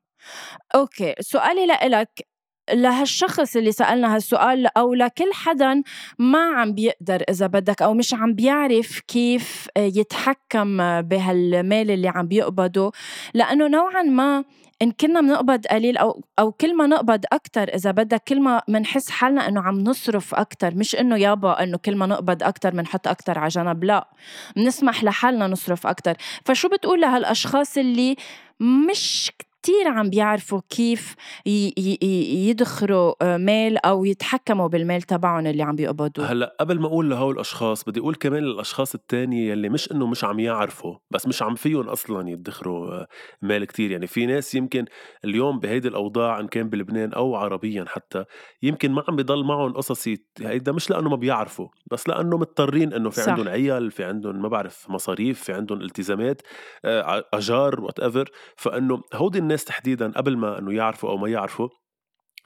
أوكي. 0.75 1.15
سؤالي 1.19 1.65
لإلك 1.65 2.27
لهالشخص 2.73 3.55
اللي 3.55 3.71
سألنا 3.71 4.15
هالسؤال 4.15 4.77
أو 4.77 4.93
لكل 4.93 5.33
حدا 5.33 5.83
ما 6.19 6.45
عم 6.55 6.73
بيقدر 6.73 7.23
إذا 7.29 7.47
بدك 7.47 7.81
أو 7.81 7.93
مش 7.93 8.13
عم 8.13 8.33
بيعرف 8.33 8.99
كيف 9.07 9.67
يتحكم 9.77 11.01
بهالمال 11.01 11.91
اللي 11.91 12.07
عم 12.07 12.27
بيقبضه. 12.27 12.91
لأنه 13.33 13.67
نوعا 13.67 14.01
ما 14.01 14.43
إن 14.81 14.91
كنا 14.91 15.21
بنقبض 15.21 15.65
قليل 15.67 15.97
أو 15.97 16.23
أو 16.39 16.51
كل 16.51 16.75
ما 16.77 16.87
نقبض 16.87 17.25
أكتر 17.33 17.63
إذا 17.63 17.91
بدك 17.91 18.23
كل 18.27 18.41
ما 18.41 18.61
بنحس 18.67 19.09
حالنا 19.09 19.47
إنه 19.47 19.61
عم 19.61 19.79
نصرف 19.79 20.35
أكتر. 20.35 20.75
مش 20.75 20.95
إنه 20.95 21.17
يابا 21.17 21.63
إنه 21.63 21.77
كل 21.77 21.95
ما 21.95 22.05
نقبض 22.05 22.43
أكتر 22.43 22.69
بنحط 22.69 23.07
أكتر 23.07 23.39
على 23.39 23.47
جنب 23.47 23.83
لا. 23.83 24.07
بنسمح 24.55 25.03
لحالنا 25.03 25.47
نصرف 25.47 25.87
أكتر. 25.87 26.13
فشو 26.45 26.69
بتقول 26.69 27.01
لهالأشخاص 27.01 27.77
اللي 27.77 28.15
مش 28.59 29.31
كتير 29.61 29.87
عم 29.87 30.09
بيعرفوا 30.09 30.61
كيف 30.69 31.15
يدخروا 31.45 33.13
آه، 33.21 33.37
مال 33.37 33.85
أو 33.85 34.05
يتحكموا 34.05 34.67
بالمال 34.67 35.01
تبعهم 35.01 35.47
اللي 35.47 35.63
عم 35.63 35.75
بيقبضوه. 35.75 36.31
هلأ 36.31 36.55
قبل 36.59 36.79
ما 36.79 36.87
أقول 36.87 37.09
لهول 37.09 37.33
الأشخاص 37.33 37.83
بدي 37.83 37.99
أقول 37.99 38.15
كمان 38.15 38.43
للأشخاص 38.43 38.95
التانية 38.95 39.51
يلي 39.51 39.69
مش 39.69 39.91
إنه 39.91 40.07
مش 40.07 40.23
عم 40.23 40.39
يعرفوا 40.39 40.95
بس 41.11 41.27
مش 41.27 41.43
عم 41.43 41.55
فيهم 41.55 41.89
أصلا 41.89 42.29
يدخروا 42.29 42.93
آه، 42.93 43.07
مال 43.41 43.65
كتير. 43.65 43.91
يعني 43.91 44.07
في 44.07 44.25
ناس 44.25 44.55
يمكن 44.55 44.85
اليوم 45.25 45.59
بهيدي 45.59 45.87
الأوضاع 45.87 46.39
إن 46.39 46.47
كان 46.47 46.69
بلبنان 46.69 47.13
أو 47.13 47.35
عربيا 47.35 47.85
حتى 47.87 48.25
يمكن 48.63 48.91
ما 48.91 49.03
عم 49.07 49.15
بضل 49.15 49.43
معهم 49.43 49.73
قصص 49.73 50.07
هيدا 50.41 50.71
مش 50.71 50.89
لأنه 50.89 51.09
ما 51.09 51.15
بيعرفوا 51.15 51.67
بس 51.91 52.07
لأنه 52.07 52.37
مضطرين 52.37 52.93
إنه 52.93 53.09
في 53.09 53.21
صح. 53.21 53.29
عندهم 53.29 53.47
عيال 53.47 53.91
في 53.91 54.03
عندهم 54.03 54.41
ما 54.41 54.47
بعرف 54.47 54.89
مصاريف 54.89 55.43
في 55.43 55.53
عندهم 55.53 55.81
التزامات 55.81 56.41
آه، 56.85 57.23
أجار 57.33 57.81
whatever 57.81 58.29
فإنه 58.55 59.01
هودي 59.13 59.50
الناس 59.51 59.65
تحديدا 59.65 60.11
قبل 60.11 60.37
ما 60.37 60.59
إنه 60.59 60.73
يعرفوا 60.73 61.09
أو 61.09 61.17
ما 61.17 61.29
يعرفوا 61.29 61.69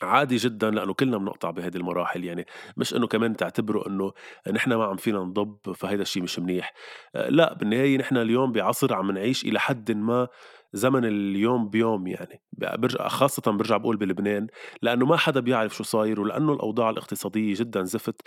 عادي 0.02 0.36
جدا 0.36 0.72
لأنه 0.72 0.94
كلنا 0.94 1.18
بنقطع 1.18 1.50
بهذه 1.50 1.78
المراحل. 1.78 2.24
يعني 2.24 2.46
مش 2.78 2.96
إنه 2.96 3.08
كمان 3.08 3.36
تعتبروا 3.38 3.88
إنه 3.88 4.12
نحن 4.52 4.74
ما 4.74 4.86
عم 4.86 4.96
فينا 4.96 5.20
نضب 5.20 5.72
فهيدا 5.76 6.02
الشيء 6.02 6.24
مش 6.24 6.40
منيح. 6.40 6.74
آه، 7.16 7.30
لا 7.30 7.54
بالنهاية 7.54 7.98
نحن 7.98 8.18
اليوم 8.18 8.52
بعصر 8.52 8.94
عم 8.94 9.12
نعيش 9.12 9.46
إلى 9.46 9.60
حد 9.60 9.92
ما 9.92 10.28
زمن 10.74 11.06
اليوم 11.06 11.70
بيوم 11.70 12.08
يعني. 12.08 12.42
برجع 12.52 13.08
خاصة 13.08 13.52
برجع 13.52 13.78
بقول 13.78 13.98
بلبنان 13.98 14.48
لأنه 14.82 15.06
ما 15.06 15.18
حدا 15.18 15.40
بيعرف 15.40 15.76
شو 15.76 15.84
صاير 15.84 16.22
ولأنه 16.22 16.54
الأوضاع 16.54 16.90
الاقتصادية 16.90 17.54
جدا 17.58 17.84
زفت. 17.84 18.22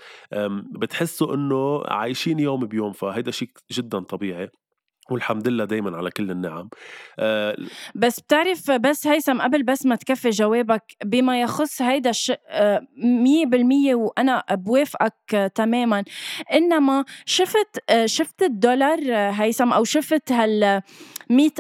بتحسوا 0.81 1.35
إنه 1.35 1.83
عايشين 1.87 2.39
يوم 2.39 2.67
بيوم 2.67 2.93
فهيدا 2.93 3.31
شيء 3.31 3.51
جدا 3.73 3.99
طبيعي. 3.99 4.51
والحمد 5.11 5.49
لله 5.49 5.65
دايما 5.65 5.97
على 5.97 6.11
كل 6.11 6.31
النعم. 6.31 6.69
أه 7.19 7.57
بس 7.95 8.21
بتعرف 8.21 8.71
بس 8.71 9.07
هيثم 9.07 9.41
قبل 9.41 9.63
بس 9.63 9.87
ما 9.87 9.97
تكفي 9.97 10.31
جوابك 10.31 10.83
بما 11.05 11.41
يخص 11.41 11.83
هيدا 11.83 12.11
الشيء 12.11 12.39
آه، 12.49 12.87
مية 12.97 13.47
بالمية 13.47 13.95
وأنا 13.95 14.45
بوافقك 14.51 15.53
تماما 15.55 16.05
إنما 16.53 17.05
شفت 17.27 17.79
آه، 17.91 18.07
شفت 18.07 18.43
الدولار 18.43 18.99
هيثم 19.15 19.73
أو 19.73 19.85
شفت 19.85 20.33
هال 20.33 20.83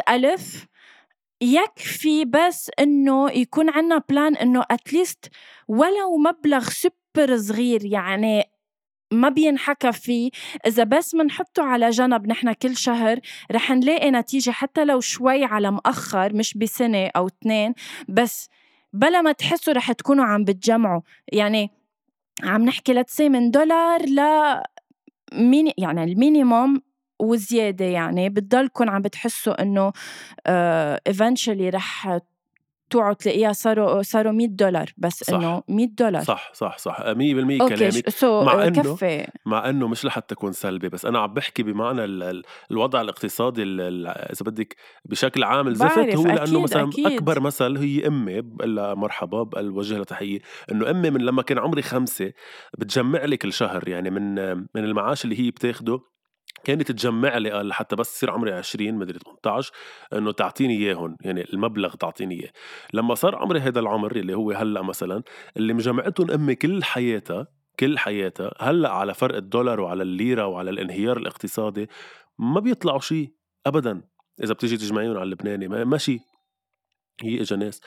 ألف 0.08 0.66
يكفي 1.40 2.24
بس 2.24 2.70
إنه 2.80 3.30
يكون 3.30 3.70
عنا 3.70 4.02
plan 4.08 4.36
إنه 4.36 4.64
at 4.70 4.88
least 4.88 5.30
ولو 5.68 6.16
مبلغ 6.16 6.64
سوبر 6.64 7.36
صغير 7.36 7.84
يعني 7.84 8.44
ما 9.12 9.28
بينحكى 9.28 9.92
فيه 9.92 10.30
إذا 10.66 10.84
بس 10.84 11.14
منحطه 11.14 11.62
على 11.62 11.90
جنب 11.90 12.26
نحن 12.26 12.52
كل 12.52 12.76
شهر 12.76 13.20
رح 13.52 13.70
نلاقي 13.70 14.10
نتيجة 14.10 14.50
حتى 14.50 14.84
لو 14.84 15.00
شوي 15.00 15.44
على 15.44 15.70
مأخر 15.70 16.34
مش 16.34 16.58
بسنة 16.58 17.10
أو 17.16 17.26
اثنين 17.26 17.74
بس 18.08 18.48
بلا 18.92 19.22
ما 19.22 19.32
تحسوا 19.32 19.72
رح 19.72 19.92
تكونوا 19.92 20.24
عم 20.24 20.44
بتجمعوا. 20.44 21.00
يعني 21.32 21.70
عم 22.44 22.64
نحكي 22.64 22.92
let's 22.92 23.15
say 23.15 23.28
من 23.28 23.50
دولار 23.50 24.02
ل 24.02 24.18
يعني 25.78 26.04
ال 26.04 26.14
minimum 26.14 26.82
وزيادة 27.20 27.84
يعني 27.84 28.28
بتضلكم 28.28 28.90
عم 28.90 29.02
بتحسوا 29.02 29.62
إنه 29.62 29.92
eventually 31.06 31.70
uh, 31.70 31.74
رح 31.74 32.18
توعوا 32.90 33.12
تلاقيها 33.12 33.52
صاروا 33.52 34.02
صاروا 34.02 34.32
100 34.32 34.48
دولار 34.48 34.92
بس 34.96 35.30
إنه 35.30 35.62
100 35.68 35.86
دولار 35.98 36.22
صح 36.22 36.50
صح 36.54 36.78
صح 36.78 37.00
100% 37.00 37.04
كلامك 37.04 38.08
so 38.08 38.44
مع 38.44 38.66
إنه 38.66 38.82
كفي. 38.82 39.26
مع 39.46 39.68
إنه 39.68 39.88
مش 39.88 40.04
لحتى 40.04 40.34
تكون 40.34 40.52
سلبي 40.52 40.88
بس 40.88 41.06
أنا 41.06 41.18
عم 41.18 41.34
بحكي 41.34 41.62
بمعنى 41.62 42.04
الوضع 42.70 43.00
الاقتصادي 43.00 43.62
إذا 43.62 44.44
بدك 44.44 44.76
بشكل 45.04 45.44
عام 45.44 45.68
الزفت 45.68 46.16
هو 46.16 46.24
لأنه 46.24 46.42
أكيد 46.42 46.56
مثلا 46.56 46.88
أكيد. 46.88 47.06
أكبر 47.06 47.40
مثل 47.40 47.76
هي 47.76 48.06
أمي 48.06 48.40
بقول 48.40 48.96
مرحبا 48.96 49.42
بوجه 49.42 49.94
لها 49.94 50.04
تحيه 50.04 50.38
إنه 50.72 50.90
أمي 50.90 51.10
من 51.10 51.20
لما 51.20 51.42
كان 51.42 51.58
عمري 51.58 51.82
خمسة 51.82 52.32
بتجمع 52.78 53.24
لي 53.24 53.36
كل 53.36 53.52
شهر 53.52 53.88
يعني 53.88 54.10
من 54.10 54.34
من 54.58 54.84
المعاش 54.84 55.24
اللي 55.24 55.40
هي 55.40 55.50
بتاخده 55.50 56.00
كانت 56.68 56.92
تجمع 56.92 57.38
لي 57.38 57.50
قال 57.50 57.68
لحتى 57.68 57.96
بس 57.96 58.16
يصير 58.16 58.30
عمري 58.30 58.52
20 58.52 58.94
مدري 58.94 59.18
18 59.18 59.72
إنه 60.12 60.32
تعطيني 60.32 60.78
اياهم 60.78 61.16
يعني 61.20 61.52
المبلغ 61.52 61.94
تعطيني 61.94 62.40
إياه. 62.40 62.52
لما 62.92 63.14
صار 63.14 63.36
عمري 63.36 63.60
هذا 63.60 63.80
العمر 63.80 64.16
اللي 64.16 64.34
هو 64.34 64.50
هلأ 64.50 64.82
مثلا 64.82 65.22
اللي 65.56 65.72
مجمعتهم 65.72 66.30
أمي 66.30 66.54
كل 66.54 66.84
حياتها 66.84 67.46
كل 67.80 67.98
حياتها 67.98 68.50
هلأ 68.60 68.90
على 68.90 69.14
فرق 69.14 69.36
الدولار 69.36 69.80
وعلى 69.80 70.02
الليرة 70.02 70.46
وعلى 70.46 70.70
الانهيار 70.70 71.16
الاقتصادي 71.16 71.88
ما 72.38 72.60
بيطلعوا 72.60 73.00
شيء 73.00 73.32
ابدا. 73.66 74.02
إذا 74.42 74.54
بتيجي 74.54 74.76
تجمعيهم 74.76 75.16
على 75.16 75.22
اللبناني 75.22 75.68
ماشي 75.68 76.20
هي 77.22 77.40
اجى 77.40 77.56
ناس. 77.56 77.80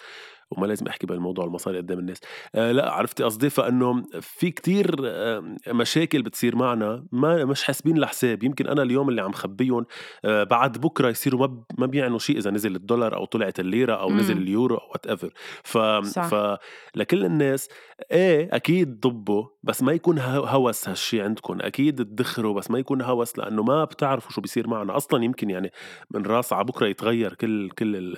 وما 0.52 0.68
لازم 0.68 0.88
أحكي 0.88 1.08
بهالموضوع 1.08 1.46
المصاري 1.46 1.78
قدام 1.78 2.00
الناس. 2.00 2.20
آه 2.56 2.72
لا 2.72 2.92
عرفتي 2.92 3.24
قصدي؟ 3.24 3.50
فإنه 3.50 4.04
في 4.22 4.52
كتير 4.52 4.96
آه 5.06 5.56
مشاكل 5.68 6.22
بتصير 6.22 6.56
معنا 6.56 7.06
ما 7.12 7.46
مش 7.46 7.64
حاسبين 7.64 7.98
لحساب. 7.98 8.44
يمكن 8.44 8.68
أنا 8.68 8.84
اليوم 8.84 9.10
اللي 9.10 9.22
عم 9.22 9.32
خبيهم 9.32 9.86
آه 10.26 10.44
بعد 10.44 10.78
بكرة 10.78 11.10
يصيروا 11.10 11.48
ما 11.48 11.64
ما 11.78 11.86
بيعنوا 11.86 12.20
شيء 12.20 12.38
إذا 12.38 12.52
نزل 12.52 12.76
الدولار 12.76 13.16
أو 13.16 13.26
طلعت 13.26 13.60
الليرة 13.60 13.94
أو 13.94 14.12
نزل 14.12 14.38
اليورو 14.38 14.76
أو 14.76 14.90
whatever 14.92 15.34
ف 15.64 15.78
ف 15.78 16.58
لكل 16.96 17.26
الناس 17.26 17.70
إيه 18.12 18.56
أكيد 18.56 19.00
ضبوا 19.00 19.46
بس 19.64 19.84
ما 19.84 19.92
يكون 19.92 20.20
هوس 20.20 20.90
هالشي 20.90 21.22
عندكم. 21.22 21.58
أكيد 21.62 21.96
تدخروا 21.96 22.54
بس 22.54 22.72
ما 22.72 22.80
يكون 22.80 23.02
هوس 23.02 23.38
لأنه 23.38 23.64
ما 23.64 23.84
بتعرفوا 23.84 24.32
شو 24.32 24.42
بيصير 24.42 24.68
معنا. 24.68 24.98
أصلا 24.98 25.24
يمكن 25.24 25.50
يعني 25.50 25.72
من 26.12 26.26
راس 26.26 26.54
على 26.54 26.64
بكرة 26.64 26.88
يتغير 26.88 27.34
كل 27.34 27.70
كل 27.70 28.16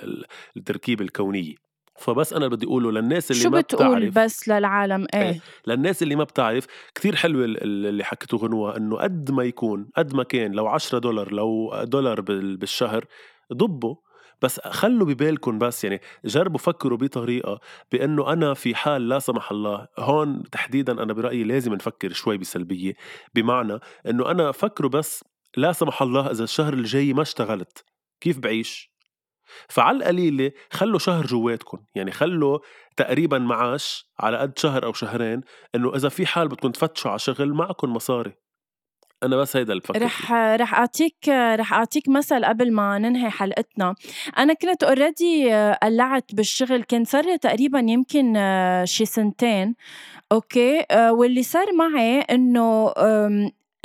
التركيبه 0.56 1.04
الكونيه 1.04 1.54
فبس 1.98 2.32
أنا 2.32 2.48
بدي 2.48 2.66
أقوله 2.66 2.92
للناس 2.92 3.30
اللي 3.30 3.42
شو 3.42 3.50
ما 3.50 3.60
بتقول 3.60 4.10
بتعرف. 4.10 4.18
بس 4.18 4.48
للعالم؟ 4.48 5.06
إيه, 5.14 5.22
إيه. 5.22 5.40
للناس 5.66 6.02
اللي 6.02 6.16
ما 6.16 6.24
بتعرف 6.24 6.66
كتير 6.94 7.16
حلوة 7.16 7.44
اللي 7.44 8.04
حكيته 8.04 8.36
غنوة 8.36 8.76
إنه 8.76 8.96
قد 8.96 9.30
ما 9.30 9.44
يكون 9.44 9.90
قد 9.96 10.14
ما 10.14 10.22
كان 10.22 10.52
لو 10.52 10.66
10 10.66 10.98
دولار 10.98 11.32
لو 11.32 11.84
دولار 11.84 12.20
بالشهر 12.20 13.04
ضبوا. 13.52 13.94
بس 14.42 14.60
خلوا 14.60 15.06
ببالكم 15.06 15.58
بس 15.58 15.84
يعني 15.84 16.00
جربوا 16.24 16.58
فكروا 16.58 16.98
بطريقة 16.98 17.60
بإنه 17.92 18.32
أنا 18.32 18.54
في 18.54 18.74
حال 18.74 19.08
لا 19.08 19.18
سمح 19.18 19.50
الله 19.50 19.88
هون 19.98 20.42
تحديدا 20.52 21.02
أنا 21.02 21.12
برأيي 21.12 21.44
لازم 21.44 21.74
نفكر 21.74 22.12
شوي 22.12 22.38
بسلبية 22.38 22.94
بمعنى 23.34 23.78
إنه 24.06 24.30
أنا 24.30 24.52
فكروا 24.52 24.90
بس 24.90 25.24
لا 25.56 25.72
سمح 25.72 26.02
الله 26.02 26.30
إذا 26.30 26.44
الشهر 26.44 26.72
الجاي 26.74 27.12
ما 27.12 27.22
اشتغلت 27.22 27.84
كيف 28.20 28.38
بعيش؟ 28.38 28.93
فعلى 29.68 29.96
القليلة 29.96 30.52
خلوا 30.70 30.98
شهر 30.98 31.26
جواتكم 31.26 31.78
يعني 31.94 32.10
خلوا 32.10 32.58
تقريبا 32.96 33.38
معاش 33.38 34.06
على 34.20 34.38
قد 34.38 34.58
شهر 34.58 34.84
أو 34.84 34.92
شهرين 34.92 35.40
إنه 35.74 35.96
إذا 35.96 36.08
في 36.08 36.26
حال 36.26 36.48
بدكم 36.48 36.70
تفتشوا 36.70 37.10
على 37.10 37.18
شغل 37.18 37.52
معكم 37.52 37.92
مصاري. 37.92 38.32
أنا 39.22 39.36
بس 39.36 39.56
هيدا 39.56 39.72
اللي 39.72 39.80
بفكر 39.80 40.02
رح 40.02 40.32
رح 40.32 40.74
أعطيك 40.74 41.28
رح 41.28 41.72
أعطيك 41.72 42.08
مثل 42.08 42.44
قبل 42.44 42.72
ما 42.72 42.98
ننهي 42.98 43.30
حلقتنا. 43.30 43.94
أنا 44.38 44.52
كنت 44.52 44.82
اوريدي 44.82 45.52
قلعت 45.82 46.34
بالشغل 46.34 46.82
كان 46.82 47.04
صار 47.04 47.24
لي 47.24 47.38
تقريبا 47.38 47.78
يمكن 47.78 48.34
شي 48.84 49.04
سنتين 49.04 49.74
أوكي؟ 50.32 50.86
واللي 50.92 51.42
صار 51.42 51.66
معي 51.72 52.20
إنه 52.20 52.92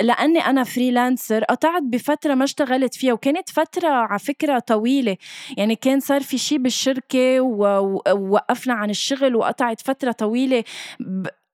لأني 0.00 0.38
أنا 0.40 0.64
freelancer 0.64 1.44
قطعت 1.44 1.82
بفترة 1.82 2.34
ما 2.34 2.44
اشتغلت 2.44 2.94
فيها 2.94 3.12
وكانت 3.12 3.50
فترة 3.50 3.88
على 3.88 4.18
فكرة 4.18 4.58
طويلة. 4.58 5.16
يعني 5.56 5.76
كان 5.76 6.00
صار 6.00 6.22
في 6.22 6.38
شي 6.38 6.58
بالشركة 6.58 7.40
ووقفنا 7.40 8.74
عن 8.74 8.90
الشغل 8.90 9.36
وقطعت 9.36 9.80
فترة 9.80 10.12
طويلة 10.12 10.64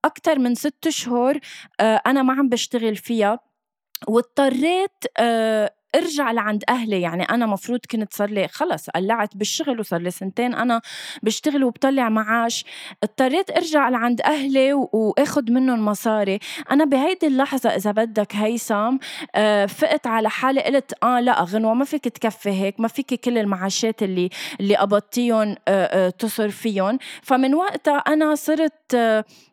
أكتر 0.04 0.38
من 0.38 0.54
ست 0.54 0.88
شهور 0.88 1.38
آه، 1.80 2.00
أنا 2.06 2.22
ما 2.22 2.32
عم 2.32 2.48
بشتغل 2.48 2.96
فيها. 2.96 3.38
واضطريت 4.08 5.04
آه، 5.18 5.70
ارجع 5.96 6.32
لعند 6.32 6.64
أهلي. 6.68 7.00
يعني 7.00 7.22
أنا 7.22 7.46
مفروض 7.46 7.80
كنت 7.90 8.14
صار 8.14 8.30
لي 8.30 8.48
خلص 8.48 8.90
قلعت 8.90 9.36
بالشغل 9.36 9.80
وصار 9.80 10.00
لي 10.00 10.10
سنتين 10.10 10.54
أنا 10.54 10.80
بشتغل 11.22 11.64
وبطلع 11.64 12.08
معاش. 12.08 12.64
اضطريت 13.02 13.50
أرجع 13.50 13.88
لعند 13.88 14.20
أهلي 14.20 14.72
واخذ 14.72 15.52
منهم 15.52 15.84
مصاري. 15.84 16.38
أنا 16.70 16.84
بهيدي 16.84 17.26
اللحظة 17.26 17.70
إذا 17.70 17.90
بدك 17.92 18.36
هيثم 18.36 18.96
آه 19.34 19.66
فقت 19.66 20.06
على 20.06 20.30
حالي 20.30 20.60
قلت 20.60 20.92
آه 21.02 21.20
لا 21.20 21.42
غنوة 21.42 21.74
ما 21.74 21.84
فيك 21.84 22.08
تكفي 22.08 22.50
هيك 22.50 22.80
ما 22.80 22.88
فيك 22.88 23.14
كل 23.14 23.38
المعاشات 23.38 24.02
اللي 24.02 24.30
اللي 24.60 24.76
قبضتيهم 24.76 25.48
آه 25.48 25.56
آه 25.68 26.10
تصرفيهم 26.10 26.98
فمن 27.22 27.54
وقتها 27.54 27.96
أنا 27.96 28.34
صرت 28.34 28.96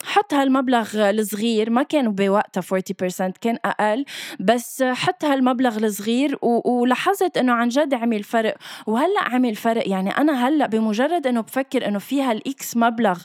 حط 0.03 0.33
هالمبلغ 0.33 1.09
الصغير 1.09 1.69
ما 1.69 1.83
كان 1.83 2.15
بوقتها 2.15 2.61
40% 2.61 3.31
كان 3.41 3.57
أقل 3.65 4.05
بس 4.39 4.83
حط 4.83 5.25
هالمبلغ 5.25 5.77
الصغير 5.77 6.32
ولاحظت 6.41 7.37
إنه 7.37 7.53
عن 7.53 7.69
جد 7.69 7.93
عمل 7.93 8.23
فرق 8.23 8.55
وهلأ 8.87 9.23
عمل 9.23 9.55
فرق 9.55 9.89
يعني 9.89 10.09
أنا 10.09 10.47
هلأ 10.47 10.67
بمجرد 10.67 11.27
إنه 11.27 11.41
بفكر 11.41 11.87
إنه 11.87 11.99
في 11.99 12.31
هال 12.31 12.62
X 12.62 12.77
مبلغ 12.77 13.19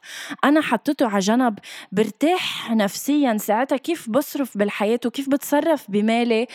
أنا 0.45 0.61
حطيته 0.61 1.09
على 1.09 1.19
جنب 1.19 1.59
برتاح 1.93 2.71
نفسيا 2.73 3.37
ساعتها 3.37 3.77
كيف 3.77 4.11
بصرف 4.11 4.59
بالحياة 4.59 5.01
وكيف 5.07 5.29
بتصرف 5.29 5.91
بمالي. 5.91 6.47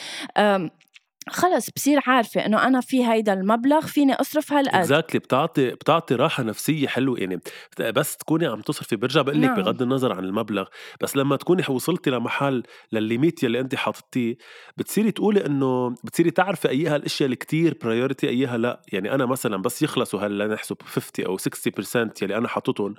خلص 1.29 1.69
بصير 1.75 1.99
عارفة 2.07 2.45
إنه 2.45 2.67
أنا 2.67 2.81
في 2.81 3.05
هيدا 3.05 3.33
المبلغ 3.33 3.81
فيني 3.81 4.13
أصرف 4.13 4.53
هالقد. 4.53 4.75
exactly 4.75 5.19
بتعطي 5.19 5.69
بتعطي 5.69 6.15
راحة 6.15 6.43
نفسية 6.43 6.87
حلوة. 6.87 7.19
يعني 7.19 7.39
بس 7.79 8.17
تكوني 8.17 8.45
عم 8.45 8.61
تصرفي 8.61 8.95
برجع 8.95 9.21
بقول 9.21 9.41
لك 9.41 9.49
نعم. 9.49 9.55
بغض 9.55 9.81
النظر 9.81 10.13
عن 10.13 10.23
المبلغ 10.23 10.67
بس 11.01 11.17
لما 11.17 11.35
تكوني 11.35 11.63
وصلتي 11.69 12.09
لمحل 12.09 12.63
للليميت 12.91 13.43
يلي 13.43 13.59
أنت 13.59 13.75
حاطتيه 13.75 14.37
بتصيري 14.77 15.11
تقولي 15.11 15.45
إنه 15.45 15.89
بتصيري 16.03 16.31
تعرفي 16.31 16.69
أيها 16.69 16.95
الأشياء 16.95 17.25
اللي 17.25 17.35
كتير 17.35 17.77
priority 17.83 18.29
أيها 18.29 18.57
لا 18.57 18.81
يعني 18.93 19.13
أنا 19.13 19.25
مثلا 19.25 19.57
بس 19.57 19.81
يخلصوا 19.81 20.19
هلا 20.19 20.47
نحسب 20.47 20.77
50 20.81 21.25
أو 21.25 21.37
60% 21.37 22.21
يلي 22.21 22.37
أنا 22.37 22.47
حاططهم 22.47 22.95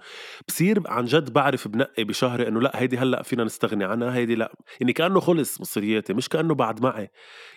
بصير 0.48 0.82
عن 0.86 1.04
جد 1.04 1.32
بعرف 1.32 1.68
بنقي 1.68 2.04
بشهري 2.04 2.48
إنه 2.48 2.60
لا 2.60 2.72
هيدي 2.74 2.98
هلا 2.98 3.22
فينا 3.22 3.44
نستغني 3.44 3.84
عنها 3.84 4.14
هيدي 4.14 4.34
لا. 4.34 4.52
يعني 4.80 4.92
كأنه 4.92 5.20
خلص 5.20 5.60
مصرياتي 5.60 6.14
مش 6.14 6.28
كأنه 6.28 6.54
بعد 6.54 6.82
معي. 6.82 7.10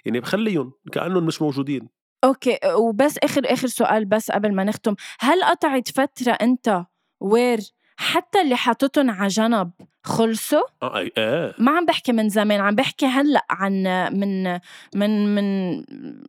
يعني 0.06 0.20
بخلي 0.20 0.57
فيهم 0.58 0.74
كأنهم 0.92 1.26
مش 1.26 1.42
موجودين. 1.42 1.90
أوكي 2.24 2.60
وبس 2.76 3.18
آخر 3.18 3.42
آخر 3.46 3.68
سؤال 3.68 4.06
بس 4.06 4.32
قبل 4.32 4.56
ما 4.56 4.64
نختم. 4.64 4.96
هل 5.20 5.44
قطعت 5.44 5.88
فترة 5.88 6.32
أنت 6.32 6.86
وير 7.20 7.60
حتى 7.98 8.42
اللي 8.42 8.56
حاططهم 8.56 9.10
على 9.12 9.28
جنب 9.28 9.72
خلصوا؟ 10.04 10.64
آه 10.84 10.98
أي 10.98 11.12
آه. 11.18 11.56
ما 11.60 11.72
عم 11.72 11.86
بحكي 11.86 12.12
من 12.12 12.30
زمان 12.30 12.60
عم 12.62 12.76
بحكي 12.76 13.06
هلأ 13.06 13.46
عن 13.50 13.84
من 14.14 14.60
من 14.96 15.36
من 15.36 15.78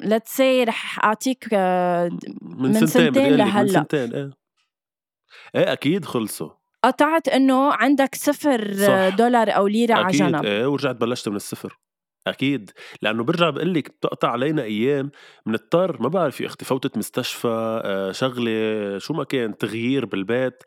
let's 0.00 0.36
say 0.36 0.64
رح 0.64 1.04
أعطيك 1.04 1.48
آه، 1.52 2.08
من, 2.42 2.62
من 2.62 2.72
سنتين, 2.72 2.86
سنتين 2.86 3.36
لهلا 3.36 3.62
من 3.62 3.68
سنتين 3.68 4.14
إيه 4.14 4.30
إيه 5.54 5.72
أكيد 5.72 6.04
خلصوا. 6.04 6.50
قطعت 6.84 7.28
إنه 7.28 7.72
عندك 7.72 8.14
صفر 8.14 8.74
صح. 8.74 9.16
دولار 9.16 9.56
أو 9.56 9.66
ليرة 9.66 9.94
على 9.94 10.16
جنب. 10.16 10.44
إيه 10.44 10.66
ورجعت 10.66 10.96
بلشت 10.96 11.28
من 11.28 11.36
الصفر. 11.36 11.78
أكيد 12.30 12.70
لأنه 13.02 13.24
برجع 13.24 13.50
بقول 13.50 13.74
لك 13.74 13.88
بتقطع 13.88 14.28
علينا 14.30 14.62
أيام 14.62 15.10
بنضطر 15.46 16.02
ما 16.02 16.08
بعرف 16.08 16.40
يا 16.40 16.46
أختي 16.46 16.64
فوتت 16.64 16.98
مستشفى 16.98 17.48
آه، 17.84 18.12
شغلة 18.12 18.98
شو 18.98 19.14
ما 19.14 19.24
كان 19.24 19.58
تغيير 19.58 20.06
بالبيت 20.06 20.62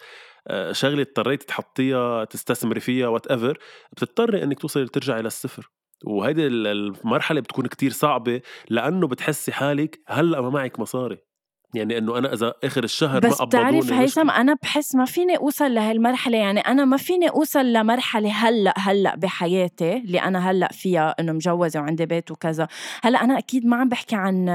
آه، 0.47 0.71
شغلة 0.71 1.01
اضطريتي 1.01 1.45
تحطيها 1.45 2.25
تستثمري 2.25 2.79
فيها 2.79 3.07
whatever 3.07 3.57
بتضطري 3.93 4.43
إنك 4.43 4.59
توصلي 4.59 4.87
ترجعي 4.87 5.21
للصفر 5.21 5.71
وهيدي 6.05 6.47
المرحلة 6.47 7.41
بتكون 7.41 7.67
كتير 7.67 7.91
صعبة 7.91 8.41
لأنه 8.69 9.07
بتحسي 9.07 9.51
حالك 9.51 9.99
هلأ 10.07 10.41
ما 10.41 10.49
معك 10.49 10.79
مصاري. 10.79 11.30
يعني 11.73 11.97
إنه 11.97 12.17
أنا 12.17 12.33
إذا 12.33 12.53
آخر 12.63 12.83
الشهر 12.83 13.19
بس 13.19 13.39
ما 13.39 13.45
بتعرف 13.45 13.91
هيثم. 13.91 14.29
أنا 14.29 14.57
بحس 14.63 14.95
ما 14.95 15.05
فيني 15.05 15.37
أوصل 15.37 15.73
لهالمرحلة. 15.73 16.37
يعني 16.37 16.59
أنا 16.59 16.85
ما 16.85 16.97
فيني 16.97 17.29
أوصل 17.29 17.73
لمرحلة 17.73 18.31
هلأ 18.31 18.73
هلأ 18.77 19.15
بحياتي 19.15 19.97
اللي 19.97 20.21
أنا 20.21 20.51
هلأ 20.51 20.69
فيها 20.71 21.15
إنه 21.19 21.31
مجوزة 21.31 21.79
وعندي 21.79 22.05
بيت 22.05 22.31
وكذا. 22.31 22.67
هلأ 23.03 23.23
أنا 23.23 23.37
أكيد 23.37 23.65
ما 23.65 23.75
عم 23.77 23.89
بحكي 23.89 24.15
عن 24.15 24.45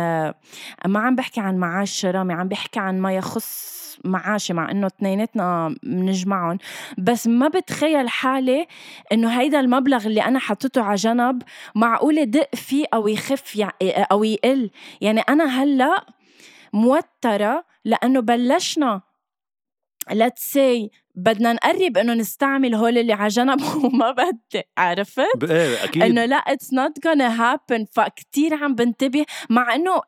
ما 0.87 1.01
عم 1.01 1.15
بحكي 1.15 1.41
عن 1.41 1.57
معاش 1.57 1.91
رامي 1.91 2.35
عم 2.35 2.49
بحكي 2.49 2.81
عن 2.81 3.01
ما 3.01 3.13
يخص 3.13 3.77
معاشي 4.05 4.53
مع 4.53 4.71
إنه 4.71 4.87
اثنيناتنا 4.87 5.75
بنجمعهم 5.83 6.59
بس 6.99 7.27
ما 7.27 7.49
بتخيل 7.49 8.09
حالي 8.09 8.67
إنه 9.13 9.41
هيدا 9.41 9.61
المبلغ 9.61 10.07
اللي 10.07 10.23
أنا 10.25 10.39
حطيته 10.39 10.83
على 10.83 10.95
جنب 10.95 11.43
معقول 11.75 12.31
دق 12.31 12.55
فيه 12.55 12.87
أو 12.95 13.09
يخف 13.09 13.57
يعني 13.57 13.73
أو 14.13 14.25
يقل. 14.25 14.71
يعني 15.01 15.21
أنا 15.21 15.45
هلأ 15.63 16.07
موترة 16.77 17.65
لأنه 17.85 18.21
بلشنا. 18.21 19.03
Let's 20.11 20.43
say 20.55 20.89
بدنا 21.15 21.53
نقرب 21.53 21.99
إنه 21.99 22.15
نستعمل 22.15 22.75
هول 22.75 22.99
اللي 22.99 23.13
على 23.13 23.29
جنب 23.29 23.61
وما 23.85 24.11
بدي 24.11 24.63
عرفت؟ 24.79 25.51
إيه 25.51 25.85
أكيد. 25.85 26.03
إنه 26.03 26.25
لا 26.25 26.37
it's 26.37 26.73
not 26.73 26.99
gonna 26.99 27.39
happen. 27.39 27.85
فكتير 27.93 28.55
عم 28.55 28.75
بنتبه. 28.75 29.25
مع 29.51 29.75
إنه 29.75 30.01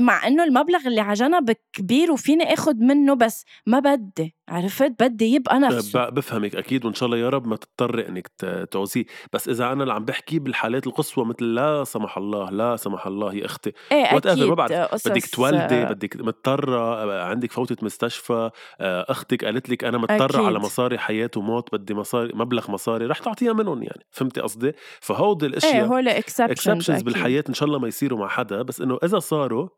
مع 0.00 0.26
إنه 0.26 0.44
المبلغ 0.44 0.86
اللي 0.86 1.00
على 1.00 1.14
جنب 1.14 1.56
كبير 1.72 2.12
وفيني 2.12 2.52
اخذ 2.52 2.74
منه 2.74 3.14
بس 3.14 3.44
ما 3.66 3.78
بدي. 3.78 4.34
عرفت؟ 4.52 4.92
بدي 5.02 5.34
يبقى 5.34 5.58
نفسه. 5.58 6.04
ب- 6.10 6.14
بفهمك 6.14 6.56
أكيد 6.56 6.84
وإن 6.84 6.94
شاء 6.94 7.06
الله 7.06 7.18
يا 7.18 7.28
رب 7.28 7.46
ما 7.46 7.56
تضطري 7.56 8.08
إنك 8.08 8.28
ت- 8.28 8.68
تعوزيه 8.70 9.04
بس 9.32 9.48
إذا 9.48 9.72
أنا 9.72 9.82
اللي 9.82 9.94
عم 9.94 10.04
بحكي 10.04 10.38
بالحالات 10.38 10.86
القصوى 10.86 11.24
مثل 11.24 11.44
لا 11.54 11.84
سمح 11.84 12.18
الله 12.18 12.50
لا 12.50 12.76
سمح 12.76 13.06
الله 13.06 13.34
يا 13.34 13.44
أختي 13.46 13.72
إيه 13.92 14.04
whatever، 14.04 14.26
أكيد 14.26 14.44
ما 14.44 14.54
بعرف. 14.54 15.08
بدك 15.08 15.26
تولدي 15.26 15.84
بدك 15.84 16.16
مضطرة 16.16 16.78
آه، 16.80 17.22
عندك 17.24 17.52
فوتة 17.52 17.76
مستشفى 17.82 18.50
آه، 18.80 19.06
أختك 19.08 19.44
قالت 19.44 19.68
لك 19.70 19.84
أنا 19.84 20.04
أكيد. 20.04 20.36
على 20.36 20.58
مصاري 20.58 20.98
حياة 20.98 21.30
وموت 21.36 21.74
بدي 21.74 21.94
مصاري 21.94 22.32
مبلغ 22.34 22.70
مصاري 22.70 23.06
رح 23.06 23.18
تعطيها 23.18 23.52
منهم 23.52 23.82
يعني. 23.82 24.06
فهمتي 24.10 24.40
قصدي؟ 24.40 24.72
فهودي 25.00 25.46
الأشياء 25.46 25.74
إيه 25.74 25.84
هول 25.84 26.08
exceptions 26.08 27.02
بالحياة 27.02 27.44
إن 27.48 27.54
شاء 27.54 27.66
الله 27.66 27.78
ما 27.78 27.88
يصيروا 27.88 28.18
مع 28.18 28.28
حدا. 28.28 28.62
بس 28.62 28.80
إنه 28.80 28.98
إذا 29.04 29.18
صاروا 29.18 29.68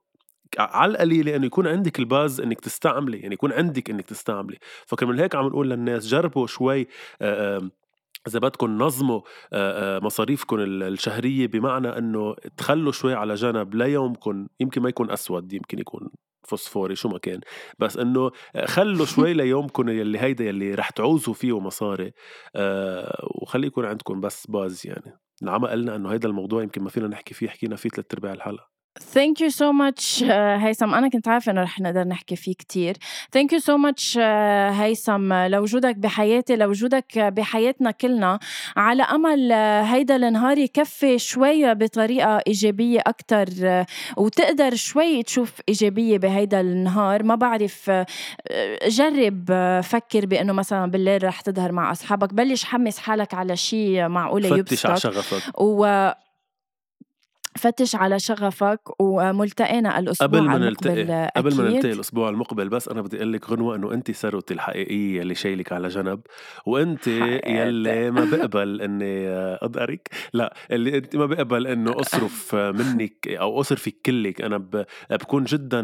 على 0.59 0.92
القليلة 0.92 1.36
إنه 1.36 1.46
يكون 1.46 1.66
عندك 1.66 1.98
ال 1.98 2.07
base 2.07 2.40
إنك 2.40 2.61
تستعملي 2.61 3.18
يعني 3.18 3.34
يكون 3.34 3.52
عندك 3.52 3.90
إنك 3.90 4.05
تستعملي. 4.05 4.59
فكرمال 4.86 5.20
هيك 5.20 5.34
عم 5.34 5.46
نقول 5.46 5.70
للناس 5.70 6.07
جربوا 6.07 6.46
شوي 6.46 6.86
آه، 7.22 7.70
إذا 8.28 8.38
بدكم 8.38 8.78
نظموا 8.78 9.20
آه، 9.52 9.96
آه، 9.96 10.00
مصاريفكم 10.00 10.59
ال- 10.61 10.82
الشهرية 10.82 11.46
بمعنى 11.46 11.88
إنه 11.98 12.34
تخلوا 12.57 12.92
شوي 12.92 13.14
على 13.14 13.34
جنب 13.34 13.74
ليومكم 13.74 14.46
يمكن 14.61 14.82
ما 14.82 14.88
يكون 14.88 15.11
أسود 15.11 15.52
يمكن 15.52 15.78
يكون 15.78 16.11
فوسفوري 16.48 16.96
شو 16.96 17.09
ما 17.09 17.18
كان. 17.18 17.40
بس 17.78 17.96
إنه 17.96 18.30
خلوا 18.64 19.07
شوي 19.07 19.32
ليومكم 19.42 19.88
يلي 19.88 20.18
هيدا 20.18 20.44
يلي 20.44 20.74
رح 20.74 20.90
تعوزوا 20.90 21.34
فيه 21.34 21.61
مصاري 21.61 22.12
آه 22.57 23.28
وخلي 23.42 23.66
يكون 23.66 23.84
عندكم 23.84 24.20
بس 24.20 24.46
باز 24.46 24.86
يعني. 24.86 25.18
العمى 25.42 25.68
قلنا 25.68 25.96
إنه 25.96 26.12
هيدا 26.12 26.28
الموضوع 26.28 26.62
يمكن 26.62 26.82
ما 26.82 26.90
فينا 26.90 27.09
نحكي 27.09 27.34
فيه 27.34 27.48
حكينا 27.48 27.76
فيه 27.76 27.88
ثلاث 27.88 28.07
أرباع 28.14 28.32
الحلقة. 28.32 28.73
Thank 28.95 29.40
you 29.40 29.51
so 29.51 29.72
much 29.72 30.22
uh, 30.22 30.30
هيثم. 30.32 30.95
أنا 30.95 31.09
كنت 31.09 31.28
عارفة 31.28 31.53
إنه 31.53 31.62
رح 31.62 31.80
نقدر 31.80 32.05
نحكي 32.05 32.36
فيه 32.36 32.55
كتير. 32.55 32.97
Thank 33.36 33.57
you 33.57 33.61
so 33.61 33.76
much 33.88 34.14
uh, 34.14 34.18
هيثم. 34.80 35.32
لوجودك 35.32 35.97
بحياتي 35.97 36.57
لوجودك 36.57 37.18
بحياتنا 37.18 37.90
كلنا. 37.90 38.38
على 38.76 39.03
أمل 39.03 39.49
uh, 39.51 39.55
هيدا 39.92 40.16
النهار 40.16 40.59
يكفي 40.59 41.18
شوي 41.18 41.74
بطريقة 41.74 42.42
إيجابية 42.47 43.01
أكتر 43.07 43.47
uh, 43.47 43.86
وتقدر 44.16 44.74
شوي 44.74 45.22
تشوف 45.22 45.53
إيجابية 45.68 46.18
بهيدا 46.18 46.61
النهار. 46.61 47.22
ما 47.22 47.34
بعرف 47.34 47.90
جرب 48.86 49.45
فكر 49.84 50.26
بأنه 50.26 50.53
مثلا 50.53 50.90
بالليل 50.90 51.24
رح 51.24 51.40
تظهر 51.40 51.72
مع 51.72 51.92
أصحابك. 51.92 52.34
بلش 52.34 52.64
حمس 52.64 52.99
حالك 52.99 53.34
على 53.34 53.57
شيء 53.57 54.09
معقولة 54.09 54.49
فتش 54.49 54.86
على 54.86 54.95
يبسطك 54.95 55.12
شغفك. 55.12 55.61
و 55.61 56.11
فتش 57.59 57.94
على 57.96 58.18
شغفك 58.18 59.00
وملتقينا 59.00 59.98
الأسبوع 59.98 60.26
قبل 60.26 60.40
ما 60.40 60.57
المقبل 60.57 60.64
نلتقي 60.66 61.30
قبل 61.36 61.55
ما. 61.57 61.62
نلتقي 61.64 61.92
الأسبوع 61.92 62.28
المقبل 62.28 62.68
بس 62.68 62.88
أنا 62.88 63.02
بدي 63.02 63.16
أقول 63.16 63.32
لك 63.32 63.50
غنوة 63.50 63.76
إنه 63.76 63.92
انت 63.92 64.11
ثروتي 64.11 64.55
الحقيقية 64.55 65.22
اللي 65.22 65.34
شايلك 65.34 65.72
على 65.72 65.88
جنب 65.88 66.20
وانت. 66.66 67.07
يلي 67.09 68.11
ما 68.11 68.24
بقبل 68.24 68.80
إني 68.82 69.28
اضقرك 69.62 70.09
لا 70.32 70.55
اللي 70.70 70.96
انت 70.98 71.16
ما 71.16 71.26
بقبل 71.26 71.66
إنه 71.66 72.00
أصرف 72.00 72.55
منك 72.55 73.28
أو 73.28 73.61
اصرفك 73.61 73.94
كلك 74.07 74.40
أنا 74.42 74.59
ب- 74.59 74.84
بكون 75.11 75.44
جدا 75.44 75.82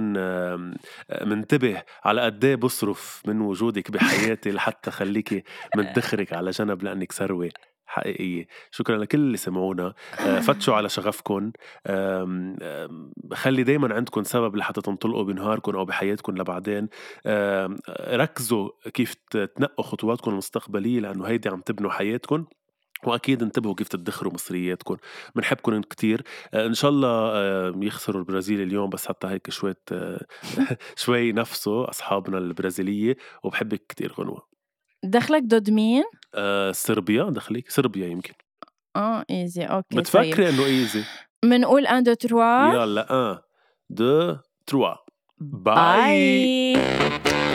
منتبه 1.25 1.83
على 2.05 2.21
قد 2.21 2.45
إيه 2.45 2.55
بصرف 2.57 3.23
من 3.27 3.41
وجودك 3.41 3.91
بحياتي 3.91 4.51
لحتى 4.51 4.91
خليكي 4.91 5.43
مدخرك 5.77 6.33
على 6.33 6.51
جنب 6.51 6.83
لأنك 6.83 7.13
ثروة 7.13 7.49
حقيقية. 7.91 8.47
شكرا 8.71 8.97
لكل 8.99 9.19
اللي 9.19 9.37
سمعونا. 9.37 9.95
آه، 10.21 10.41
فتشوا 10.41 10.75
على 10.75 10.89
شغفكم 10.89 11.53
خلي 13.35 13.63
دايما 13.63 13.95
عندكم 13.95 14.23
سبب 14.23 14.57
لحتى 14.57 14.81
تنطلقوا 14.81 15.25
بنهاركم 15.25 15.77
أو 15.77 15.85
بحياتكم 15.85 16.37
لبعدين. 16.37 16.89
ركزوا 18.01 18.71
كيف 18.95 19.15
تنقوا 19.57 19.85
خطواتكم 19.85 20.31
المستقبلية 20.31 21.01
لأنه 21.01 21.25
هيدي 21.25 21.49
عم 21.49 21.61
تبنوا 21.61 21.91
حياتكم 21.91 22.45
وأكيد 23.05 23.43
انتبهوا 23.43 23.75
كيف 23.75 23.89
تدخروا 23.89 24.33
مصرياتكم 24.33 24.97
بنحبكم 25.35 25.81
كتير. 25.81 26.23
آه، 26.55 26.67
إن 26.67 26.75
شاء 26.75 26.91
الله 26.91 27.85
يخسروا 27.87 28.21
البرازيل 28.21 28.61
اليوم 28.63 28.91
بس 28.91 29.07
حتى 29.07 29.27
هيك 29.27 29.51
شوية 29.51 29.79
آه، 29.93 30.27
شوي 30.97 31.33
نفسه 31.33 31.89
أصحابنا 31.89 32.39
البرازيلية 32.39 33.17
وبحبك 33.45 33.87
كتير 33.89 34.13
غنوة. 34.13 34.50
دخلك 35.05 35.43
ضد 35.43 35.71
مين؟ 35.71 36.05
آه، 36.35 36.73
صربيا 36.73 37.25
دخليك 37.25 37.71
صربيا 37.71 38.07
يمكن. 38.07 38.33
آه 38.97 39.25
easy 39.31 39.65
okay 39.65 39.89
طيب. 39.91 40.01
بتفكري 40.01 40.49
إنه 40.49 40.65
easy 40.65 41.03
منقول 41.45 41.87
un 41.87 42.03
deux 42.03 42.15
trois 42.15 42.73
يلا 42.73 43.13
1 43.13 43.39
2 43.93 44.39
3 44.67 44.97
باي 45.39 46.73
باي 46.75 47.50